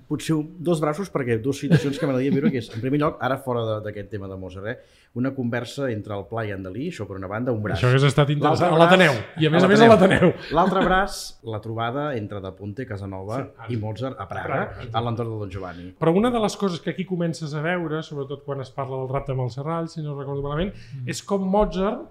potser 0.08 0.36
dos 0.64 0.80
braços 0.80 1.10
perquè 1.12 1.36
dues 1.42 1.58
situacions 1.60 1.98
que 1.98 2.06
m'agradaria 2.06 2.32
viure, 2.32 2.50
que 2.54 2.62
és, 2.62 2.68
en 2.74 2.80
primer 2.82 3.00
lloc, 3.02 3.18
ara 3.22 3.36
fora 3.42 3.80
d'aquest 3.84 4.08
tema 4.14 4.28
de 4.30 4.36
Mozart, 4.40 4.66
eh, 4.70 5.02
una 5.14 5.30
conversa 5.34 5.90
entre 5.92 6.14
el 6.16 6.24
Pla 6.30 6.42
i 6.46 6.50
en 6.54 6.62
Dalí, 6.64 6.88
això 6.90 7.04
per 7.06 7.16
una 7.18 7.28
banda, 7.30 7.52
un 7.54 7.60
braç. 7.62 7.78
Això 7.82 7.90
hagués 7.92 8.06
estat 8.08 8.30
interessant. 8.34 8.72
A 8.72 8.78
L'altre 8.78 8.96
l'Ateneu. 8.98 9.12
braç- 9.20 9.42
I 9.42 9.46
a 9.46 9.50
més 9.54 9.62
a 9.64 9.68
més 9.70 9.80
a 9.84 9.88
l'Ateneu. 9.90 10.32
L'altre 10.56 10.80
braç, 10.86 11.18
la 11.44 11.60
trobada 11.62 12.06
entre 12.18 12.40
De 12.42 12.50
Ponte, 12.56 12.86
Casanova 12.86 13.42
Sí, 13.68 13.74
i 13.74 13.76
Mozart 13.78 14.18
a 14.18 14.26
Praga, 14.28 14.48
Praga, 14.48 14.88
a 14.92 15.00
l'entorn 15.04 15.23
de 15.30 15.38
Don 15.44 15.52
Giovanni. 15.52 15.92
Però 16.00 16.14
una 16.16 16.30
de 16.34 16.42
les 16.42 16.56
coses 16.60 16.80
que 16.80 16.94
aquí 16.94 17.06
comences 17.08 17.54
a 17.54 17.62
veure, 17.64 18.02
sobretot 18.02 18.44
quan 18.44 18.60
es 18.64 18.72
parla 18.74 19.00
del 19.00 19.10
rapte 19.12 19.34
amb 19.34 19.46
el 19.46 19.54
Serrall, 19.54 19.88
si 19.88 20.04
no 20.04 20.18
recordo 20.18 20.44
malament, 20.44 20.74
és 21.06 21.22
com 21.24 21.44
Mozart 21.44 22.04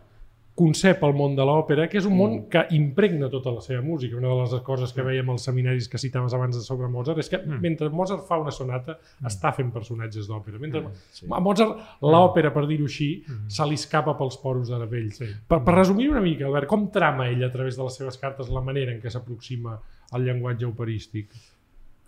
concep 0.54 1.02
el 1.02 1.16
món 1.18 1.34
de 1.34 1.46
l'òpera, 1.48 1.88
que 1.90 1.98
és 1.98 2.06
un 2.06 2.14
món 2.14 2.36
que 2.52 2.62
impregna 2.78 3.30
tota 3.34 3.52
la 3.56 3.62
seva 3.66 3.82
música. 3.82 4.18
Una 4.20 4.30
de 4.30 4.44
les 4.44 4.62
coses 4.66 4.92
que 4.94 5.06
veiem 5.06 5.32
als 5.34 5.48
seminaris 5.48 5.88
que 5.90 5.98
citaves 6.02 6.36
abans 6.38 6.56
de 6.56 6.62
sobre 6.62 6.90
Mozart 6.94 7.24
és 7.24 7.32
que 7.32 7.40
mentre 7.48 7.90
Mozart 7.90 8.28
fa 8.28 8.38
una 8.42 8.54
sonata, 8.54 9.00
està 9.26 9.54
fent 9.58 9.72
personatges 9.74 10.30
d'òpera. 10.30 10.62
Mentre 10.62 10.84
a 10.86 11.42
Mozart, 11.42 11.82
l'òpera, 12.06 12.54
per 12.54 12.68
dir-ho 12.70 12.86
així, 12.90 13.10
se 13.50 13.66
li 13.66 13.80
escapa 13.82 14.14
pels 14.20 14.38
poros 14.44 14.70
de 14.70 14.78
la 14.78 14.90
pell. 14.90 15.10
Per, 15.50 15.64
per 15.66 15.76
resumir 15.80 16.12
una 16.12 16.22
mica, 16.22 16.46
Albert, 16.46 16.70
com 16.70 16.86
trama 16.94 17.32
ell 17.32 17.44
a 17.48 17.52
través 17.54 17.80
de 17.80 17.88
les 17.88 17.98
seves 17.98 18.22
cartes 18.22 18.54
la 18.54 18.62
manera 18.62 18.94
en 18.94 19.02
què 19.02 19.10
s'aproxima 19.10 19.80
al 20.14 20.22
llenguatge 20.22 20.70
operístic? 20.70 21.34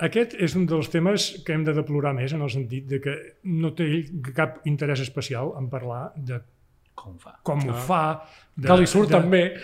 Aquest 0.04 0.34
és 0.44 0.56
un 0.60 0.66
dels 0.68 0.90
temes 0.92 1.30
que 1.46 1.54
hem 1.56 1.64
de 1.64 1.74
deplorar 1.76 2.12
més 2.18 2.34
en 2.36 2.42
el 2.44 2.52
sentit 2.52 2.88
de 2.90 3.00
que 3.00 3.14
no 3.48 3.72
té 3.78 3.88
cap 4.36 4.60
interès 4.68 5.00
especial 5.06 5.54
en 5.60 5.70
parlar 5.72 6.10
de 6.18 6.42
Com 6.96 7.16
fa? 7.20 7.34
com 7.44 7.60
ho 7.70 7.74
fa, 7.88 8.02
de, 8.56 8.68
Que 8.68 8.76
li 8.80 8.88
surt 8.88 9.10
de, 9.12 9.18
també. 9.18 9.42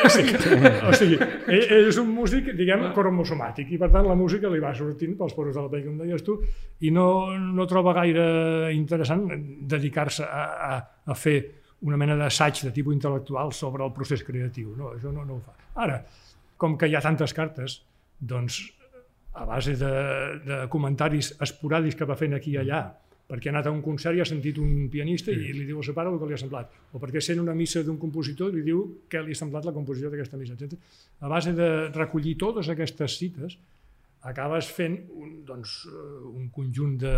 O 0.00 0.08
sigui, 0.08 1.18
ell, 1.20 1.64
ell 1.76 1.88
és 1.90 1.98
un 2.00 2.08
músic, 2.08 2.46
diguem, 2.56 2.86
cromosomàtic, 2.96 3.68
i 3.74 3.78
per 3.78 3.90
tant 3.92 4.06
la 4.08 4.16
música 4.16 4.48
li 4.48 4.62
va 4.62 4.70
sortint 4.74 5.12
pels 5.18 5.34
poros 5.36 5.54
de 5.54 5.60
la 5.60 5.68
pell, 5.68 5.84
com 5.84 5.98
deies 6.00 6.24
tu, 6.24 6.38
i 6.80 6.90
no, 6.94 7.04
no 7.36 7.66
troba 7.68 7.92
gaire 7.98 8.24
interessant 8.72 9.26
dedicar-se 9.68 10.24
a, 10.24 10.46
a, 10.70 10.80
a 11.04 11.18
fer 11.18 11.36
una 11.86 12.00
mena 12.00 12.16
d'assaig 12.16 12.62
de 12.64 12.72
tipus 12.72 12.96
intel·lectual 12.96 13.52
sobre 13.52 13.84
el 13.84 13.92
procés 13.92 14.24
creatiu. 14.24 14.72
No, 14.78 14.94
això 14.96 15.12
no, 15.12 15.26
no 15.28 15.36
ho 15.36 15.42
fa. 15.44 15.54
Ara, 15.84 16.00
com 16.60 16.78
que 16.80 16.88
hi 16.88 16.96
ha 16.96 17.04
tantes 17.04 17.36
cartes, 17.36 17.82
doncs, 18.20 18.62
a 19.40 19.46
base 19.48 19.72
de, 19.80 19.92
de 20.44 20.56
comentaris 20.72 21.32
esporàdics 21.40 21.96
que 21.96 22.08
va 22.08 22.16
fent 22.20 22.36
aquí 22.36 22.52
i 22.52 22.60
allà, 22.60 22.82
perquè 23.30 23.48
ha 23.48 23.54
anat 23.54 23.70
a 23.70 23.72
un 23.72 23.80
concert 23.80 24.18
i 24.18 24.20
ha 24.20 24.26
sentit 24.28 24.58
un 24.60 24.88
pianista 24.92 25.32
i 25.32 25.52
li 25.54 25.64
diu 25.64 25.78
al 25.80 25.86
seu 25.86 25.96
pare 25.96 26.10
el 26.10 26.18
que 26.20 26.28
li 26.28 26.36
ha 26.36 26.40
semblat, 26.42 26.72
o 26.92 27.00
perquè 27.00 27.22
sent 27.24 27.40
una 27.40 27.54
missa 27.56 27.82
d'un 27.86 27.98
compositor 28.02 28.50
i 28.50 28.58
li 28.58 28.66
diu 28.66 28.82
què 29.08 29.22
li 29.24 29.36
ha 29.36 29.40
semblat 29.40 29.68
la 29.68 29.74
composició 29.76 30.10
d'aquesta 30.10 30.40
missa, 30.40 30.58
etc. 30.58 30.76
A 31.24 31.30
base 31.32 31.54
de 31.56 31.68
recollir 31.94 32.34
totes 32.42 32.68
aquestes 32.74 33.16
cites, 33.22 33.56
acabes 34.28 34.68
fent 34.76 34.98
un, 35.16 35.38
doncs, 35.48 35.78
eh, 35.88 36.04
un 36.28 36.50
conjunt 36.52 36.98
de, 37.00 37.14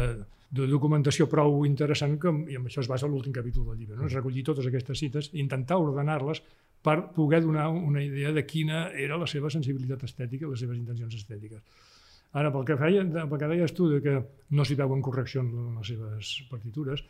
de 0.52 0.66
documentació 0.70 1.26
prou 1.32 1.64
interessant 1.66 2.18
que, 2.22 2.30
i 2.52 2.58
amb 2.61 2.68
això 2.70 2.85
es 2.85 2.90
basa 2.90 3.11
l'últim 3.11 3.35
capítol 3.35 3.66
del 3.70 3.80
llibre, 3.80 3.96
no? 3.98 4.06
és 4.06 4.14
recollir 4.14 4.44
totes 4.46 4.68
aquestes 4.68 5.00
cites 5.02 5.32
i 5.32 5.40
intentar 5.42 5.80
ordenar-les 5.82 6.42
per 6.82 6.98
poder 7.16 7.40
donar 7.42 7.70
una 7.72 8.02
idea 8.02 8.30
de 8.37 8.44
quina 8.46 8.90
era 8.92 9.18
la 9.18 9.26
seva 9.30 9.50
sensibilitat 9.50 10.04
estètica 10.06 10.50
les 10.50 10.62
seves 10.62 10.78
intencions 10.78 11.18
estètiques. 11.18 11.90
Ara, 12.32 12.52
pel 12.52 12.64
que, 12.68 12.78
feia, 12.80 13.02
pel 13.04 13.40
que 13.40 13.50
deies 13.50 13.74
tu, 13.76 13.88
de 13.92 14.00
que 14.04 14.14
no 14.56 14.64
s'hi 14.64 14.76
veuen 14.78 15.02
correccions 15.04 15.52
en 15.52 15.74
les 15.76 15.90
seves 15.92 16.32
partitures, 16.50 17.02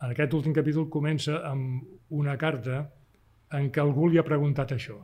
en 0.00 0.12
aquest 0.12 0.34
últim 0.36 0.52
capítol 0.56 0.88
comença 0.92 1.40
amb 1.48 2.16
una 2.16 2.36
carta 2.40 2.82
en 3.56 3.70
què 3.72 3.82
algú 3.82 4.08
li 4.08 4.20
ha 4.20 4.26
preguntat 4.26 4.76
això. 4.76 4.98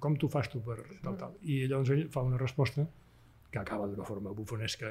Com 0.00 0.16
t'ho 0.16 0.28
fas 0.32 0.48
tu 0.48 0.62
per 0.64 0.78
tal, 1.04 1.16
tal? 1.20 1.36
I 1.44 1.66
llavors 1.68 1.92
ell 1.92 2.06
fa 2.12 2.24
una 2.24 2.40
resposta 2.40 2.86
que 3.50 3.58
acaba 3.58 3.88
d'una 3.90 4.06
forma 4.06 4.32
bufonesca, 4.32 4.88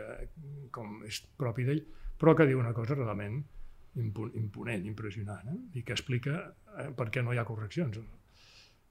com 0.76 1.02
és 1.08 1.22
propi 1.40 1.66
d'ell, 1.66 1.82
però 2.20 2.36
que 2.36 2.46
diu 2.50 2.60
una 2.60 2.76
cosa 2.76 2.98
realment 2.98 3.40
imponent, 4.00 4.86
impressionant, 4.86 5.48
eh? 5.50 5.60
i 5.80 5.84
que 5.84 5.96
explica 5.96 6.36
eh, 6.78 6.90
per 6.96 7.10
què 7.10 7.24
no 7.26 7.34
hi 7.34 7.40
ha 7.40 7.48
correccions. 7.48 7.98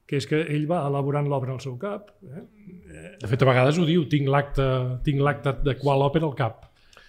Que 0.09 0.17
és 0.17 0.25
que 0.29 0.41
ell 0.41 0.65
va 0.71 0.81
elaborant 0.89 1.27
l'obra 1.29 1.53
al 1.53 1.61
seu 1.61 1.75
cap, 1.81 2.15
eh? 2.25 2.47
De 3.21 3.29
fet, 3.29 3.43
a 3.45 3.49
vegades 3.51 3.77
ho 3.77 3.85
diu, 3.85 4.07
tinc 4.09 4.31
l'acte 4.33 5.53
de 5.67 5.75
qual 5.81 6.05
òpera 6.07 6.25
al 6.29 6.37
cap. 6.39 6.65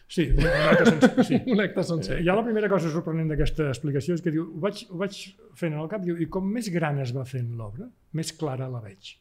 Sí, 0.10 0.26
un 0.34 0.44
acte 0.44 0.86
sencer. 0.90 1.24
Sí. 1.24 1.38
Un 1.54 1.62
acte 1.62 1.84
sencer. 1.86 2.16
Ja 2.26 2.34
la 2.34 2.44
primera 2.44 2.68
cosa 2.72 2.90
sorprenent 2.90 3.30
d'aquesta 3.30 3.68
explicació 3.70 4.16
és 4.18 4.24
que 4.26 4.34
diu, 4.34 4.48
ho 4.56 4.62
vaig, 4.64 4.82
ho 4.90 4.98
vaig 4.98 5.20
fent 5.60 5.76
al 5.78 5.90
cap, 5.92 6.02
diu, 6.02 6.18
i 6.18 6.26
com 6.34 6.48
més 6.50 6.72
gran 6.74 6.98
es 7.04 7.14
va 7.14 7.28
fent 7.30 7.52
l'obra, 7.60 7.86
més 8.18 8.34
clara 8.40 8.68
la 8.74 8.82
veig. 8.82 9.12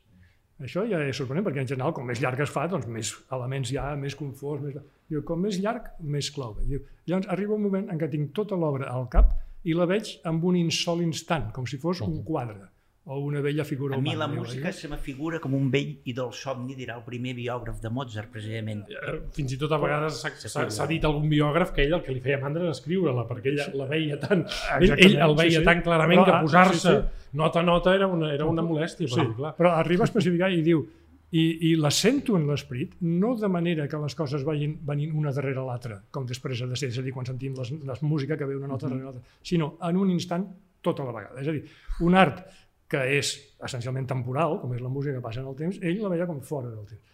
Això 0.65 0.87
ja 0.89 1.03
és 1.05 1.21
sorprenent, 1.21 1.45
perquè 1.47 1.61
en 1.63 1.69
general, 1.69 1.93
com 1.95 2.09
més 2.09 2.23
llarg 2.25 2.41
es 2.41 2.55
fa, 2.55 2.65
doncs 2.73 2.89
més 2.91 3.13
elements 3.37 3.71
hi 3.71 3.77
ha, 3.79 3.91
més 4.01 4.17
confós, 4.19 4.65
més... 4.65 4.81
Diu, 5.13 5.21
com 5.29 5.45
més 5.45 5.61
llarg, 5.61 5.93
més 6.01 6.33
clau. 6.33 6.57
Diu, 6.65 6.81
llavors 7.05 7.29
arriba 7.37 7.55
un 7.55 7.69
moment 7.69 7.93
en 7.93 8.01
què 8.01 8.09
tinc 8.17 8.33
tota 8.37 8.57
l'obra 8.57 8.89
al 8.89 9.07
cap 9.13 9.37
i 9.69 9.77
la 9.77 9.87
veig 9.89 10.17
amb 10.29 10.49
un 10.49 10.57
insol 10.57 11.05
instant, 11.05 11.53
com 11.53 11.69
si 11.69 11.77
fos 11.85 12.01
un 12.05 12.23
quadre 12.25 12.65
o 13.09 13.19
una 13.25 13.41
vella 13.41 13.65
figura 13.65 13.97
A 13.97 14.01
mi 14.01 14.11
humana. 14.15 14.27
la 14.27 14.41
música 14.41 14.69
eh? 14.69 14.73
se 14.77 14.89
m'afigura 14.89 15.39
com 15.41 15.55
un 15.57 15.71
vell 15.73 15.95
i 16.05 16.13
del 16.13 16.29
somni, 16.37 16.75
dirà 16.77 16.99
el 16.99 17.05
primer 17.07 17.33
biògraf 17.39 17.79
de 17.81 17.89
Mozart, 17.91 18.29
precisament. 18.35 18.83
Eh, 18.93 19.15
Fins 19.33 19.55
i 19.55 19.59
tot 19.61 19.73
a 19.73 19.79
vegades 19.81 20.19
s'ha- 20.21 20.87
dit 20.91 21.05
algun 21.09 21.29
biògraf 21.31 21.73
que 21.73 21.87
ell 21.87 21.95
el 21.97 22.03
que 22.05 22.13
li 22.13 22.21
feia 22.21 22.39
mandra 22.43 22.63
era 22.67 22.75
escriure-la, 22.77 23.25
perquè 23.31 23.55
ell 23.55 23.79
la 23.81 23.87
veia 23.89 24.19
tan... 24.21 24.45
Ell, 24.81 24.93
ell 24.99 25.17
el 25.25 25.35
veia 25.39 25.57
sí, 25.57 25.63
sí. 25.63 25.65
tan 25.65 25.81
clarament 25.87 26.21
Però, 26.21 26.27
que 26.29 26.45
posar-se 26.45 26.95
sí, 26.99 27.33
nota 27.41 27.61
a 27.61 27.63
nota 27.63 27.95
era 27.97 28.07
una, 28.07 28.33
era 28.35 28.45
una 28.45 28.63
molèstia. 28.63 29.09
Sí, 29.09 29.15
Per 29.17 29.27
dir, 29.27 29.37
clar. 29.41 29.55
però 29.57 29.73
arriba 29.81 30.05
a 30.05 30.11
especificar 30.13 30.53
i 30.53 30.61
diu 30.63 30.85
i, 31.31 31.43
i 31.71 31.75
la 31.77 31.91
sento 31.93 32.37
en 32.39 32.47
l'esperit, 32.49 32.95
no 33.01 33.35
de 33.37 33.49
manera 33.53 33.89
que 33.89 33.99
les 34.01 34.15
coses 34.17 34.45
vagin 34.45 34.79
venint 34.85 35.13
una 35.17 35.33
darrere 35.33 35.61
l'altra, 35.65 35.99
com 36.11 36.25
després 36.29 36.63
ha 36.65 36.69
de 36.71 36.77
ser, 36.77 36.89
és 36.89 37.01
a 37.01 37.03
dir, 37.05 37.13
quan 37.13 37.27
sentim 37.29 37.53
les, 37.59 37.73
les 37.85 38.01
música 38.03 38.37
que 38.37 38.47
ve 38.49 38.57
una 38.57 38.69
nota 38.71 38.87
darrere 38.89 39.05
l'altra, 39.11 39.23
sinó 39.43 39.75
en 39.85 39.97
un 40.01 40.11
instant 40.15 40.47
tota 40.81 41.05
la 41.05 41.13
vegada. 41.13 41.41
És 41.43 41.49
a 41.49 41.53
dir, 41.53 41.65
un 42.07 42.15
art 42.17 42.45
que 42.89 43.03
és 43.19 43.35
essencialment 43.65 44.09
temporal, 44.09 44.59
com 44.63 44.73
és 44.75 44.81
la 44.85 44.93
música 44.93 45.19
que 45.19 45.25
passa 45.25 45.43
en 45.43 45.51
el 45.51 45.59
temps, 45.59 45.81
ell 45.85 46.01
la 46.03 46.13
veia 46.15 46.29
com 46.29 46.41
fora 46.41 46.71
del 46.71 46.87
temps. 46.89 47.05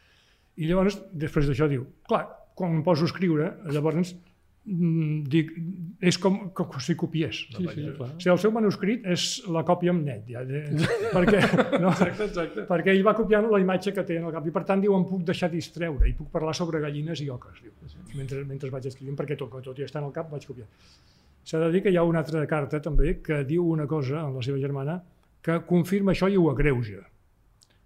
I 0.55 0.69
llavors, 0.71 1.01
després 1.11 1.49
d'això, 1.51 1.67
diu, 1.71 1.83
clar, 2.07 2.29
quan 2.55 2.77
em 2.77 2.85
poso 2.87 3.09
a 3.09 3.11
escriure, 3.11 3.49
llavors 3.75 4.13
mm, 4.15 5.17
dic, 5.33 5.51
és 5.99 6.19
com, 6.23 6.37
com 6.55 6.77
si 6.79 6.95
copiés. 6.99 7.41
Sí, 7.57 7.67
sí, 7.67 7.87
clar. 7.97 8.13
O 8.15 8.21
sigui, 8.23 8.33
el 8.37 8.41
seu 8.45 8.53
manuscrit 8.55 9.09
és 9.17 9.25
la 9.51 9.65
còpia 9.67 9.91
amb 9.91 10.07
net, 10.07 10.29
ja, 10.31 10.45
de, 10.47 10.63
perquè, 11.17 11.41
no, 11.83 11.91
Exacte, 11.91 12.29
exacte. 12.29 12.67
perquè 12.71 12.95
ell 12.95 13.03
va 13.07 13.17
copiant 13.19 13.51
la 13.51 13.61
imatge 13.65 13.95
que 13.97 14.07
té 14.07 14.21
en 14.21 14.29
el 14.29 14.37
cap 14.37 14.47
i 14.47 14.55
per 14.55 14.63
tant 14.69 14.85
diu 14.85 14.95
em 14.95 15.09
puc 15.09 15.25
deixar 15.27 15.51
distreure 15.51 16.07
i 16.07 16.15
puc 16.15 16.31
parlar 16.37 16.55
sobre 16.55 16.83
gallines 16.85 17.25
i 17.25 17.29
oques 17.35 17.65
diu, 17.65 17.75
mentre, 18.15 18.45
mentre 18.47 18.71
vaig 18.71 18.87
escrivint 18.93 19.19
perquè 19.19 19.39
tot, 19.41 19.59
tot 19.65 19.83
i 19.83 19.89
estar 19.89 20.05
en 20.05 20.09
el 20.13 20.15
cap 20.15 20.31
vaig 20.31 20.47
copiar 20.47 20.71
s'ha 21.45 21.61
de 21.61 21.73
dir 21.75 21.83
que 21.85 21.93
hi 21.93 21.99
ha 21.99 22.07
una 22.07 22.23
altra 22.23 22.47
carta 22.49 22.81
també 22.81 23.19
que 23.25 23.43
diu 23.45 23.67
una 23.69 23.89
cosa 23.91 24.23
en 24.23 24.39
la 24.39 24.47
seva 24.47 24.63
germana 24.63 25.01
que 25.45 25.59
confirma 25.69 26.15
això 26.15 26.31
i 26.33 26.39
ho 26.41 26.49
agreuja 26.51 27.03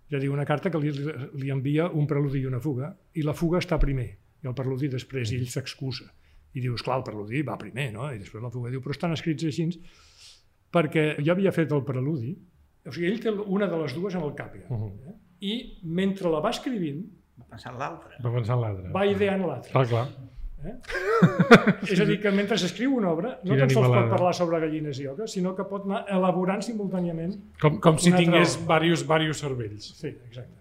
és 0.08 0.16
a 0.16 0.20
dir, 0.22 0.30
una 0.32 0.46
carta 0.48 0.70
que 0.72 0.80
li, 0.80 0.92
li 1.42 1.50
envia 1.52 1.90
un 1.92 2.06
preludi 2.08 2.40
i 2.40 2.48
una 2.48 2.60
fuga 2.64 2.92
i 3.18 3.24
la 3.26 3.34
fuga 3.36 3.60
està 3.60 3.80
primer 3.82 4.08
i 4.42 4.48
el 4.48 4.54
preludi 4.56 4.88
després 4.92 5.32
i 5.32 5.40
ell 5.40 5.48
s'excusa 5.50 6.08
i 6.56 6.62
dius, 6.64 6.82
clar, 6.82 7.00
el 7.00 7.06
preludi 7.06 7.42
va 7.44 7.58
primer 7.60 7.90
no? 7.92 8.08
i 8.14 8.20
després 8.22 8.44
la 8.44 8.52
fuga 8.54 8.72
diu, 8.72 8.80
però 8.84 8.96
estan 8.96 9.12
escrits 9.16 9.48
així 9.50 9.68
perquè 10.72 11.10
jo 11.18 11.34
havia 11.34 11.52
fet 11.52 11.74
el 11.74 11.84
preludi 11.84 12.32
o 12.88 12.94
sigui, 12.94 13.10
ell 13.10 13.20
té 13.20 13.34
una 13.34 13.68
de 13.68 13.82
les 13.82 13.94
dues 13.96 14.16
en 14.16 14.24
el 14.24 14.34
cap 14.38 14.54
ja, 14.56 14.80
eh? 15.12 15.16
i 15.44 15.54
mentre 15.84 16.32
la 16.32 16.40
va 16.44 16.54
escrivint 16.54 17.04
Va 17.38 17.44
pensar 17.52 17.70
en 17.70 17.76
l'altre. 17.78 18.16
Va 18.18 18.30
pensar 18.34 18.56
en 18.56 18.62
l'altre. 18.64 18.88
va 18.90 19.04
ideant 19.06 19.44
l'altra 19.46 19.70
Clar, 19.70 19.84
clar. 19.86 20.06
Eh? 20.64 20.74
és 21.92 22.00
a 22.02 22.06
dir, 22.08 22.16
que 22.22 22.30
mentre 22.34 22.58
s'escriu 22.58 22.96
una 22.98 23.12
obra, 23.12 23.34
no 23.44 23.52
Quina 23.54 23.66
tan 23.66 23.70
sols 23.70 23.86
pot 23.86 23.92
animalada. 23.94 24.10
parlar 24.16 24.32
sobre 24.34 24.58
gallines 24.64 24.98
i 25.00 25.06
oques, 25.06 25.30
sinó 25.36 25.52
que 25.54 25.64
pot 25.70 25.84
anar 25.86 26.00
elaborant 26.16 26.64
simultàniament. 26.66 27.36
Com, 27.62 27.78
com 27.84 27.98
si 28.00 28.10
tingués 28.12 28.56
obra. 28.58 28.80
diversos, 28.80 29.04
diversos 29.06 29.42
cervells. 29.44 29.90
Sí, 30.00 30.08
exacte. 30.30 30.56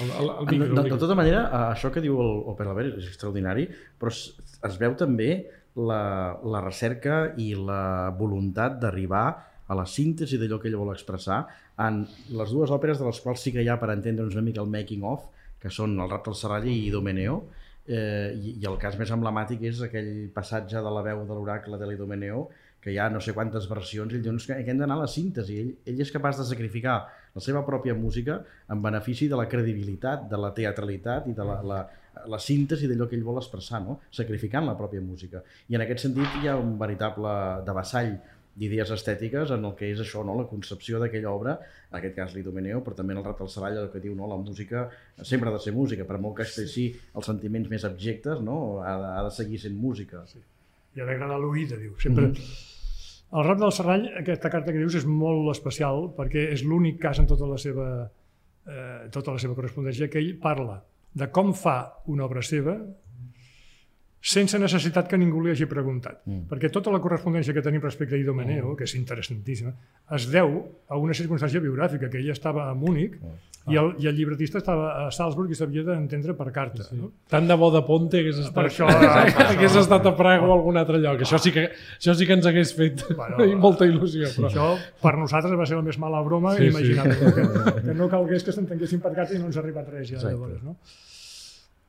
El, 0.00 0.10
el, 0.10 0.30
el 0.40 0.46
De, 0.46 0.52
micro, 0.52 0.64
de, 0.64 0.70
el 0.70 0.74
de 0.74 0.82
micro. 0.82 0.98
tota 0.98 1.14
manera, 1.18 1.40
eh, 1.46 1.62
això 1.76 1.90
que 1.92 2.00
diu 2.02 2.18
el, 2.22 2.32
el 2.50 2.56
Pere 2.58 2.86
és 2.96 3.06
extraordinari, 3.10 3.66
però 4.00 4.10
es, 4.14 4.20
es 4.66 4.78
veu 4.80 4.94
també 4.96 5.30
la, 5.76 6.38
la 6.42 6.62
recerca 6.64 7.34
i 7.38 7.52
la 7.54 8.10
voluntat 8.18 8.78
d'arribar 8.80 9.26
a 9.70 9.76
la 9.78 9.84
síntesi 9.86 10.38
d'allò 10.40 10.58
que 10.58 10.66
ell 10.70 10.78
vol 10.80 10.90
expressar 10.94 11.44
en 11.78 12.00
les 12.34 12.50
dues 12.50 12.72
òperes 12.74 12.98
de 12.98 13.06
les 13.06 13.20
quals 13.22 13.40
sí 13.44 13.52
que 13.54 13.62
hi 13.62 13.68
ha 13.70 13.76
per 13.78 13.92
entendre'ns 13.92 14.34
una 14.34 14.42
mica 14.42 14.60
el 14.64 14.72
making 14.72 15.04
of, 15.06 15.28
que 15.60 15.70
són 15.70 15.94
El 16.00 16.08
rat 16.10 16.24
del 16.26 16.34
Serrall 16.34 16.66
i 16.66 16.86
Idomeneo, 16.88 17.44
eh, 17.86 18.32
i, 18.36 18.56
i 18.60 18.66
el 18.68 18.78
cas 18.82 18.98
més 19.00 19.12
emblemàtic 19.14 19.62
és 19.70 19.80
aquell 19.86 20.28
passatge 20.34 20.82
de 20.82 20.92
la 20.96 21.04
veu 21.06 21.24
de 21.28 21.36
l'oracle 21.36 21.78
de 21.78 21.88
l'Idomeneo, 21.88 22.48
que 22.80 22.94
hi 22.94 22.98
ha 22.98 23.10
no 23.12 23.20
sé 23.20 23.34
quantes 23.36 23.68
versions, 23.68 24.12
i 24.12 24.16
ell 24.16 24.24
diu 24.24 24.32
"No, 24.32 24.40
és 24.40 24.46
que 24.48 24.56
hem 24.56 24.78
d'anar 24.80 24.96
a 24.96 25.04
la 25.04 25.10
síntesi. 25.10 25.58
Ell, 25.60 25.72
ell 25.92 26.00
és 26.00 26.12
capaç 26.12 26.38
de 26.40 26.46
sacrificar 26.48 26.96
la 27.34 27.42
seva 27.44 27.64
pròpia 27.66 27.94
música 27.94 28.40
en 28.72 28.82
benefici 28.82 29.28
de 29.28 29.36
la 29.36 29.46
credibilitat, 29.48 30.28
de 30.30 30.38
la 30.40 30.52
teatralitat 30.56 31.28
i 31.28 31.34
de 31.36 31.44
la, 31.44 31.60
la, 31.62 31.80
la 32.26 32.40
síntesi 32.40 32.88
d'allò 32.88 33.06
que 33.08 33.16
ell 33.18 33.26
vol 33.26 33.38
expressar, 33.38 33.82
no? 33.84 34.00
sacrificant 34.10 34.66
la 34.66 34.76
pròpia 34.78 35.04
música. 35.04 35.44
I 35.68 35.76
en 35.76 35.84
aquest 35.84 36.06
sentit 36.08 36.40
hi 36.40 36.48
ha 36.48 36.56
un 36.56 36.76
veritable 36.80 37.34
devassall 37.66 38.16
d'idees 38.58 38.90
estètiques 38.94 39.52
en 39.54 39.64
el 39.64 39.74
que 39.78 39.90
és 39.92 40.00
això, 40.02 40.24
no? 40.26 40.34
la 40.38 40.46
concepció 40.50 40.98
d'aquella 41.00 41.30
obra, 41.30 41.56
en 41.90 41.98
aquest 41.98 42.16
cas 42.16 42.34
l'Idomeneo, 42.34 42.82
però 42.84 42.96
també 42.98 43.14
en 43.14 43.20
el 43.22 43.26
Rat 43.26 43.38
del 43.38 43.52
Serall, 43.52 43.78
el 43.84 43.90
que 43.92 44.02
diu 44.02 44.16
no? 44.18 44.28
la 44.30 44.38
música 44.40 44.88
sempre 45.22 45.50
ha 45.50 45.54
de 45.54 45.62
ser 45.62 45.72
música, 45.76 46.06
per 46.08 46.18
molt 46.18 46.36
que 46.38 46.46
expressi 46.48 46.90
els 47.14 47.30
sentiments 47.30 47.70
més 47.70 47.86
abjectes, 47.88 48.42
no? 48.44 48.80
ha, 48.82 48.96
de, 48.98 49.12
ha 49.20 49.22
de 49.28 49.30
seguir 49.36 49.62
sent 49.62 49.78
música. 49.78 50.24
Sí. 50.30 50.42
I 50.96 51.04
ha 51.04 51.08
d'agradar 51.08 51.38
l'oïda, 51.40 51.78
diu. 51.78 51.94
Sempre... 52.02 52.28
Mm 52.28 52.34
-hmm. 52.34 52.68
El 53.30 53.44
rap 53.46 53.60
del 53.60 53.70
Serrall, 53.70 54.08
aquesta 54.18 54.50
carta 54.50 54.72
que 54.72 54.78
dius, 54.78 54.96
és 54.98 55.04
molt 55.06 55.52
especial 55.52 56.08
perquè 56.16 56.48
és 56.50 56.64
l'únic 56.66 56.98
cas 56.98 57.20
en 57.22 57.28
tota 57.30 57.46
la 57.46 57.58
seva, 57.62 58.10
eh, 58.66 59.06
tota 59.14 59.36
la 59.36 59.38
seva 59.38 59.54
correspondència 59.54 60.08
que 60.10 60.18
ell 60.18 60.32
parla 60.42 60.82
de 61.14 61.28
com 61.30 61.52
fa 61.54 61.76
una 62.06 62.24
obra 62.24 62.42
seva 62.42 62.74
sense 64.20 64.58
necessitat 64.60 65.08
que 65.08 65.16
ningú 65.16 65.40
li 65.40 65.50
hagi 65.54 65.64
preguntat. 65.66 66.20
Mm. 66.28 66.42
Perquè 66.50 66.68
tota 66.72 66.92
la 66.92 67.00
correspondència 67.00 67.54
que 67.56 67.62
tenim 67.64 67.80
respecte 67.80 68.14
a 68.14 68.18
Idomeneo, 68.20 68.72
mm. 68.72 68.76
que 68.76 68.84
és 68.84 68.94
interessantíssima, 68.98 69.72
es 70.16 70.26
deu 70.28 70.58
a 70.88 70.98
una 71.00 71.14
circumstància 71.16 71.60
biogràfica, 71.64 72.10
que 72.12 72.20
ell 72.20 72.28
estava 72.34 72.66
a 72.68 72.74
Múnich 72.76 73.14
mm. 73.16 73.38
i, 73.72 73.78
el, 73.80 73.94
i 74.02 74.10
el 74.10 74.16
llibretista 74.18 74.60
estava 74.60 75.06
a 75.06 75.10
Salzburg 75.10 75.50
i 75.52 75.56
s'havia 75.56 75.86
d'entendre 75.88 76.34
per 76.36 76.50
carta. 76.52 76.84
Sí. 76.84 76.98
No? 77.00 77.08
Tant 77.32 77.48
de 77.48 77.56
bo 77.56 77.70
de 77.72 77.80
Ponte 77.88 78.20
hagués 78.20 78.42
estat, 78.44 78.54
Per 78.60 78.66
això- 78.68 78.90
hagués 78.92 79.70
això- 79.70 79.86
estat 79.86 80.10
a 80.12 80.14
Praga 80.20 80.44
o 80.44 80.52
a 80.52 80.56
algun 80.58 80.76
altre 80.76 81.00
lloc. 81.00 81.24
Això 81.24 81.40
sí 81.40 81.52
que, 81.56 81.70
això 81.96 82.12
sí 82.14 82.28
que 82.28 82.36
ens 82.36 82.46
hagués 82.50 82.74
fet 82.76 83.06
Bueno, 83.16 83.40
molta 83.66 83.88
il·lusió. 83.88 84.28
Però... 84.36 84.52
Això 84.52 84.68
per 85.00 85.16
nosaltres 85.16 85.56
va 85.56 85.64
ser 85.64 85.80
la 85.80 85.86
més 85.88 85.96
mala 85.98 86.20
broma 86.26 86.52
Sí, 86.60 86.68
sí, 86.76 86.92
sí. 86.92 87.00
que, 87.00 87.80
que 87.88 87.94
no 87.96 88.08
calgués 88.12 88.44
que 88.44 88.52
s'entenguessin 88.52 89.00
per 89.00 89.14
carta 89.16 89.32
i 89.32 89.40
no 89.40 89.48
ens 89.48 89.56
ha 89.56 89.64
arribat 89.64 89.88
res 89.88 90.10
ja 90.12 90.20
Exacte. 90.20 90.36
llavors. 90.36 90.60
No? 90.66 90.76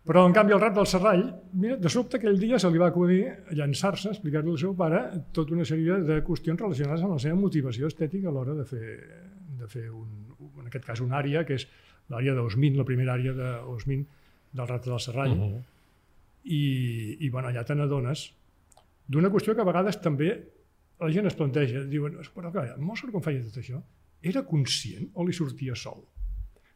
Però, 0.08 0.24
en 0.26 0.34
canvi, 0.34 0.56
el 0.56 0.62
rap 0.62 0.74
del 0.74 0.88
Serrall, 0.90 1.28
mira, 1.62 1.76
de 1.78 1.90
sobte 1.94 2.18
aquell 2.18 2.40
dia 2.42 2.58
se 2.60 2.70
li 2.74 2.80
va 2.82 2.88
acudir 2.90 3.20
llançar-se, 3.54 4.10
explicar-li 4.16 4.50
al 4.50 4.58
seu 4.58 4.74
pare 4.78 5.02
tota 5.36 5.54
una 5.54 5.66
sèrie 5.68 6.00
de 6.08 6.18
qüestions 6.26 6.62
relacionades 6.64 7.04
amb 7.06 7.14
la 7.14 7.22
seva 7.22 7.38
motivació 7.38 7.92
estètica 7.92 8.32
a 8.32 8.34
l'hora 8.34 8.56
de 8.58 8.66
fer, 8.66 8.96
de 9.60 9.70
fer 9.70 9.86
un, 9.94 10.10
en 10.58 10.72
aquest 10.72 10.88
cas, 10.88 11.04
una 11.06 11.20
àrea, 11.20 11.44
que 11.46 11.60
és 11.60 11.68
l'àrea 12.10 12.34
d'Osmin, 12.34 12.80
la 12.80 12.88
primera 12.88 13.14
àrea 13.14 13.36
d'Osmin 13.38 14.02
del 14.58 14.68
rap 14.68 14.88
del 14.88 15.00
Serrall. 15.00 15.36
Uh 15.38 15.44
-huh. 15.52 15.62
I, 16.44 16.64
i 17.22 17.30
bueno, 17.30 17.50
allà 17.50 17.64
te 17.64 17.76
n'adones 17.76 18.32
d'una 19.08 19.30
qüestió 19.30 19.54
que 19.54 19.62
a 19.62 19.70
vegades 19.70 20.02
també 20.02 20.32
la 21.00 21.12
gent 21.12 21.28
es 21.28 21.36
planteja. 21.36 21.84
Diuen, 21.86 22.18
però 22.36 22.52
clar, 22.52 22.78
Mozart 22.80 23.12
quan 23.12 23.24
feia 23.24 23.44
tot 23.44 23.58
això, 23.62 23.82
era 24.22 24.44
conscient 24.44 25.10
o 25.14 25.26
li 25.26 25.34
sortia 25.34 25.76
sol? 25.76 26.04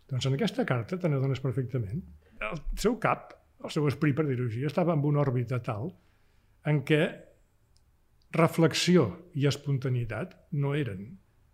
Doncs 0.10 0.26
en 0.26 0.34
aquesta 0.34 0.66
carta 0.66 0.98
te 0.98 1.10
n'adones 1.10 1.40
perfectament. 1.40 2.04
El 2.44 2.60
seu 2.82 2.98
cap, 3.02 3.34
el 3.64 3.72
seu 3.74 3.88
esperit, 3.90 4.16
per 4.18 4.26
dir-ho 4.28 4.48
així, 4.50 4.66
estava 4.68 4.96
en 4.96 5.06
una 5.08 5.22
òrbita 5.24 5.62
tal 5.64 5.92
en 6.70 6.82
què 6.88 7.02
reflexió 8.36 9.06
i 9.40 9.48
espontaneïtat 9.48 10.36
no 10.60 10.74
eren 10.76 11.06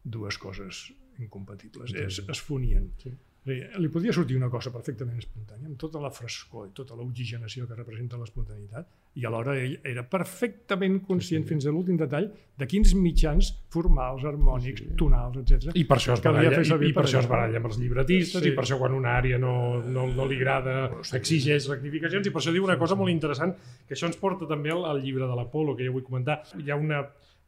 dues 0.02 0.40
coses 0.42 0.88
incompatibles, 1.22 1.94
es, 1.94 2.22
es 2.26 2.42
fonien. 2.42 2.90
Sí. 3.04 3.14
Li 3.50 3.90
podia 3.90 4.14
sortir 4.14 4.36
una 4.38 4.52
cosa 4.54 4.70
perfectament 4.70 5.18
espontània, 5.18 5.66
amb 5.66 5.78
tota 5.82 5.98
la 5.98 6.12
frescor 6.14 6.68
i 6.68 6.74
tota 6.78 6.94
l'oxigenació 6.94 7.66
que 7.66 7.74
representa 7.74 8.20
l'espontaneïtat, 8.20 8.86
i 9.18 9.26
alhora 9.26 9.56
ell 9.58 9.80
era 9.90 10.04
perfectament 10.06 11.00
conscient 11.08 11.48
fins 11.50 11.66
a 11.66 11.74
l'últim 11.74 11.98
detall 11.98 12.28
de 12.62 12.68
quins 12.70 12.94
mitjans 12.94 13.50
formals, 13.74 14.28
harmònics, 14.30 14.84
tonals, 15.00 15.40
etc. 15.42 15.74
I 15.74 15.88
per 15.90 15.98
això 15.98 16.14
es 16.14 16.22
baralla, 16.22 16.62
i, 16.62 16.92
i 16.92 16.94
per 16.94 17.08
això 17.08 17.24
es 17.24 17.32
baralla 17.32 17.58
amb 17.58 17.72
els 17.72 17.82
llibretistes, 17.82 18.44
Sí. 18.46 18.52
i 18.52 18.54
per 18.54 18.64
això 18.68 18.78
quan 18.78 18.94
una 18.94 19.18
àrea 19.18 19.42
no, 19.42 19.56
no, 19.82 20.06
no 20.14 20.30
li 20.30 20.38
agrada 20.38 20.78
exigeix 21.18 21.66
rectificacions, 21.74 22.30
i 22.30 22.36
per 22.36 22.44
això 22.44 22.54
diu 22.54 22.70
una 22.70 22.78
cosa 22.78 23.00
molt 23.00 23.10
interessant, 23.10 23.58
que 23.88 23.98
això 23.98 24.06
ens 24.06 24.22
porta 24.22 24.46
també 24.46 24.70
al, 24.70 24.86
al 24.86 25.02
llibre 25.02 25.26
de 25.26 25.42
l'Apolo, 25.42 25.74
que 25.76 25.90
jo 25.90 25.98
vull 25.98 26.06
comentar. 26.06 26.44
Hi 26.62 26.70
ha 26.70 26.78
una 26.78 27.02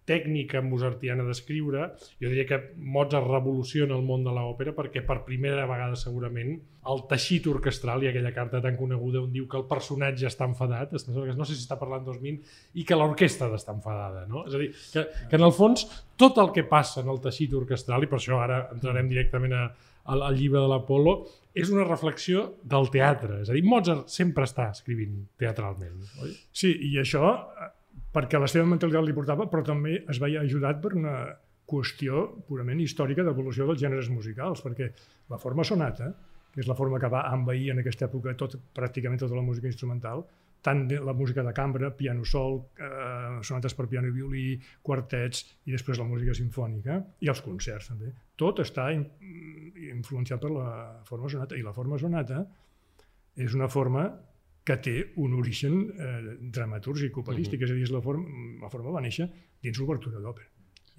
tècnica 0.10 0.62
mozartiana 0.66 1.24
d'escriure, 1.28 1.88
jo 2.22 2.30
diria 2.32 2.46
que 2.50 2.60
Mozart 2.76 3.30
revoluciona 3.30 3.96
el 3.96 4.04
món 4.06 4.26
de 4.26 4.34
l'òpera 4.36 4.74
perquè 4.76 5.04
per 5.08 5.22
primera 5.28 5.68
vegada 5.70 5.96
segurament 6.00 6.58
el 6.92 7.04
teixit 7.08 7.48
orquestral 7.48 8.04
i 8.04 8.10
aquella 8.10 8.34
carta 8.36 8.60
tan 8.64 8.76
coneguda 8.80 9.22
on 9.24 9.32
diu 9.32 9.48
que 9.48 9.60
el 9.60 9.68
personatge 9.70 10.28
està 10.28 10.48
enfadat, 10.50 10.92
no 10.92 11.48
sé 11.48 11.54
si 11.54 11.62
està 11.62 11.78
parlant 11.80 12.04
2000, 12.08 12.42
i 12.76 12.84
que 12.88 12.98
l'orquestra 13.00 13.48
d'estar 13.52 13.78
enfadada. 13.78 14.26
No? 14.28 14.44
És 14.50 14.58
a 14.58 14.62
dir, 14.62 14.74
que, 14.92 15.06
que 15.30 15.40
en 15.40 15.48
el 15.48 15.56
fons 15.56 15.86
tot 16.20 16.38
el 16.44 16.52
que 16.56 16.66
passa 16.68 17.02
en 17.02 17.12
el 17.14 17.22
teixit 17.24 17.56
orquestral, 17.58 18.04
i 18.04 18.12
per 18.12 18.20
això 18.20 18.42
ara 18.44 18.66
entrarem 18.76 19.08
directament 19.12 19.56
a, 19.56 19.64
al, 20.12 20.26
al 20.28 20.36
llibre 20.38 20.60
de 20.60 20.68
l'Apolo, 20.72 21.16
és 21.54 21.70
una 21.70 21.86
reflexió 21.86 22.48
del 22.66 22.90
teatre. 22.94 23.44
És 23.44 23.52
a 23.52 23.56
dir, 23.56 23.64
Mozart 23.68 24.12
sempre 24.12 24.48
està 24.50 24.70
escrivint 24.74 25.22
teatralment. 25.40 26.02
Oi? 26.26 26.34
Sí, 26.52 26.74
i 26.90 26.98
això 27.02 27.30
eh, 27.30 27.70
perquè 28.14 28.40
la 28.40 28.50
seva 28.52 28.68
mentalitat 28.70 29.08
li 29.08 29.16
portava, 29.16 29.48
però 29.50 29.64
també 29.66 29.98
es 30.10 30.22
veia 30.22 30.44
ajudat 30.46 30.82
per 30.84 30.94
una 31.00 31.16
qüestió 31.70 32.28
purament 32.48 32.82
històrica 32.84 33.26
d'evolució 33.26 33.66
dels 33.68 33.82
gèneres 33.82 34.12
musicals, 34.14 34.62
perquè 34.62 34.92
la 35.32 35.40
forma 35.42 35.66
sonata, 35.66 36.12
que 36.54 36.62
és 36.62 36.70
la 36.70 36.78
forma 36.78 37.00
que 37.02 37.10
va 37.10 37.26
envair 37.34 37.72
en 37.74 37.82
aquesta 37.82 38.06
època 38.06 38.36
tot, 38.38 38.60
pràcticament 38.76 39.22
tota 39.24 39.38
la 39.38 39.46
música 39.46 39.70
instrumental, 39.72 40.26
tant 40.64 40.86
la 40.88 41.14
música 41.14 41.44
de 41.44 41.52
cambra, 41.54 41.90
piano 41.98 42.24
sol, 42.24 42.62
eh, 42.80 43.40
sonates 43.44 43.74
per 43.76 43.88
piano 43.92 44.08
i 44.08 44.14
violí, 44.16 44.46
quartets 44.82 45.44
i 45.68 45.74
després 45.76 46.00
la 46.00 46.08
música 46.08 46.36
sinfònica 46.38 47.02
i 47.20 47.32
els 47.32 47.42
concerts 47.44 47.90
també. 47.92 48.14
Tot 48.40 48.62
està 48.64 48.88
in, 48.96 49.04
influenciat 49.90 50.40
per 50.40 50.54
la 50.54 50.70
forma 51.10 51.32
sonata 51.32 51.60
i 51.60 51.66
la 51.66 51.76
forma 51.76 52.00
sonata 52.00 52.46
és 53.36 53.58
una 53.58 53.68
forma 53.68 54.08
que 54.64 54.78
té 54.80 54.96
un 55.20 55.34
origen 55.36 55.80
eh, 55.92 56.38
dramatúrgic, 56.56 57.18
operístic, 57.18 57.60
uh 57.60 57.64
-huh. 57.64 57.66
és 57.66 57.72
a 57.72 57.74
dir, 57.74 57.84
és 57.84 57.92
la, 57.92 58.02
forma, 58.02 58.26
la 58.62 58.70
forma 58.70 58.92
va 58.92 59.02
néixer 59.02 59.30
dins 59.62 59.80
l'obertura 59.80 60.20
d'òpera. 60.20 60.48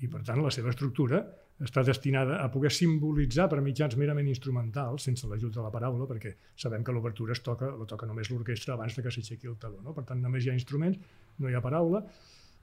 I, 0.01 0.09
per 0.09 0.23
tant, 0.23 0.43
la 0.43 0.51
seva 0.51 0.71
estructura 0.71 1.25
està 1.63 1.85
destinada 1.87 2.41
a 2.43 2.51
poder 2.51 2.71
simbolitzar 2.75 3.49
per 3.49 3.61
mitjans 3.63 3.97
merament 3.97 4.29
instrumentals, 4.29 5.05
sense 5.07 5.27
l'ajut 5.31 5.55
de 5.55 5.63
la 5.63 5.71
paraula, 5.71 6.07
perquè 6.11 6.35
sabem 6.57 6.83
que 6.83 6.93
l'obertura 6.93 7.33
es 7.33 7.43
toca, 7.47 7.71
la 7.71 7.87
toca 7.87 8.07
només 8.07 8.31
l'orquestra 8.31 8.75
abans 8.75 8.97
de 8.97 9.03
que 9.03 9.13
s'aixequi 9.15 9.47
el 9.47 9.57
taló. 9.57 9.81
No? 9.85 9.95
Per 9.95 10.05
tant, 10.05 10.21
només 10.21 10.45
hi 10.45 10.51
ha 10.51 10.57
instruments, 10.59 10.99
no 11.39 11.49
hi 11.49 11.55
ha 11.55 11.63
paraula. 11.63 12.03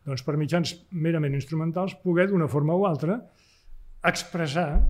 Doncs 0.06 0.26
per 0.28 0.36
mitjans 0.36 0.76
merament 0.92 1.38
instrumentals, 1.38 1.96
poder 2.04 2.28
d'una 2.28 2.50
forma 2.52 2.76
o 2.76 2.86
altra 2.90 3.22
expressar 4.04 4.82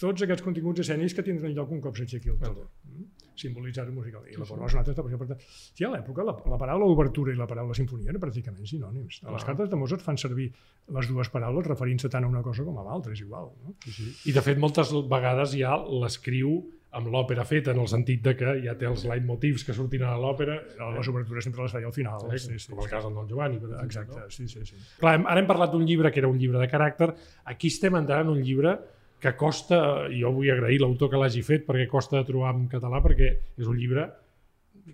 tots 0.00 0.24
aquests 0.24 0.44
continguts 0.46 0.80
escènics 0.80 1.14
que 1.14 1.24
tindran 1.26 1.52
lloc 1.52 1.70
un 1.74 1.82
cop 1.84 1.98
s'aixequi 1.98 2.32
el 2.32 2.38
taló. 2.40 2.70
Mm? 2.88 3.08
Simbolitzar-ho 3.34 3.92
musical. 3.92 4.22
I 4.28 4.36
la 4.36 4.44
forma 4.44 4.68
sonata 4.68 4.90
està 4.92 5.02
per 5.02 5.12
això. 5.16 5.36
Sí, 5.40 5.84
a 5.84 5.90
l'època 5.90 6.24
la, 6.24 6.34
la 6.52 6.58
paraula 6.60 6.84
obertura 6.84 7.32
i 7.32 7.36
la 7.36 7.46
paraula 7.46 7.74
sinfonia 7.74 8.10
eren 8.12 8.20
pràcticament 8.20 8.66
sinònims. 8.68 9.22
A 9.24 9.32
les 9.32 9.42
Ah. 9.42 9.46
cartes 9.46 9.70
de 9.70 9.76
Mozart 9.76 10.02
fan 10.02 10.18
servir 10.18 10.52
les 10.88 11.08
dues 11.08 11.28
paraules 11.30 11.66
referint-se 11.66 12.08
tant 12.08 12.24
a 12.24 12.28
una 12.28 12.42
cosa 12.42 12.62
com 12.64 12.78
a 12.78 12.84
l'altra, 12.84 13.12
és 13.12 13.20
igual. 13.20 13.50
No? 13.64 13.74
Sí, 13.84 13.90
sí. 13.92 14.30
I 14.30 14.32
de 14.32 14.42
fet 14.42 14.58
moltes 14.58 14.92
vegades 15.08 15.56
ja 15.56 15.76
l'escriu 15.76 16.62
amb 16.92 17.06
l'òpera 17.08 17.46
feta, 17.48 17.70
en 17.72 17.78
el 17.80 17.88
sentit 17.88 18.20
de 18.22 18.34
que 18.36 18.50
ja 18.66 18.74
té 18.76 18.84
els 18.84 19.06
leitmotivs 19.08 19.64
que 19.64 19.72
sortin 19.72 20.02
a 20.04 20.10
l'òpera, 20.20 20.58
Les 20.98 21.08
obertures 21.08 21.42
sempre 21.44 21.62
les 21.62 21.72
feia 21.72 21.86
al 21.86 21.92
final. 21.94 22.20
eh, 22.30 22.38
Sí, 22.38 22.58
sí, 22.58 22.68
com 22.70 22.80
el 22.80 22.84
sí. 22.84 22.90
cas 22.90 23.04
del 23.04 23.14
Don 23.14 23.26
Giovanni. 23.26 23.56
Per 23.58 23.70
exemple, 23.70 23.86
Exacte, 23.86 24.20
No? 24.20 24.30
sí, 24.30 24.46
sí, 24.46 24.60
sí. 24.66 24.76
Clar, 25.00 25.14
ara 25.24 25.40
hem 25.40 25.46
parlat 25.46 25.72
d'un 25.72 25.86
llibre 25.86 26.10
que 26.12 26.20
era 26.20 26.28
un 26.28 26.36
llibre 26.38 26.58
de 26.58 26.68
caràcter, 26.68 27.14
aquí 27.46 27.68
estem 27.68 27.96
entrant 27.96 28.26
en 28.26 28.28
un 28.36 28.42
llibre 28.42 28.78
que 29.22 29.36
costa, 29.38 30.08
i 30.10 30.20
jo 30.24 30.32
vull 30.34 30.50
agrair 30.50 30.80
l'autor 30.82 31.08
que 31.12 31.16
l'hagi 31.20 31.42
fet 31.46 31.64
perquè 31.68 31.86
costa 31.88 32.18
de 32.18 32.24
trobar 32.26 32.56
en 32.56 32.66
català 32.68 32.98
perquè 33.04 33.28
és 33.56 33.68
un 33.70 33.76
llibre 33.78 34.08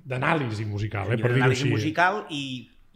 d'anàlisi 0.05 0.67
musical, 0.69 1.07
eh, 1.13 1.17
per 1.17 1.31
dir-ho 1.33 1.39
d'anàlisi 1.47 1.63
així. 1.65 1.71
musical 1.73 2.27
i 2.29 2.43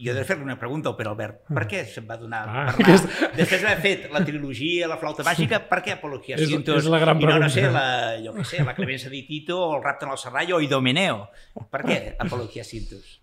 jo 0.03 0.11
he 0.13 0.15
de 0.17 0.25
fer-li 0.27 0.43
una 0.43 0.59
pregunta 0.59 0.91
al 0.91 0.97
Pere 0.97 1.09
Albert. 1.13 1.43
Per 1.49 1.65
què 1.71 1.85
se'n 1.87 2.05
va 2.09 2.17
donar 2.19 2.43
Ah, 2.49 2.67
parlar? 2.67 2.75
aquesta- 2.85 3.31
Després 3.37 3.63
d'haver 3.63 3.81
fet 3.81 4.11
la 4.13 4.25
trilogia, 4.25 4.89
la 4.89 4.97
flauta 4.99 5.23
màgica, 5.23 5.61
per 5.69 5.79
què 5.83 5.93
Apologia 5.95 6.37
És- 6.37 6.49
Cintos? 6.49 6.83
és 6.85 6.91
la 6.91 6.99
gran 6.99 7.17
I 7.17 7.21
no, 7.25 7.27
no 7.27 7.33
pregunta. 7.39 7.55
sé, 7.55 7.71
la, 7.71 8.19
jo 8.25 8.35
què 8.35 8.45
sé, 8.45 8.65
la 8.65 8.75
Clemença 8.75 9.09
di 9.09 9.23
Tito 9.27 9.59
o 9.61 9.77
el 9.77 9.83
Rapte 9.83 10.05
en 10.05 10.13
el 10.13 10.19
Serrallo 10.19 10.57
o 10.57 10.61
Idomeneo. 10.61 11.29
Per 11.71 11.83
què 11.83 12.17
Apologia 12.19 12.65
Cintos? 12.65 13.21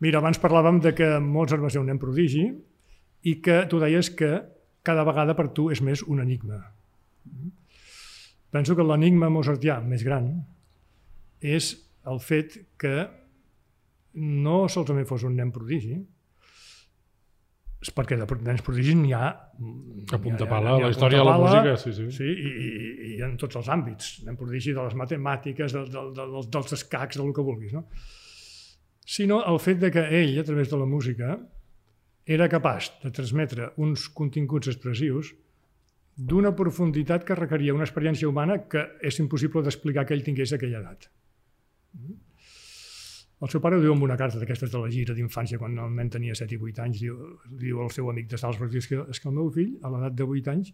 Mira, 0.00 0.18
abans 0.18 0.40
parlàvem 0.42 0.80
de 0.82 0.94
que 0.94 1.18
Mozart 1.20 1.62
va 1.62 1.70
ser 1.70 1.80
un 1.80 1.86
nen 1.86 1.98
prodigi 1.98 2.52
i 3.22 3.40
que 3.40 3.64
tu 3.66 3.78
deies 3.80 4.10
que 4.10 4.42
cada 4.82 5.04
vegada 5.04 5.34
per 5.34 5.48
tu 5.54 5.70
és 5.70 5.80
més 5.80 6.02
un 6.02 6.20
enigma. 6.20 6.74
Penso 8.52 8.76
que 8.76 8.84
l'enigma 8.86 9.28
mozartià 9.32 9.80
més 9.84 10.04
gran 10.06 10.30
és 11.44 11.74
el 12.06 12.20
fet 12.22 12.56
que 12.80 13.06
no 14.16 14.66
solament 14.72 15.08
fos 15.08 15.26
un 15.28 15.34
nen 15.36 15.50
prodigi, 15.52 15.98
perquè 17.94 18.16
de 18.18 18.26
nens 18.42 18.62
prodigis 18.64 18.96
n'hi 18.98 19.12
ha... 19.14 19.28
A 19.28 20.18
punta 20.22 20.46
pala, 20.48 20.74
ha 20.74 20.86
la 20.86 20.90
història 20.90 21.20
de 21.20 21.26
la 21.28 21.36
música, 21.38 21.74
sí, 21.80 21.92
sí. 21.94 22.06
Sí, 22.14 22.26
i, 22.26 22.52
i, 22.66 23.10
i 23.12 23.18
en 23.24 23.36
tots 23.40 23.58
els 23.60 23.68
àmbits. 23.72 24.08
Nen 24.26 24.38
prodigi 24.38 24.74
de 24.74 24.82
les 24.82 24.96
matemàtiques, 24.98 25.74
de, 25.76 25.84
de, 25.92 26.04
de, 26.16 26.26
dels, 26.32 26.48
dels 26.56 26.76
escacs, 26.78 27.20
del 27.20 27.34
que 27.36 27.44
vulguis. 27.46 27.76
No? 27.76 27.84
Sinó 29.06 29.42
el 29.52 29.60
fet 29.62 29.78
de 29.84 29.92
que 29.94 30.02
ell, 30.18 30.34
a 30.40 30.46
través 30.48 30.72
de 30.72 30.80
la 30.80 30.88
música, 30.88 31.36
era 32.26 32.48
capaç 32.50 32.90
de 33.04 33.12
transmetre 33.14 33.70
uns 33.78 34.08
continguts 34.10 34.72
expressius 34.72 35.30
d'una 36.16 36.54
profunditat 36.56 37.24
que 37.28 37.36
requeria 37.36 37.74
una 37.76 37.84
experiència 37.84 38.28
humana 38.28 38.62
que 38.72 38.82
és 39.04 39.18
impossible 39.20 39.62
d'explicar 39.62 40.06
que 40.06 40.16
ell 40.16 40.24
tingués 40.24 40.54
aquella 40.56 40.80
edat. 40.80 41.10
El 43.44 43.52
seu 43.52 43.60
pare 43.60 43.76
ho 43.76 43.82
diu 43.82 43.92
en 43.92 44.00
una 44.00 44.16
carta 44.16 44.40
d'aquestes 44.40 44.72
de 44.72 44.80
la 44.80 44.88
gira 44.92 45.14
d'infància, 45.16 45.58
quan 45.60 45.76
el 45.76 45.92
nen 45.92 46.08
tenia 46.12 46.34
7 46.38 46.56
i 46.56 46.58
8 46.70 46.82
anys, 46.86 47.02
diu, 47.04 47.18
diu 47.60 47.82
al 47.84 47.92
seu 47.92 48.08
amic 48.08 48.30
de 48.32 48.40
Salzburg, 48.40 48.72
diu, 48.72 48.80
és 48.80 48.88
que, 48.88 49.02
és 49.12 49.20
que 49.20 49.28
el 49.28 49.36
meu 49.36 49.50
fill, 49.52 49.74
a 49.84 49.92
l'edat 49.92 50.16
de 50.16 50.24
8 50.24 50.52
anys, 50.54 50.72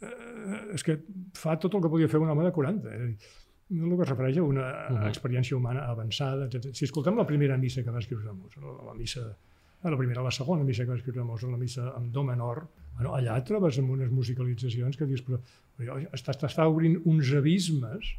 eh, 0.00 0.62
és 0.78 0.86
que 0.86 0.96
fa 1.36 1.58
tot 1.60 1.76
el 1.76 1.84
que 1.84 1.92
podia 1.92 2.08
fer 2.08 2.22
un 2.22 2.32
home 2.32 2.48
de 2.48 2.54
40. 2.56 2.96
És 2.96 3.32
el 3.76 3.92
que 3.92 4.06
es 4.06 4.08
refereix 4.08 4.40
a 4.40 4.46
una 4.46 4.64
uh 4.64 4.96
-huh. 4.96 5.08
experiència 5.08 5.56
humana 5.56 5.84
avançada. 5.88 6.46
etc. 6.46 6.72
Si 6.72 6.84
escoltem 6.84 7.16
la 7.16 7.26
primera 7.26 7.58
missa 7.58 7.84
que 7.84 7.90
va 7.90 7.98
escriure 7.98 8.32
Mozart, 8.32 8.64
la, 8.64 8.84
la 8.88 8.94
missa 8.94 9.36
a 9.82 9.90
la 9.90 9.96
primera, 9.96 10.22
la 10.22 10.30
segona 10.30 10.64
missa 10.64 10.84
que 10.84 10.90
va 10.90 10.96
escriure 10.96 11.24
Mozart, 11.24 11.52
la 11.52 11.58
missa 11.58 11.92
amb 11.94 12.12
do 12.12 12.24
menor, 12.24 12.68
bueno, 12.96 13.14
allà 13.16 13.36
et 13.40 13.46
trobes 13.48 13.78
amb 13.80 13.92
unes 13.94 14.10
musicalitzacions 14.12 14.98
que 14.98 15.08
dius, 15.08 15.22
però, 15.26 15.40
però 15.78 15.98
està, 16.12 16.36
està 16.48 16.66
obrint 16.68 16.98
uns 17.08 17.32
abismes, 17.38 18.14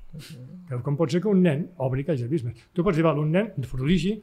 que 0.70 0.80
com 0.86 0.98
pot 1.00 1.14
ser 1.14 1.24
que 1.24 1.32
un 1.32 1.44
nen 1.46 1.68
obri 1.84 2.06
aquells 2.06 2.26
abismes? 2.26 2.70
Tu 2.74 2.86
pots 2.86 2.98
dir, 2.98 3.06
val, 3.06 3.22
un 3.22 3.34
nen 3.36 3.52
de 3.58 3.70
prodigi 3.70 4.18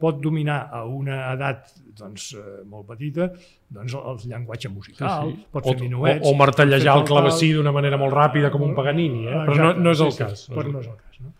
pot 0.00 0.20
dominar 0.22 0.60
a 0.72 0.80
una 0.88 1.18
edat 1.34 1.74
doncs, 1.98 2.30
eh, 2.38 2.62
molt 2.68 2.86
petita 2.88 3.28
doncs, 3.68 3.92
el, 3.92 4.06
el 4.14 4.22
llenguatge 4.32 4.70
musical, 4.72 5.26
sí, 5.28 5.34
sí. 5.36 5.48
pot 5.52 5.66
O, 5.66 5.74
fer 5.74 5.82
minuets... 5.82 6.24
o, 6.24 6.32
o 6.32 6.38
martellejar 6.40 6.96
el 7.02 7.04
clavecí 7.10 7.52
d'una 7.56 7.74
manera 7.76 8.00
molt 8.00 8.16
ràpida 8.16 8.50
com 8.54 8.64
un 8.64 8.72
Paganini, 8.78 9.26
eh? 9.28 9.42
però 9.44 9.58
no, 9.58 9.68
Exacte, 9.68 9.84
no 9.84 9.92
és 9.92 10.02
el 10.06 10.14
sí, 10.14 10.16
sí, 10.16 10.24
cas. 10.24 10.46
Però 10.54 10.72
no 10.72 10.80
és 10.80 10.88
el 10.88 10.96
cas. 10.96 11.20
No? 11.20 11.34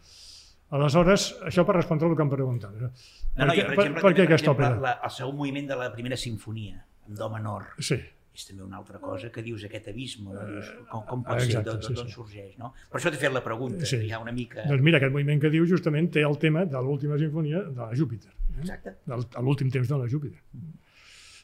Aleshores, 0.77 1.27
això 1.49 1.65
per 1.67 1.79
respondre 1.81 2.07
al 2.07 2.15
que 2.19 2.23
em 2.23 2.31
preguntaves. 2.31 2.85
No, 2.85 2.91
no, 2.91 3.49
per, 3.49 3.49
jo, 3.49 3.57
què, 3.57 3.65
per 3.65 3.75
per, 3.75 3.85
exemple, 3.87 4.05
per 4.05 4.13
què 4.13 4.21
també, 4.21 4.29
aquesta 4.29 4.53
òpera? 4.53 4.73
La, 4.85 4.97
el 5.09 5.15
segon 5.17 5.37
moviment 5.41 5.73
de 5.73 5.79
la 5.81 5.91
primera 5.97 6.21
sinfonia, 6.21 6.85
amb 7.09 7.17
do 7.19 7.31
menor, 7.33 7.71
Sí, 7.81 7.99
és 8.35 8.47
també 8.47 8.63
una 8.63 8.79
altra 8.79 9.01
cosa 9.03 9.31
que 9.35 9.43
dius 9.43 9.65
aquest 9.67 9.89
abisme, 9.91 10.31
no? 10.33 10.45
dius, 10.47 10.69
com, 10.91 11.03
com 11.09 11.25
pot 11.27 11.41
exacte, 11.43 11.75
ser, 11.75 11.89
sí, 11.89 11.97
d'on 11.99 12.11
sí. 12.11 12.15
sorgeix, 12.15 12.53
no? 12.61 12.71
Per 12.93 13.01
això 13.01 13.11
t'he 13.13 13.19
fet 13.21 13.35
la 13.35 13.43
pregunta, 13.45 13.83
Sí. 13.83 13.97
sí. 13.97 14.07
hi 14.07 14.13
ha 14.15 14.21
una 14.23 14.35
mica... 14.37 14.63
doncs 14.69 14.85
mira, 14.87 15.01
aquest 15.01 15.15
moviment 15.17 15.43
que 15.43 15.51
diu 15.53 15.67
justament 15.67 16.11
té 16.15 16.23
el 16.27 16.39
tema 16.43 16.65
de 16.69 16.85
l'última 16.87 17.19
sinfonia 17.19 17.65
de 17.67 17.83
la 17.83 17.91
Júpiter, 17.99 18.31
Exacte. 18.61 18.95
del, 19.11 19.27
a 19.35 19.43
l'últim 19.43 19.73
temps 19.75 19.91
de 19.91 19.99
la 19.99 20.09
Júpiter. 20.09 20.41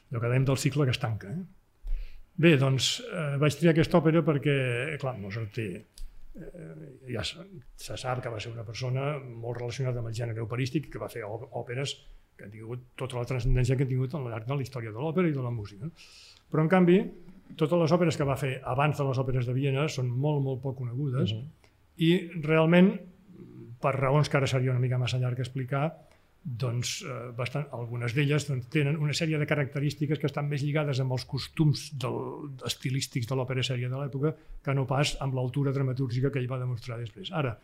Allò 0.07 0.23
que 0.23 0.31
dèiem 0.31 0.47
del 0.47 0.59
cicle 0.63 0.87
que 0.87 0.95
es 0.95 1.01
tanca. 1.03 1.33
Eh? 1.35 1.93
Bé, 2.37 2.55
doncs 2.61 2.91
eh, 3.03 3.35
vaig 3.41 3.59
triar 3.59 3.73
aquesta 3.75 3.99
òpera 3.99 4.23
perquè, 4.23 4.57
clar, 5.01 5.17
Mozart 5.19 5.51
té 5.57 5.67
eh, 5.75 6.91
ja 7.11 7.23
se, 7.27 7.43
se 7.75 7.97
sap 7.99 8.21
que 8.23 8.31
va 8.31 8.39
ser 8.39 8.53
una 8.53 8.63
persona 8.63 9.17
molt 9.19 9.59
relacionada 9.59 9.99
amb 9.99 10.11
el 10.11 10.15
gènere 10.15 10.45
operístic 10.45 10.87
que 10.93 11.01
va 11.01 11.09
fer 11.11 11.25
òperes 11.27 11.97
que 12.37 12.45
han 12.45 12.53
tingut 12.53 12.83
tota 12.95 13.17
la 13.17 13.25
transcendència 13.25 13.75
que 13.75 13.87
han 13.87 13.91
tingut 13.91 14.13
al 14.13 14.27
llarg 14.29 14.45
de 14.47 14.55
la 14.59 14.65
història 14.65 14.93
de 14.93 15.01
l'òpera 15.01 15.27
i 15.31 15.35
de 15.35 15.43
la 15.43 15.51
música. 15.53 15.89
Però, 16.51 16.63
en 16.63 16.71
canvi, 16.71 16.97
totes 17.59 17.79
les 17.81 17.93
òperes 17.95 18.17
que 18.17 18.27
va 18.27 18.37
fer 18.39 18.57
abans 18.63 18.97
de 18.97 19.05
les 19.07 19.19
òperes 19.21 19.47
de 19.47 19.55
Viena 19.55 19.87
són 19.91 20.09
molt, 20.09 20.43
molt 20.43 20.61
poc 20.63 20.77
conegudes 20.77 21.33
uh 21.33 21.37
-huh. 21.37 21.71
i 21.97 22.11
realment, 22.43 22.91
per 23.81 23.95
raons 23.95 24.29
que 24.29 24.37
ara 24.37 24.47
seria 24.47 24.71
una 24.71 24.79
mica 24.79 24.97
massa 24.97 25.17
llarg 25.17 25.39
explicar, 25.39 25.93
doncs, 26.47 27.01
eh, 27.03 27.31
bastant, 27.35 27.67
algunes 27.75 28.13
d'elles 28.15 28.47
doncs, 28.47 28.69
tenen 28.71 28.95
una 28.97 29.13
sèrie 29.13 29.37
de 29.37 29.45
característiques 29.45 30.19
que 30.19 30.27
estan 30.27 30.47
més 30.47 30.63
lligades 30.63 30.99
amb 30.99 31.11
els 31.11 31.25
costums 31.25 31.89
del, 31.99 32.55
estilístics 32.65 33.27
de 33.27 33.35
l'òpera 33.35 33.63
sèria 33.63 33.89
de 33.89 33.97
l'època 33.97 34.33
que 34.63 34.73
no 34.73 34.85
pas 34.87 35.17
amb 35.19 35.35
l'altura 35.35 35.73
dramatúrgica 35.73 36.31
que 36.31 36.39
ell 36.39 36.49
va 36.49 36.59
demostrar 36.59 36.97
després. 36.97 37.31
Ara, 37.31 37.57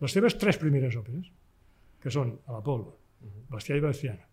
les 0.00 0.12
seves 0.12 0.36
tres 0.36 0.58
primeres 0.58 0.96
òperes, 0.96 1.30
que 2.02 2.10
són 2.10 2.34
l'Apolo, 2.48 2.92
Bastià 3.48 3.76
i 3.76 3.80
Bastiana 3.80 4.26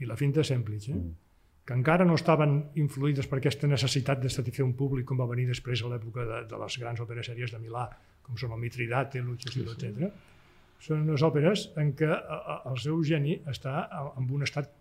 i 0.00 0.08
la 0.08 0.16
Finta 0.16 0.42
Semplice, 0.42 0.92
eh? 0.92 1.31
Que 1.64 1.74
encara 1.78 2.04
no 2.04 2.16
estaven 2.18 2.56
influïdes 2.82 3.28
per 3.30 3.38
aquesta 3.38 3.68
necessitat 3.70 4.22
de 4.22 4.30
satisfer 4.32 4.64
un 4.66 4.74
públic 4.78 5.06
com 5.06 5.20
va 5.22 5.28
venir 5.30 5.46
després 5.50 5.82
a 5.82 5.92
l'època 5.92 6.26
de, 6.26 6.40
de 6.50 6.58
les 6.58 6.78
grans 6.82 7.02
òperes 7.04 7.30
sèries 7.30 7.54
de 7.54 7.60
Milà, 7.62 7.86
com 8.26 8.38
són 8.38 8.54
el 8.56 8.62
Mitridate, 8.62 9.22
l'Uccesilo, 9.22 9.76
sí, 9.76 9.86
sí. 9.86 9.92
etc. 9.92 10.30
Són 10.82 11.04
unes 11.06 11.22
òperes 11.22 11.68
en 11.78 11.92
què 11.98 12.08
el 12.10 12.78
seu 12.82 12.98
geni 13.06 13.36
està 13.50 13.84
en 14.18 14.26
un 14.26 14.42
estat, 14.42 14.72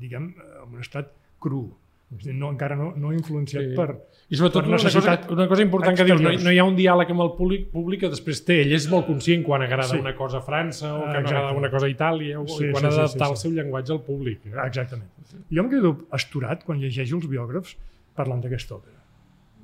diguem, 0.00 0.32
en 0.64 0.74
un 0.74 0.82
estat 0.82 1.12
cru. 1.38 1.68
És 2.16 2.24
dir, 2.24 2.32
no, 2.34 2.48
encara 2.54 2.74
no, 2.74 2.94
no 2.96 3.10
influenciat 3.12 3.62
Sí. 3.62 3.70
sí. 3.70 3.76
per... 3.76 3.98
I 4.30 4.36
sobretot 4.36 4.64
per 4.64 4.70
una 4.72 4.78
cosa, 4.80 5.12
una 5.34 5.46
cosa 5.48 5.62
important 5.62 5.96
que 5.96 6.04
dius, 6.04 6.20
no, 6.20 6.28
exteriors. 6.30 6.44
no 6.44 6.52
hi 6.52 6.58
ha 6.58 6.64
un 6.64 6.76
diàleg 6.76 7.10
amb 7.12 7.20
el 7.24 7.30
públic, 7.36 7.66
públic 7.72 8.00
que 8.00 8.08
després 8.12 8.40
té. 8.44 8.62
Ell 8.62 8.72
és 8.76 8.86
molt 8.88 9.06
conscient 9.06 9.44
quan 9.44 9.62
agrada 9.62 9.88
Sí. 9.92 9.98
una 10.00 10.14
cosa 10.16 10.38
a 10.38 10.42
França 10.46 10.88
o 10.94 11.02
Ah, 11.04 11.10
exacte. 11.10 11.34
agrada 11.34 11.52
una 11.52 11.70
cosa 11.70 11.86
a 11.86 11.90
Itàlia 11.92 12.40
o 12.40 12.46
Sí, 12.48 12.70
quan 12.70 12.80
sí, 12.80 12.86
ha 12.86 12.90
sí, 12.90 12.96
d'adaptar 12.96 13.26
sí, 13.26 13.32
el 13.32 13.36
sí. 13.36 13.42
seu 13.42 13.52
llenguatge 13.52 13.92
al 13.92 14.02
públic. 14.02 14.46
Eh? 14.46 14.52
Exactament. 14.66 15.10
Jo 15.50 15.62
em 15.62 15.68
quedo 15.70 15.96
asturat 16.10 16.64
quan 16.64 16.78
llegeixo 16.80 17.16
els 17.16 17.28
biògrafs 17.28 17.76
parlant 18.16 18.40
d'aquesta 18.40 18.74
òpera. 18.76 18.96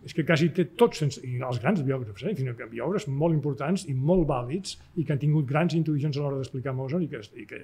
És 0.05 0.13
que 0.13 0.23
quasi 0.23 0.51
té 0.53 0.67
tots, 0.77 0.99
sense, 0.99 1.21
i 1.25 1.39
els 1.41 1.59
grans 1.63 1.81
biògrafs, 1.83 2.23
eh? 2.29 2.35
Fins 2.37 2.57
que 2.59 2.67
biògrafs 2.69 3.09
molt 3.09 3.33
importants 3.33 3.87
i 3.89 3.95
molt 3.95 4.27
vàlids 4.29 4.77
i 4.97 5.05
que 5.05 5.13
han 5.15 5.19
tingut 5.19 5.47
grans 5.49 5.73
intuïcions 5.73 6.17
a 6.19 6.21
l'hora 6.21 6.37
d'explicar 6.37 6.75
Mozart 6.77 7.03
i 7.03 7.09
que, 7.09 7.21
i 7.41 7.47
que 7.47 7.57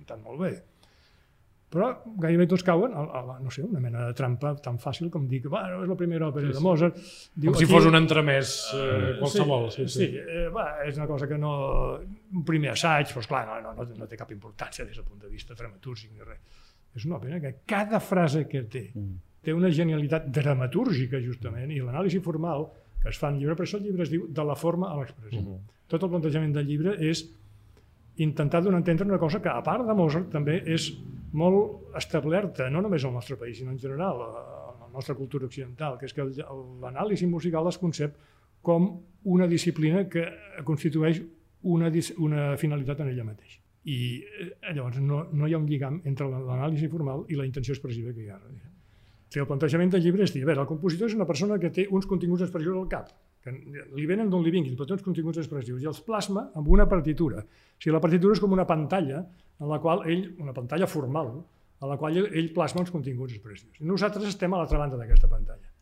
estan 0.00 0.22
molt 0.24 0.40
bé. 0.40 0.62
Però 1.72 1.88
gairebé 2.20 2.44
tots 2.50 2.64
cauen 2.66 2.92
a, 2.92 3.02
a, 3.02 3.36
no 3.40 3.50
sé, 3.54 3.62
una 3.64 3.80
mena 3.80 4.04
de 4.10 4.16
trampa 4.16 4.52
tan 4.60 4.76
fàcil 4.82 5.08
com 5.12 5.24
dir 5.28 5.40
que 5.40 5.48
bueno, 5.52 5.80
és 5.86 5.88
la 5.88 5.96
primera 5.96 6.28
òpera 6.28 6.50
sí, 6.50 6.56
de 6.58 6.64
Mozart. 6.64 6.98
Com 7.46 7.56
si 7.56 7.68
fos 7.70 7.88
un 7.88 7.96
entremès 7.96 8.52
eh, 8.76 9.14
qualsevol. 9.22 9.70
Sí, 9.72 9.86
sí, 9.88 10.10
sí. 10.10 10.20
Eh, 10.20 10.46
va, 10.52 10.66
és 10.84 11.00
una 11.00 11.08
cosa 11.08 11.28
que 11.30 11.40
no... 11.40 11.54
Un 12.32 12.44
primer 12.48 12.74
assaig, 12.74 13.08
però 13.12 13.24
esclar, 13.24 13.42
no, 13.48 13.58
no, 13.64 13.72
no, 13.78 13.88
no 14.02 14.08
té 14.08 14.20
cap 14.20 14.30
importància 14.36 14.84
des 14.84 15.00
del 15.00 15.08
punt 15.08 15.24
de 15.24 15.32
vista 15.32 15.56
dramatúrgic 15.56 16.12
ni 16.12 16.28
res. 16.28 16.62
És 16.92 17.08
una 17.08 17.16
òpera 17.16 17.40
que 17.40 17.54
cada 17.68 18.00
frase 18.04 18.44
que 18.48 18.66
té 18.68 18.90
té 19.42 19.54
una 19.54 19.70
genialitat 19.74 20.28
dramatúrgica, 20.30 21.20
justament, 21.22 21.70
i 21.74 21.80
l'anàlisi 21.82 22.22
formal 22.22 22.68
que 23.02 23.10
es 23.10 23.18
fa 23.18 23.32
en 23.32 23.40
llibre, 23.40 23.56
per 23.58 23.66
això 23.66 23.80
el 23.80 23.88
llibre 23.88 24.04
es 24.06 24.12
diu 24.12 24.28
de 24.30 24.44
la 24.46 24.54
forma 24.58 24.92
a 24.92 24.98
l'expressió. 25.00 25.40
Uh 25.40 25.56
-huh. 25.56 25.78
Tot 25.90 26.02
el 26.04 26.10
plantejament 26.10 26.52
del 26.54 26.66
llibre 26.66 26.94
és 27.10 27.24
intentar 28.16 28.62
donar 28.62 28.80
a 28.80 28.82
entendre 28.82 29.06
una 29.06 29.18
cosa 29.18 29.40
que, 29.40 29.48
a 29.48 29.62
part 29.64 29.86
de 29.86 29.94
Mozart, 29.96 30.28
també 30.32 30.58
és 30.66 30.90
molt 31.32 31.96
establerta, 31.96 32.68
no 32.70 32.82
només 32.84 33.04
al 33.04 33.14
nostre 33.14 33.38
país, 33.40 33.58
sinó 33.58 33.72
en 33.72 33.80
general, 33.80 34.20
a 34.20 34.74
la 34.82 34.90
nostra 34.92 35.14
cultura 35.14 35.46
occidental, 35.46 35.96
que 35.98 36.06
és 36.06 36.12
que 36.12 36.26
l'anàlisi 36.82 37.26
musical 37.26 37.68
es 37.68 37.80
concep 37.80 38.18
com 38.62 38.90
una 39.24 39.48
disciplina 39.48 40.04
que 40.08 40.26
constitueix 40.64 41.22
una, 41.62 41.90
una 42.18 42.44
finalitat 42.60 43.00
en 43.00 43.12
ella 43.14 43.24
mateix. 43.24 43.58
I 43.82 43.98
eh, 44.22 44.74
llavors 44.76 45.00
no, 45.02 45.24
no 45.32 45.48
hi 45.48 45.56
ha 45.56 45.58
un 45.58 45.66
lligam 45.66 45.98
entre 46.06 46.28
l'anàlisi 46.30 46.90
formal 46.92 47.24
i 47.32 47.38
la 47.38 47.48
intenció 47.48 47.74
expressiva 47.74 48.12
que 48.12 48.26
hi 48.26 48.30
ha. 48.30 48.38
O 48.38 49.32
sigui, 49.32 49.42
el 49.42 49.48
plantejament 49.48 49.90
del 49.94 50.04
llibre 50.04 50.26
és 50.26 50.34
dir, 50.34 50.44
a 50.44 50.50
veure, 50.52 50.62
el 50.66 50.70
compositor 50.70 51.08
és 51.08 51.16
una 51.16 51.26
persona 51.26 51.58
que 51.58 51.72
té 51.74 51.88
uns 51.90 52.06
continguts 52.06 52.44
expressius 52.44 52.76
al 52.76 52.90
cap, 52.92 53.10
que 53.42 53.52
li 53.52 54.06
venen 54.06 54.30
d'on 54.30 54.44
li 54.44 54.52
vinguin, 54.54 54.76
però 54.78 54.86
té 54.86 54.94
uns 54.96 55.04
continguts 55.04 55.40
expressius, 55.42 55.82
i 55.82 55.88
els 55.90 56.00
plasma 56.06 56.48
amb 56.58 56.68
una 56.70 56.86
partitura. 56.90 57.42
O 57.42 57.82
sigui, 57.82 57.94
la 57.96 58.02
partitura 58.02 58.36
és 58.36 58.42
com 58.42 58.54
una 58.54 58.66
pantalla 58.68 59.22
en 59.22 59.68
la 59.70 59.80
qual 59.82 60.06
ell, 60.10 60.28
una 60.42 60.54
pantalla 60.54 60.86
formal, 60.86 61.34
a 61.82 61.90
la 61.90 61.98
qual 61.98 62.20
ell, 62.22 62.50
plasma 62.54 62.84
els 62.84 62.92
continguts 62.94 63.34
expressius. 63.34 63.80
I 63.82 63.88
nosaltres 63.88 64.30
estem 64.30 64.54
a 64.54 64.62
l'altra 64.62 64.78
banda 64.78 65.00
d'aquesta 65.00 65.30
pantalla. 65.30 65.72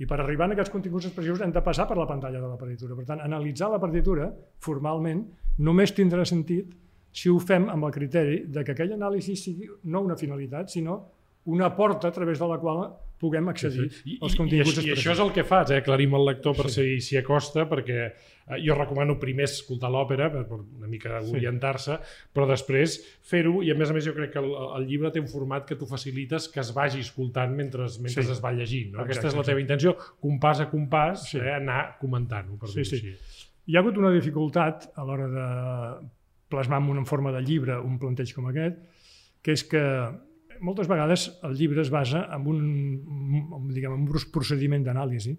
I 0.00 0.06
per 0.08 0.16
arribar 0.22 0.46
a 0.48 0.54
aquests 0.54 0.72
continguts 0.72 1.10
expressius 1.10 1.42
hem 1.44 1.50
de 1.52 1.60
passar 1.60 1.84
per 1.88 1.98
la 1.98 2.06
pantalla 2.08 2.40
de 2.40 2.48
la 2.48 2.56
partitura. 2.56 2.94
Per 2.96 3.04
tant, 3.04 3.20
analitzar 3.20 3.68
la 3.68 3.80
partitura 3.82 4.30
formalment 4.64 5.26
només 5.66 5.92
tindrà 5.92 6.24
sentit 6.24 6.70
si 7.12 7.28
ho 7.28 7.36
fem 7.42 7.66
amb 7.68 7.84
el 7.84 7.92
criteri 7.92 8.38
de 8.48 8.62
que 8.64 8.72
aquell 8.72 8.94
anàlisi 8.96 9.34
sigui 9.36 9.68
no 9.92 10.00
una 10.06 10.16
finalitat, 10.16 10.70
sinó 10.72 10.96
una 11.52 11.68
porta 11.76 12.08
a 12.08 12.14
través 12.16 12.38
de 12.38 12.48
la 12.48 12.58
qual 12.62 12.84
puguem 13.20 13.48
accedir 13.52 13.86
I, 14.08 14.16
als 14.22 14.32
i, 14.32 14.34
i, 14.34 14.38
continguts 14.38 14.78
això, 14.78 14.86
I 14.88 14.92
això 14.94 15.12
és 15.12 15.20
el 15.20 15.30
que 15.36 15.44
fas, 15.44 15.70
eh? 15.74 15.80
aclarim 15.82 16.14
el 16.16 16.24
lector 16.24 16.54
per 16.56 16.70
sí. 16.72 16.86
si 17.00 17.00
s'hi 17.10 17.18
acosta, 17.20 17.66
perquè 17.68 17.98
eh, 18.06 18.58
jo 18.64 18.74
recomano 18.78 19.18
primer 19.20 19.44
escoltar 19.44 19.90
l'òpera, 19.92 20.30
per, 20.32 20.46
per 20.48 20.58
una 20.62 20.88
mica 20.88 21.20
Sí. 21.20 21.34
orientar-se, 21.36 21.98
però 22.32 22.46
després 22.48 22.96
fer-ho, 23.28 23.60
i 23.62 23.70
a 23.70 23.76
més 23.76 23.92
a 23.92 23.96
més 23.96 24.06
jo 24.08 24.14
crec 24.16 24.32
que 24.32 24.40
el, 24.40 24.48
el 24.78 24.86
llibre 24.88 25.10
té 25.12 25.20
un 25.20 25.28
format 25.28 25.66
que 25.68 25.76
tu 25.76 25.86
facilites 25.90 26.48
que 26.48 26.60
es 26.64 26.72
vagi 26.76 27.04
escoltant 27.04 27.52
mentre, 27.54 27.86
mentre 28.00 28.24
Sí. 28.24 28.30
es 28.32 28.40
va 28.42 28.54
llegint. 28.56 28.94
No? 28.94 29.04
Exacte, 29.04 29.12
Aquesta 29.18 29.28
és 29.28 29.36
la 29.36 29.44
sí. 29.44 29.50
teva 29.52 29.60
intenció, 29.66 29.96
compàs 30.24 30.64
a 30.64 30.70
compàs, 30.72 31.28
Sí. 31.34 31.38
eh? 31.44 31.52
anar 31.58 31.98
comentant-ho, 32.00 32.56
per 32.56 32.68
Sí, 32.72 32.80
dir-ho 32.80 32.88
sí. 32.88 32.96
així. 32.96 33.44
Hi 33.70 33.76
ha 33.76 33.84
hagut 33.84 34.00
una 34.00 34.10
dificultat 34.10 34.88
a 34.96 35.04
l'hora 35.04 35.28
de 35.28 36.08
plasmar 36.50 36.80
en 36.80 36.88
una 36.96 37.04
forma 37.04 37.30
de 37.36 37.44
llibre 37.44 37.76
un 37.78 37.98
planteig 38.00 38.32
com 38.34 38.48
aquest, 38.50 38.80
que 39.44 39.52
és 39.52 39.62
que 39.68 39.84
moltes 40.60 40.88
vegades 40.88 41.26
el 41.46 41.56
llibre 41.58 41.82
es 41.82 41.90
basa 41.90 42.26
en 42.34 42.46
un, 42.46 42.60
diguem, 43.72 43.94
en 43.94 44.06
un 44.06 44.30
procediment 44.32 44.84
d'anàlisi 44.84 45.36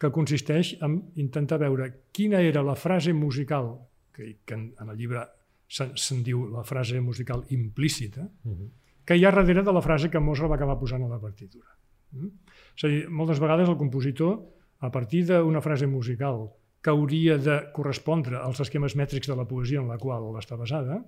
que 0.00 0.12
consisteix 0.12 0.74
en 0.84 0.98
intentar 1.16 1.58
veure 1.62 1.88
quina 2.12 2.42
era 2.44 2.62
la 2.64 2.76
frase 2.76 3.14
musical, 3.16 3.72
que, 4.12 4.38
que 4.44 4.54
en, 4.54 4.68
en 4.80 4.92
el 4.92 4.98
llibre 4.98 5.24
se'n 5.66 5.94
se 5.98 6.18
diu 6.22 6.44
la 6.52 6.62
frase 6.64 7.00
musical 7.00 7.44
implícita, 7.50 8.22
uh 8.22 8.52
-huh. 8.52 8.68
que 9.04 9.16
hi 9.16 9.24
ha 9.24 9.32
darrere 9.32 9.62
de 9.62 9.72
la 9.72 9.82
frase 9.82 10.10
que 10.10 10.20
Mozart 10.20 10.50
va 10.50 10.56
acabar 10.56 10.78
posant 10.78 11.02
a 11.02 11.08
la 11.08 11.20
partitura. 11.20 11.66
Mm? 12.12 12.30
És 12.76 12.84
a 12.84 12.88
dir, 12.88 13.08
moltes 13.08 13.40
vegades 13.40 13.68
el 13.68 13.76
compositor, 13.76 14.38
a 14.78 14.90
partir 14.90 15.24
d'una 15.26 15.60
frase 15.60 15.86
musical 15.86 16.50
que 16.82 16.90
hauria 16.90 17.38
de 17.38 17.72
correspondre 17.72 18.36
als 18.36 18.60
esquemes 18.60 18.94
mètrics 18.94 19.26
de 19.26 19.36
la 19.36 19.46
poesia 19.48 19.80
en 19.80 19.88
la 19.88 19.98
qual 19.98 20.36
està 20.38 20.56
basada, 20.56 21.04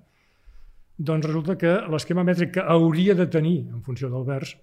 doncs 0.98 1.26
resulta 1.26 1.54
que 1.58 1.74
l'esquema 1.92 2.24
mètric 2.26 2.56
que 2.56 2.64
hauria 2.74 3.14
de 3.14 3.28
tenir 3.30 3.60
en 3.70 3.82
funció 3.86 4.10
del 4.10 4.26
vers 4.26 4.56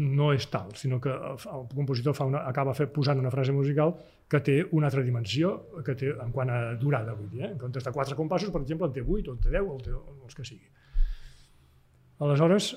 no 0.00 0.30
és 0.32 0.46
tal, 0.48 0.70
sinó 0.80 0.98
que 1.04 1.12
el 1.12 1.66
compositor 1.74 2.14
fa 2.16 2.24
una, 2.24 2.46
acaba 2.48 2.72
fer, 2.72 2.86
posant 2.88 3.18
una 3.20 3.30
frase 3.30 3.52
musical 3.52 3.92
que 4.28 4.40
té 4.40 4.54
una 4.72 4.88
altra 4.88 5.02
dimensió 5.04 5.50
que 5.84 5.94
té 5.98 6.14
en 6.14 6.30
quant 6.32 6.48
a 6.48 6.60
durada, 6.80 7.12
vull 7.12 7.28
dir, 7.28 7.42
eh? 7.44 7.50
en 7.52 7.58
comptes 7.60 7.84
de 7.84 7.92
quatre 7.92 8.16
compassos, 8.16 8.48
per 8.54 8.62
exemple, 8.62 8.88
en 8.88 8.94
té 8.96 9.04
8 9.04 9.28
o 9.28 9.34
en 9.36 9.42
té 9.42 9.52
10 9.52 9.68
o 9.68 9.74
en 9.76 9.82
té 9.84 9.92
els 9.92 10.38
que 10.38 10.46
sigui. 10.48 10.70
Aleshores, 12.24 12.70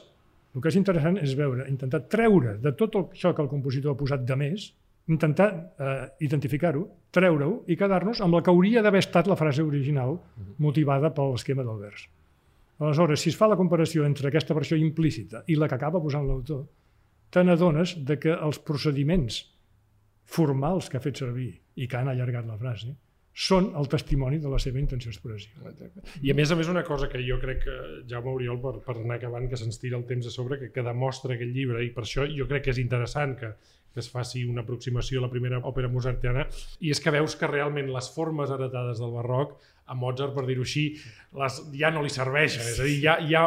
el 0.55 0.63
que 0.63 0.73
és 0.73 0.79
interessant 0.81 1.21
és 1.23 1.37
veure, 1.39 1.69
intentar 1.71 2.03
treure 2.11 2.57
de 2.59 2.75
tot 2.75 2.99
això 3.05 3.31
que 3.31 3.43
el 3.45 3.51
compositor 3.51 3.95
ha 3.95 3.99
posat 4.01 4.27
de 4.27 4.35
més, 4.39 4.67
intentar 5.07 5.49
eh, 5.55 5.95
identificar-ho, 6.25 6.83
treure-ho 7.15 7.61
i 7.71 7.79
quedar-nos 7.79 8.19
amb 8.25 8.35
la 8.35 8.43
que 8.43 8.51
hauria 8.51 8.83
d'haver 8.83 9.05
estat 9.05 9.31
la 9.31 9.39
frase 9.39 9.63
original 9.63 10.17
motivada 10.59 11.13
per 11.15 11.29
l'esquema 11.31 11.63
del 11.63 11.79
vers. 11.79 12.07
Aleshores, 12.79 13.21
si 13.21 13.31
es 13.31 13.37
fa 13.39 13.47
la 13.47 13.57
comparació 13.59 14.03
entre 14.05 14.27
aquesta 14.29 14.55
versió 14.57 14.77
implícita 14.77 15.43
i 15.47 15.55
la 15.55 15.69
que 15.71 15.77
acaba 15.77 16.01
posant 16.03 16.27
l'autor, 16.27 16.65
te 17.31 17.43
n'adones 17.43 17.95
de 18.07 18.19
que 18.19 18.35
els 18.35 18.59
procediments 18.59 19.41
formals 20.25 20.89
que 20.89 20.99
ha 20.99 21.03
fet 21.03 21.23
servir 21.23 21.51
i 21.75 21.87
que 21.87 21.97
han 21.99 22.11
allargat 22.11 22.47
la 22.49 22.59
frase 22.59 22.95
són 23.35 23.73
el 23.75 23.89
testimoni 23.91 24.37
de 24.39 24.47
la 24.51 24.57
seva 24.63 24.79
intenció 24.79 25.11
d'expressió. 25.11 25.51
I 26.23 26.31
a 26.31 26.35
més 26.37 26.51
a 26.51 26.55
més 26.55 26.69
una 26.71 26.85
cosa 26.87 27.09
que 27.11 27.19
jo 27.19 27.35
crec 27.41 27.65
que 27.65 27.75
Jaume 28.07 28.31
Oriol, 28.31 28.61
per, 28.63 28.77
per 28.85 28.95
anar 29.01 29.17
acabant, 29.19 29.49
que 29.51 29.59
se'ns 29.59 29.79
tira 29.81 29.99
el 29.99 30.05
temps 30.07 30.29
a 30.29 30.31
sobre, 30.31 30.57
que, 30.61 30.69
que 30.71 30.85
demostra 30.85 31.35
aquest 31.35 31.51
llibre, 31.51 31.83
i 31.83 31.91
per 31.91 32.05
això 32.05 32.23
jo 32.31 32.47
crec 32.47 32.67
que 32.67 32.71
és 32.71 32.79
interessant 32.79 33.35
que, 33.41 33.51
que 33.91 33.99
es 33.99 34.07
faci 34.11 34.45
una 34.47 34.63
aproximació 34.63 35.19
a 35.19 35.25
la 35.25 35.31
primera 35.33 35.59
òpera 35.67 35.91
mozartiana, 35.91 36.47
i 36.79 36.95
és 36.95 37.03
que 37.03 37.11
veus 37.11 37.35
que 37.35 37.51
realment 37.51 37.91
les 37.91 38.07
formes 38.15 38.55
heretades 38.55 39.03
del 39.03 39.11
barroc 39.19 39.59
a 39.85 39.93
Mozart, 39.93 40.33
per 40.33 40.45
dir-ho 40.47 40.63
així, 40.65 40.87
les, 41.35 41.57
ja 41.77 41.91
no 41.93 42.01
li 42.01 42.09
serveixen. 42.09 42.63
És 42.71 42.79
a 42.79 42.87
dir, 42.87 42.95
ja, 43.03 43.17
ja 43.29 43.43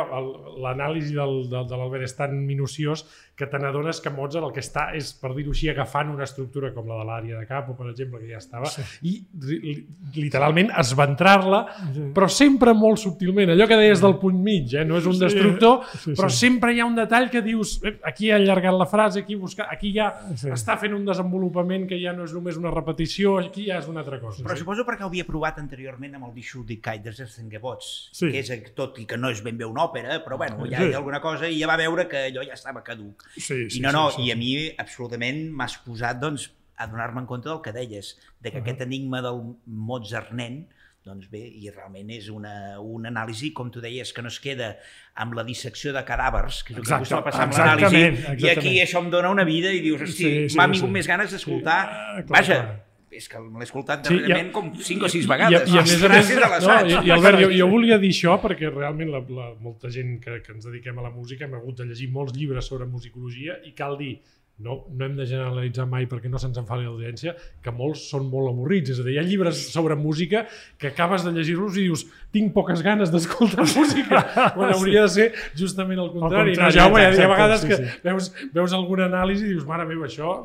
l'anàlisi 0.62 1.16
del, 1.16 1.40
del, 1.50 1.66
de 1.66 1.78
l'Albert 1.80 2.06
és 2.06 2.14
tan 2.14 2.36
minuciós 2.46 3.04
que 3.38 3.46
te 3.46 3.58
n'adones 3.62 4.00
que 4.02 4.10
Mozart 4.10 4.48
el 4.48 4.52
que 4.54 4.62
està 4.62 4.88
és, 4.98 5.12
per 5.18 5.30
dir-ho 5.36 5.54
així, 5.54 5.68
agafant 5.70 6.10
una 6.10 6.26
estructura 6.26 6.72
com 6.74 6.88
la 6.90 6.98
de 7.00 7.06
l'àrea 7.06 7.40
de 7.40 7.46
Capo, 7.46 7.76
per 7.78 7.88
exemple, 7.92 8.20
que 8.22 8.32
ja 8.32 8.40
estava, 8.40 8.70
sí. 8.70 8.82
i 9.06 9.74
literalment 10.18 10.72
esventrar-la, 10.82 11.60
sí. 11.94 12.08
però 12.16 12.28
sempre 12.30 12.74
molt 12.74 12.98
subtilment. 13.02 13.54
Allò 13.54 13.68
que 13.70 13.78
deies 13.78 14.02
del 14.02 14.18
punt 14.22 14.40
mig, 14.42 14.74
eh? 14.74 14.84
no 14.86 14.98
és 14.98 15.06
un 15.10 15.18
destructor, 15.20 15.86
sí, 15.92 16.02
sí, 16.02 16.16
però 16.18 16.30
sí. 16.30 16.42
sempre 16.48 16.74
hi 16.74 16.82
ha 16.82 16.88
un 16.88 16.98
detall 16.98 17.30
que 17.30 17.42
dius, 17.46 17.76
eh, 17.86 17.94
aquí 18.10 18.32
ha 18.32 18.38
allargat 18.40 18.78
la 18.78 18.88
frase, 18.90 19.22
aquí, 19.22 19.38
busca, 19.38 19.68
aquí 19.70 19.94
ja 19.94 20.10
sí. 20.34 20.50
està 20.54 20.78
fent 20.82 20.98
un 20.98 21.06
desenvolupament 21.06 21.86
que 21.90 21.98
ja 22.02 22.14
no 22.14 22.26
és 22.26 22.34
només 22.34 22.58
una 22.58 22.74
repetició, 22.74 23.38
aquí 23.42 23.68
ja 23.70 23.78
és 23.78 23.90
una 23.90 24.02
altra 24.02 24.18
cosa. 24.22 24.42
Però 24.42 24.58
sí. 24.58 24.66
suposo 24.66 24.86
perquè 24.86 25.06
ho 25.06 25.12
havia 25.12 25.26
provat 25.26 25.62
anteriorment 25.62 26.18
amb 26.18 26.27
el 26.28 26.34
Bishu 26.36 26.62
de 26.68 26.78
Kaiders 26.84 27.22
Zengebots, 27.34 27.88
sí. 28.12 28.30
que 28.30 28.42
és 28.42 28.72
tot 28.78 28.98
i 29.02 29.06
que 29.08 29.18
no 29.18 29.32
és 29.34 29.42
ben 29.44 29.58
bé 29.58 29.66
una 29.68 29.86
òpera, 29.88 30.20
però 30.24 30.38
bueno, 30.40 30.62
ja 30.68 30.82
sí. 30.82 30.90
hi 30.90 30.94
ha 30.94 31.00
alguna 31.00 31.22
cosa 31.24 31.50
i 31.50 31.58
ja 31.58 31.70
va 31.70 31.78
veure 31.80 32.06
que 32.10 32.28
allò 32.28 32.44
ja 32.46 32.56
estava 32.58 32.84
caduc. 32.86 33.26
Sí, 33.36 33.66
sí, 33.66 33.80
I 33.80 33.84
no, 33.84 33.92
no, 33.96 34.08
sí, 34.12 34.22
sí. 34.22 34.28
i 34.28 34.34
a 34.34 34.38
mi 34.38 34.54
absolutament 34.78 35.46
m'has 35.50 35.78
posat 35.86 36.20
doncs, 36.22 36.50
a 36.78 36.86
donar-me 36.86 37.24
en 37.24 37.26
compte 37.26 37.48
del 37.50 37.62
que 37.64 37.74
deies, 37.74 38.16
de 38.38 38.52
que 38.52 38.58
uh 38.58 38.60
-huh. 38.60 38.68
aquest 38.68 38.82
enigma 38.86 39.22
del 39.22 39.56
Mozart 39.66 40.30
nen, 40.32 40.68
doncs 41.04 41.28
bé, 41.30 41.40
i 41.40 41.70
realment 41.70 42.10
és 42.10 42.28
una, 42.28 42.78
una 42.80 43.08
anàlisi, 43.08 43.52
com 43.52 43.70
tu 43.70 43.80
deies, 43.80 44.12
que 44.12 44.22
no 44.22 44.28
es 44.28 44.38
queda 44.38 44.76
amb 45.14 45.34
la 45.34 45.44
dissecció 45.44 45.92
de 45.92 46.04
cadàvers, 46.04 46.62
que 46.64 46.74
és 46.74 46.78
el 46.78 46.84
que 46.84 46.94
acostuma 46.94 47.20
a 47.20 47.24
passar 47.24 47.46
amb 47.46 47.52
l'anàlisi, 47.52 48.44
i 48.44 48.50
aquí 48.50 48.80
això 48.80 48.98
em 48.98 49.10
dona 49.10 49.30
una 49.30 49.44
vida 49.44 49.72
i 49.72 49.80
dius, 49.80 50.02
hosti, 50.02 50.24
sí, 50.24 50.48
sí, 50.48 50.56
m'ha 50.56 50.66
vingut 50.66 50.88
sí. 50.88 50.92
més 50.92 51.06
ganes 51.06 51.32
d'escoltar, 51.32 51.80
sí. 51.88 52.22
uh, 52.22 52.28
Vaja, 52.28 52.60
clar 52.62 52.87
és 53.10 53.28
que 53.30 53.40
l'he 53.40 53.64
escoltat 53.64 54.02
darrerament 54.04 54.50
sí, 54.50 54.54
com 54.54 54.70
5 54.88 55.06
o 55.06 55.10
6 55.12 55.28
vegades. 55.30 55.68
I, 55.68 55.74
i, 55.74 55.78
a 55.80 55.84
més 55.86 56.04
a 56.04 56.10
més, 56.12 56.32
no, 56.64 56.78
i, 56.84 56.96
i 57.08 57.12
Albert, 57.14 57.40
jo, 57.44 57.50
jo 57.54 57.68
volia 57.70 57.98
dir 58.02 58.10
això 58.14 58.36
perquè 58.42 58.72
realment 58.72 59.12
la, 59.14 59.22
la, 59.36 59.48
molta 59.64 59.90
gent 59.94 60.18
que, 60.24 60.40
que 60.44 60.54
ens 60.56 60.68
dediquem 60.68 60.98
a 61.00 61.06
la 61.06 61.12
música 61.14 61.46
hem 61.46 61.56
hagut 61.58 61.80
de 61.80 61.88
llegir 61.88 62.10
molts 62.14 62.36
llibres 62.36 62.68
sobre 62.68 62.88
musicologia 62.90 63.58
i 63.64 63.72
cal 63.78 63.96
dir 64.00 64.18
no, 64.58 64.84
no 64.90 65.06
hem 65.06 65.14
de 65.14 65.26
generalitzar 65.28 65.86
mai 65.86 66.08
perquè 66.10 66.30
no 66.30 66.38
se'ns 66.42 66.58
enfadi 66.58 66.86
l'audiència, 66.86 67.34
que 67.62 67.72
molts 67.74 68.08
són 68.10 68.26
molt 68.30 68.50
avorrits. 68.50 68.90
És 68.94 69.00
a 69.00 69.04
dir, 69.06 69.14
hi 69.14 69.20
ha 69.20 69.26
llibres 69.26 69.60
sobre 69.70 69.94
música 69.98 70.44
que 70.80 70.90
acabes 70.90 71.22
de 71.26 71.32
llegir-los 71.36 71.78
i 71.78 71.86
dius 71.86 72.04
tinc 72.34 72.50
poques 72.56 72.82
ganes 72.82 73.12
d'escoltar 73.14 73.66
música, 73.78 74.22
quan 74.56 74.72
hauria 74.74 75.04
de 75.06 75.12
ser 75.14 75.28
justament 75.58 76.02
el 76.02 76.10
contrari. 76.14 76.56
El 76.56 76.58
contrari 76.58 76.64
no, 76.64 76.72
ja, 76.74 76.86
ha, 76.88 77.12
hi 77.14 77.22
ha 77.22 77.28
vegades 77.30 77.62
sí, 77.62 77.70
sí. 77.70 77.76
que 77.76 78.08
veus, 78.08 78.30
veus 78.56 78.74
alguna 78.76 79.06
anàlisi 79.06 79.46
i 79.46 79.52
dius, 79.54 79.66
mare 79.68 79.86
meva, 79.88 80.08
això... 80.10 80.40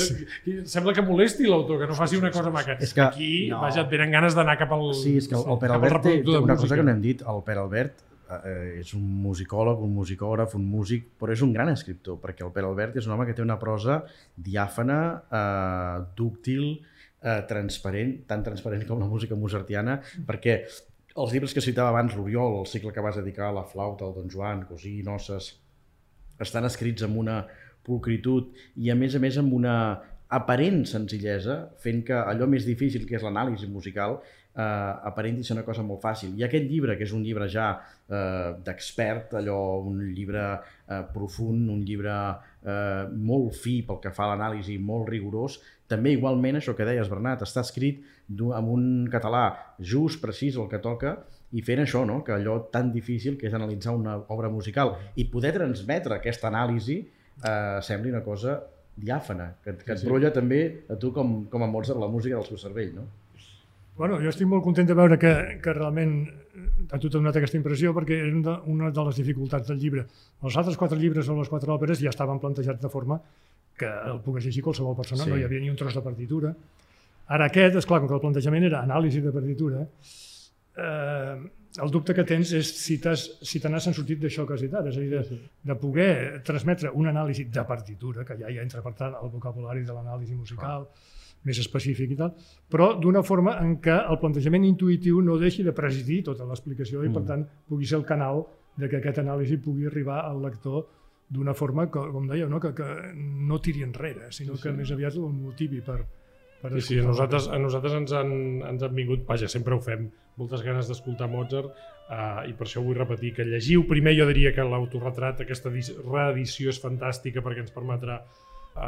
Sí. 0.00 0.26
Sembla 0.74 0.96
que 0.96 1.04
molesti 1.06 1.46
l'autor, 1.46 1.78
que 1.82 1.90
no 1.90 1.98
faci 1.98 2.18
una 2.18 2.32
cosa 2.34 2.50
maca. 2.54 2.78
És 2.82 2.96
que, 2.96 3.04
Aquí, 3.04 3.30
no. 3.52 3.62
vaja, 3.62 3.84
et 3.84 3.94
venen 3.94 4.10
ganes 4.14 4.34
d'anar 4.34 4.58
cap 4.58 4.74
al... 4.74 4.90
Sí, 4.98 5.14
és 5.22 5.30
que 5.30 5.38
el, 5.38 5.46
el 5.54 5.62
Pere 5.62 5.78
Albert 5.78 6.02
té, 6.08 6.18
té 6.26 6.40
una 6.40 6.58
cosa 6.58 6.80
que 6.80 6.86
no 6.86 6.92
hem 6.94 7.04
dit. 7.04 7.22
El 7.30 7.40
Pere 7.46 7.62
Albert 7.62 8.02
eh, 8.44 8.80
és 8.80 8.94
un 8.96 9.04
musicòleg, 9.24 9.82
un 9.84 9.92
musicògraf, 9.96 10.56
un 10.58 10.64
músic, 10.70 11.06
però 11.20 11.34
és 11.34 11.42
un 11.44 11.52
gran 11.54 11.70
escriptor, 11.72 12.18
perquè 12.22 12.46
el 12.46 12.52
Pere 12.54 12.68
Albert 12.70 12.98
és 13.00 13.08
un 13.08 13.14
home 13.14 13.26
que 13.28 13.36
té 13.36 13.44
una 13.44 13.58
prosa 13.60 14.00
diàfana, 14.36 14.98
eh, 15.40 16.04
dúctil, 16.18 16.66
eh, 17.22 17.40
transparent, 17.48 18.16
tan 18.28 18.44
transparent 18.46 18.86
com 18.88 19.00
la 19.00 19.10
música 19.10 19.38
mozartiana, 19.38 20.00
perquè 20.26 20.58
els 21.14 21.32
llibres 21.32 21.54
que 21.54 21.62
citava 21.62 21.92
abans 21.92 22.16
l'Oriol, 22.18 22.60
el 22.60 22.66
cicle 22.66 22.92
que 22.92 23.04
vas 23.04 23.20
dedicar 23.20 23.48
a 23.48 23.58
la 23.60 23.66
flauta, 23.68 24.04
al 24.04 24.14
Don 24.16 24.30
Joan, 24.30 24.64
Cosí, 24.66 24.96
Noces, 25.06 25.54
estan 26.42 26.66
escrits 26.66 27.04
amb 27.06 27.20
una 27.20 27.44
pulcritud 27.86 28.50
i 28.80 28.90
a 28.90 28.96
més 28.98 29.14
a 29.14 29.20
més 29.22 29.38
amb 29.38 29.54
una 29.54 29.76
aparent 30.34 30.82
senzillesa, 30.88 31.58
fent 31.78 32.02
que 32.08 32.16
allò 32.16 32.48
més 32.50 32.66
difícil 32.66 33.04
que 33.06 33.18
és 33.18 33.22
l'anàlisi 33.22 33.68
musical 33.70 34.18
eh, 34.56 34.62
aparenti 35.10 35.44
ser 35.44 35.56
una 35.56 35.64
cosa 35.66 35.84
molt 35.86 36.02
fàcil. 36.02 36.34
I 36.38 36.46
aquest 36.46 36.66
llibre, 36.70 36.96
que 36.98 37.06
és 37.06 37.12
un 37.16 37.22
llibre 37.26 37.48
ja 37.50 37.68
eh, 37.74 38.54
d'expert, 38.64 39.36
allò, 39.40 39.58
un 39.82 40.00
llibre 40.14 40.44
eh, 40.54 41.02
profund, 41.14 41.68
un 41.74 41.84
llibre 41.84 42.16
eh, 42.62 43.04
molt 43.14 43.54
fi 43.58 43.80
pel 43.86 44.00
que 44.02 44.14
fa 44.14 44.28
a 44.28 44.34
l'anàlisi, 44.34 44.78
molt 44.78 45.10
rigorós, 45.12 45.60
també 45.90 46.14
igualment, 46.14 46.58
això 46.58 46.74
que 46.76 46.86
deies, 46.88 47.10
Bernat, 47.12 47.44
està 47.44 47.64
escrit 47.64 48.02
amb 48.56 48.70
un 48.72 48.84
català 49.12 49.46
just, 49.78 50.22
precís, 50.22 50.56
el 50.56 50.70
que 50.70 50.80
toca, 50.80 51.18
i 51.54 51.62
fent 51.62 51.84
això, 51.84 52.02
no? 52.08 52.22
que 52.26 52.32
allò 52.34 52.58
tan 52.72 52.90
difícil 52.94 53.36
que 53.38 53.46
és 53.46 53.54
analitzar 53.54 53.94
una 53.94 54.16
obra 54.32 54.48
musical 54.50 54.94
i 55.14 55.28
poder 55.30 55.52
transmetre 55.54 56.16
aquesta 56.16 56.48
anàlisi 56.50 56.96
eh, 57.04 57.78
sembli 57.84 58.10
una 58.10 58.24
cosa 58.26 58.56
diàfana, 58.96 59.52
que, 59.62 59.76
que 59.82 59.94
et 59.94 60.02
brolla 60.06 60.30
també 60.34 60.86
a 60.90 60.96
tu 60.98 61.10
com, 61.14 61.44
com 61.50 61.62
a 61.62 61.68
Mozart 61.70 62.00
la 62.00 62.10
música 62.10 62.38
del 62.38 62.46
seu 62.46 62.58
cervell, 62.58 62.94
no? 62.96 63.06
Bueno, 63.96 64.18
jo 64.18 64.30
estic 64.32 64.48
molt 64.50 64.64
content 64.66 64.88
de 64.88 64.94
veure 64.98 65.16
que, 65.22 65.30
que 65.62 65.72
realment 65.72 66.16
a 66.90 66.98
tu 66.98 67.08
t'ha 67.08 67.20
donat 67.20 67.36
aquesta 67.38 67.58
impressió 67.58 67.92
perquè 67.94 68.18
és 68.26 68.34
una, 68.34 68.56
una 68.70 68.90
de 68.94 69.04
les 69.06 69.20
dificultats 69.20 69.70
del 69.70 69.78
llibre. 69.78 70.06
Els 70.42 70.56
altres 70.58 70.78
quatre 70.80 70.98
llibres 70.98 71.30
o 71.30 71.36
les 71.38 71.50
quatre 71.50 71.70
òperes 71.70 72.02
ja 72.02 72.10
estaven 72.10 72.40
plantejats 72.42 72.82
de 72.82 72.90
forma 72.90 73.20
que 73.78 73.90
el 74.10 74.18
pogués 74.24 74.48
llegir 74.48 74.64
qualsevol 74.66 74.96
persona, 74.98 75.22
sí. 75.22 75.30
no 75.30 75.38
hi 75.38 75.46
havia 75.46 75.62
ni 75.62 75.70
un 75.70 75.78
tros 75.78 75.94
de 75.94 76.02
partitura. 76.02 76.52
Ara 77.34 77.48
aquest, 77.50 77.78
és 77.80 77.86
clar, 77.86 78.00
com 78.02 78.10
que 78.10 78.18
el 78.18 78.22
plantejament 78.22 78.66
era 78.66 78.82
anàlisi 78.82 79.22
de 79.22 79.32
partitura, 79.34 79.86
eh, 80.82 81.38
el 81.84 81.90
dubte 81.94 82.14
que 82.14 82.26
tens 82.26 82.52
és 82.54 82.68
si 82.76 82.98
si 82.98 83.60
te 83.62 83.70
n'has 83.70 83.88
sortit 83.88 84.20
d'això 84.20 84.44
que 84.46 84.58
has 84.58 84.62
dit 84.62 84.74
ara, 84.74 84.90
és 84.90 84.98
a 84.98 85.00
dir, 85.00 85.22
de, 85.22 85.40
de 85.70 85.78
poder 85.78 86.42
transmetre 86.46 86.90
una 86.90 87.10
anàlisi 87.14 87.46
de 87.46 87.64
partitura, 87.66 88.26
que 88.26 88.38
ja 88.42 88.50
hi 88.50 88.60
entra 88.62 88.82
per 88.82 88.94
tant 88.98 89.18
el 89.22 89.30
vocabulari 89.30 89.82
de 89.86 89.94
l'anàlisi 89.94 90.34
musical, 90.34 90.86
ah 90.86 91.13
més 91.44 91.60
específic 91.60 92.14
i 92.14 92.18
tal, 92.18 92.32
però 92.70 92.92
d'una 93.00 93.22
forma 93.26 93.58
en 93.60 93.76
què 93.84 93.94
el 94.10 94.18
plantejament 94.22 94.64
intuïtiu 94.64 95.20
no 95.24 95.38
deixi 95.40 95.64
de 95.66 95.74
presidir 95.76 96.22
tota 96.30 96.46
l'explicació 96.48 97.02
i, 97.02 97.08
mm. 97.10 97.16
per 97.18 97.24
tant, 97.28 97.46
pugui 97.68 97.88
ser 97.88 98.00
el 98.00 98.06
canal 98.08 98.44
de 98.80 98.88
que 98.90 98.98
aquest 98.98 99.20
anàlisi 99.22 99.60
pugui 99.62 99.86
arribar 99.86 100.24
al 100.24 100.42
lector 100.42 100.82
d'una 101.34 101.54
forma, 101.56 101.86
que, 101.90 102.02
com 102.12 102.26
deia, 102.28 102.48
no? 102.50 102.60
Que, 102.60 102.74
que 102.76 102.88
no 103.14 103.60
tiri 103.62 103.84
enrere, 103.84 104.30
sinó 104.32 104.54
sí, 104.54 104.62
sí. 104.62 104.68
que 104.68 104.76
més 104.76 104.92
aviat 104.92 105.16
el 105.20 105.32
motivi 105.32 105.80
per, 105.84 106.00
per 106.62 106.72
sí, 106.76 106.82
sí, 106.88 106.98
a 107.00 107.06
nosaltres, 107.06 107.48
a 107.48 107.58
nosaltres 107.60 107.96
ens, 108.00 108.14
han, 108.16 108.32
ens 108.68 108.84
han 108.84 108.94
vingut, 108.96 109.24
vaja, 109.28 109.48
sempre 109.50 109.76
ho 109.76 109.80
fem, 109.84 110.08
moltes 110.40 110.64
ganes 110.66 110.88
d'escoltar 110.90 111.28
Mozart 111.30 111.70
uh, 111.70 112.42
i 112.48 112.54
per 112.56 112.66
això 112.68 112.82
vull 112.84 112.98
repetir 112.98 113.34
que 113.36 113.46
llegiu 113.48 113.86
primer, 113.90 114.16
jo 114.18 114.26
diria 114.30 114.52
que 114.56 114.66
l'autorretrat, 114.66 115.44
aquesta 115.44 115.72
reedició 115.72 116.72
és 116.74 116.80
fantàstica 116.82 117.44
perquè 117.44 117.64
ens 117.64 117.74
permetrà 117.74 118.20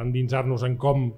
endinsar-nos 0.01 0.65
en 0.67 0.75
com 0.83 1.11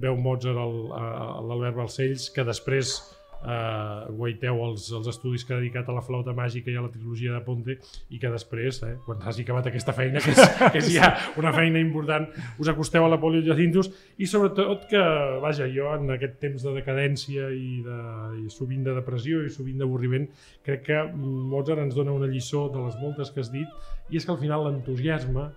veu 0.00 0.16
Mozart 0.20 0.56
l'Albert 0.56 1.76
Balcells, 1.76 2.30
que 2.34 2.44
després 2.44 2.96
eh, 3.44 4.12
guaiteu 4.16 4.60
els, 4.66 4.86
els 4.96 5.08
estudis 5.10 5.44
que 5.44 5.54
ha 5.54 5.58
dedicat 5.60 5.88
a 5.88 5.96
la 5.96 6.02
flauta 6.04 6.34
màgica 6.36 6.70
i 6.72 6.76
a 6.78 6.84
la 6.84 6.90
trilogia 6.92 7.34
de 7.34 7.40
Ponte 7.44 7.76
i 8.10 8.20
que 8.22 8.30
després, 8.32 8.80
eh, 8.86 8.94
quan 9.06 9.22
hagi 9.22 9.44
acabat 9.46 9.68
aquesta 9.70 9.94
feina, 9.96 10.22
que 10.24 10.32
és, 10.34 10.42
que 10.60 10.82
és 10.82 10.90
ja 10.96 11.12
una 11.40 11.52
feina 11.56 11.80
important, 11.82 12.28
us 12.62 12.70
acosteu 12.72 13.06
a 13.06 13.10
la 13.12 13.20
Polio 13.22 13.44
Jacintus 13.46 13.90
i 14.18 14.28
sobretot 14.30 14.86
que, 14.90 15.02
vaja, 15.42 15.68
jo 15.72 15.90
en 15.94 16.16
aquest 16.16 16.38
temps 16.42 16.66
de 16.66 16.76
decadència 16.78 17.50
i, 17.54 17.82
de, 17.86 17.98
i 18.44 18.46
sovint 18.52 18.86
de 18.86 18.96
depressió 18.96 19.42
i 19.44 19.52
sovint 19.52 19.82
d'avorriment, 19.82 20.28
crec 20.66 20.86
que 20.90 21.02
Mozart 21.16 21.84
ens 21.84 21.96
dona 21.98 22.16
una 22.16 22.30
lliçó 22.30 22.66
de 22.72 22.82
les 22.86 22.98
moltes 23.02 23.32
que 23.32 23.44
has 23.44 23.52
dit 23.54 24.10
i 24.10 24.20
és 24.20 24.26
que 24.26 24.34
al 24.34 24.42
final 24.42 24.66
l'entusiasme 24.66 25.50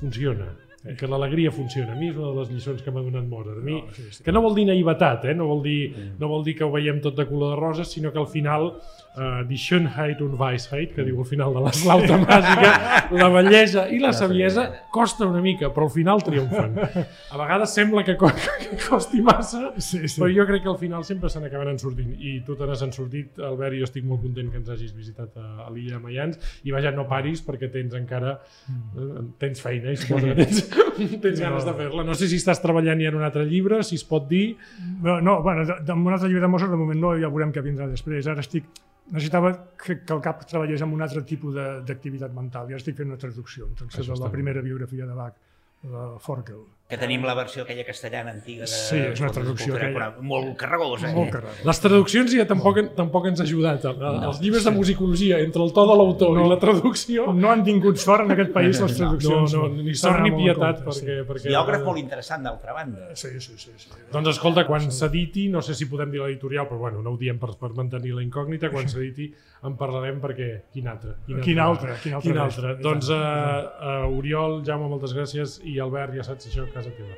funciona 0.00 0.52
i 0.92 0.96
que 0.96 1.06
l'alegria 1.10 1.50
funciona. 1.50 1.92
A 1.92 1.96
mi 1.98 2.08
és 2.10 2.16
una 2.16 2.30
de 2.32 2.40
les 2.40 2.50
lliçons 2.54 2.82
que 2.82 2.90
m'ha 2.94 3.02
donat 3.02 3.24
Mozart. 3.30 3.58
A 3.58 3.64
mi, 3.64 3.72
No, 3.80 3.92
sí, 3.96 4.02
sí. 4.10 4.22
que 4.24 4.32
no 4.32 4.42
vol 4.44 4.54
dir 4.54 4.66
naïvetat, 4.68 5.24
eh? 5.30 5.34
no, 5.34 5.46
vol 5.46 5.62
dir, 5.62 5.94
no 6.18 6.28
vol 6.28 6.44
dir 6.44 6.54
que 6.58 6.64
ho 6.64 6.70
veiem 6.70 7.00
tot 7.00 7.16
de 7.16 7.26
color 7.26 7.54
de 7.56 7.60
roses, 7.60 7.88
sinó 7.92 8.12
que 8.12 8.18
al 8.18 8.28
final 8.28 8.74
uh, 9.16 9.42
die 9.48 9.58
Schönheit 9.58 10.20
und 10.22 10.38
Weisheit, 10.38 10.94
que 10.94 11.04
diu 11.06 11.18
al 11.22 11.26
final 11.28 11.54
de 11.54 11.62
la 11.64 11.72
flauta 11.74 12.18
màgica, 12.26 12.70
la 13.16 13.28
bellesa 13.32 13.86
i 13.92 13.98
la 14.02 14.12
saviesa 14.16 14.66
costa 14.92 15.26
una 15.26 15.40
mica, 15.44 15.70
però 15.74 15.88
al 15.88 15.92
final 15.94 16.22
triomfen. 16.24 16.76
A 16.78 17.40
vegades 17.40 17.74
sembla 17.74 18.04
que, 18.06 18.16
co 18.20 18.30
que 18.60 18.78
costi 18.88 19.22
massa, 19.24 19.72
Sí, 19.76 20.02
sí. 20.08 20.20
però 20.20 20.30
jo 20.32 20.46
crec 20.48 20.62
que 20.64 20.72
al 20.72 20.78
final 20.80 21.04
sempre 21.04 21.30
se 21.32 21.40
n'acaben 21.40 21.72
en 21.74 21.78
sortint. 21.82 22.14
I 22.18 22.40
tu 22.46 22.56
te 22.56 22.68
n'has 22.68 22.82
en 22.86 22.92
sortit, 22.96 23.38
Albert, 23.40 23.76
i 23.76 23.82
jo 23.82 23.88
estic 23.88 24.04
molt 24.06 24.22
content 24.24 24.50
que 24.52 24.60
ens 24.62 24.70
hagis 24.72 24.94
visitat 24.96 25.36
a, 25.40 25.66
a 25.66 25.70
l'illa 25.72 25.96
de 25.96 26.02
Mayans. 26.04 26.40
I 26.64 26.74
vaja, 26.74 26.92
no 26.94 27.06
paris 27.08 27.42
perquè 27.46 27.70
tens 27.72 27.94
encara... 27.98 28.36
Eh, 28.66 29.24
tens 29.40 29.60
feina 29.62 29.92
i 29.92 29.98
suposo 30.00 30.30
que 30.30 30.36
tens, 30.44 30.62
tens 31.24 31.40
ganes 31.42 31.66
de 31.66 31.74
fer-la. 31.76 32.04
No 32.06 32.14
sé 32.16 32.28
si 32.30 32.38
estàs 32.40 32.60
treballant 32.62 33.00
ja 33.02 33.10
en 33.12 33.18
un 33.18 33.26
altre 33.26 33.44
llibre, 33.48 33.82
si 33.86 33.98
es 34.00 34.04
pot 34.06 34.26
dir. 34.30 34.56
No, 35.02 35.20
no 35.20 35.38
bueno, 35.44 35.64
de, 35.66 35.92
un 35.92 36.12
altre 36.12 36.28
llibre 36.28 36.44
de 36.46 36.50
Mozart 36.52 36.72
de 36.72 36.80
moment 36.80 37.00
no, 37.00 37.14
ja 37.20 37.30
veurem 37.32 37.52
què 37.54 37.62
vindrà 37.64 37.88
després. 37.90 38.26
Ara 38.30 38.44
estic, 38.44 38.66
necessitava 39.10 39.52
que, 39.78 40.00
que 40.04 40.12
el 40.14 40.20
cap 40.24 40.44
treballés 40.48 40.82
amb 40.82 40.94
un 40.94 41.02
altre 41.02 41.22
tipus 41.22 41.54
de- 41.54 41.80
d'activitat 41.86 42.32
mental. 42.34 42.68
Ja 42.70 42.76
estic 42.80 42.96
fent 42.96 43.08
una 43.12 43.18
traducció, 43.20 43.68
Això 43.86 44.14
de 44.14 44.20
la 44.24 44.30
primera 44.32 44.60
biografia 44.62 45.06
de 45.06 45.14
Bach, 45.14 45.34
de 45.82 46.06
Forkel. 46.20 46.64
Que 46.86 46.94
tenim 46.94 47.24
la 47.26 47.32
versió 47.34 47.64
aquella 47.64 47.82
castellana 47.82 48.30
antiga 48.30 48.62
de... 48.62 48.68
Sí, 48.70 48.94
és 49.08 49.18
una 49.18 49.32
traducció 49.34 49.72
Cultura 49.74 49.88
aquella. 49.88 50.22
Molt 50.22 50.52
carregosa. 50.60 51.08
Molt 51.16 51.26
eh? 51.26 51.32
carregada. 51.34 51.64
Les 51.66 51.80
traduccions 51.82 52.30
ja 52.38 52.44
tampoc, 52.46 52.76
tampoc 52.94 53.24
ens 53.26 53.40
ha 53.42 53.46
ajudat. 53.48 53.88
El- 53.90 54.20
Els 54.28 54.38
llibres 54.44 54.62
de 54.68 54.70
musicologia, 54.76 55.40
entre 55.42 55.64
el 55.66 55.72
to 55.74 55.82
de 55.90 55.96
l'autor 55.98 56.38
i 56.38 56.44
la 56.46 56.58
traducció... 56.62 57.24
No 57.34 57.50
han 57.50 57.64
tingut 57.66 57.98
sort 57.98 58.22
en 58.28 58.36
aquest 58.36 58.52
país 58.54 58.78
les 58.84 58.94
No, 58.94 58.98
traduccions. 59.00 59.56
no, 59.58 59.66
ni 59.80 59.96
S'ha 59.96 60.12
sort 60.12 60.22
ni 60.22 60.30
molt 60.30 60.44
pietat, 60.44 60.84
compte, 60.84 61.00
perquè... 61.00 61.16
perquè 61.32 61.50
Biògraf 61.50 61.82
molt 61.88 61.98
interessant, 62.04 62.46
d'altra 62.46 62.76
banda. 62.78 63.08
Sí, 63.18 63.32
sí, 63.40 63.58
sí. 63.58 63.74
sí. 63.82 63.90
Doncs 64.14 64.30
escolta, 64.36 64.62
quan 64.70 64.86
s'editi, 64.86 65.48
no 65.50 65.64
sé 65.66 65.74
si 65.74 65.90
podem 65.90 66.14
dir 66.14 66.22
l'editorial, 66.22 66.70
però 66.70 66.78
bueno, 66.86 67.02
no 67.02 67.16
ho 67.16 67.18
diem 67.18 67.42
per, 67.42 67.50
per 67.58 67.72
mantenir 67.74 68.14
la 68.14 68.22
incògnita, 68.22 68.70
quan 68.70 68.86
s'editi 68.86 69.32
en 69.66 69.74
parlarem 69.74 70.22
perquè... 70.22 70.48
Quin 70.70 70.86
altre? 70.86 71.16
Quin 71.26 71.58
altre, 71.58 71.98
quin 72.04 72.14
altre 72.14 72.30
Quin 72.30 72.38
més? 72.38 72.46
altre? 72.46 72.76
I 72.78 72.82
Doncs 72.86 73.10
tant, 73.10 73.18
uh, 73.18 74.06
uh, 74.06 74.18
Oriol, 74.20 74.60
Jaume, 74.62 74.86
moltes 74.94 75.16
gràcies, 75.18 75.58
i 75.66 75.80
Albert, 75.82 76.14
ja 76.14 76.22
saps 76.30 76.46
això, 76.46 76.68
a 76.75 76.75
casa 76.76 76.92
teva. 76.98 77.16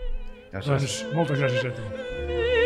Gràcies. 0.52 0.70
Doncs 0.70 1.18
moltes 1.18 1.42
gràcies 1.42 1.68
a 1.68 1.76
tu. 1.76 2.57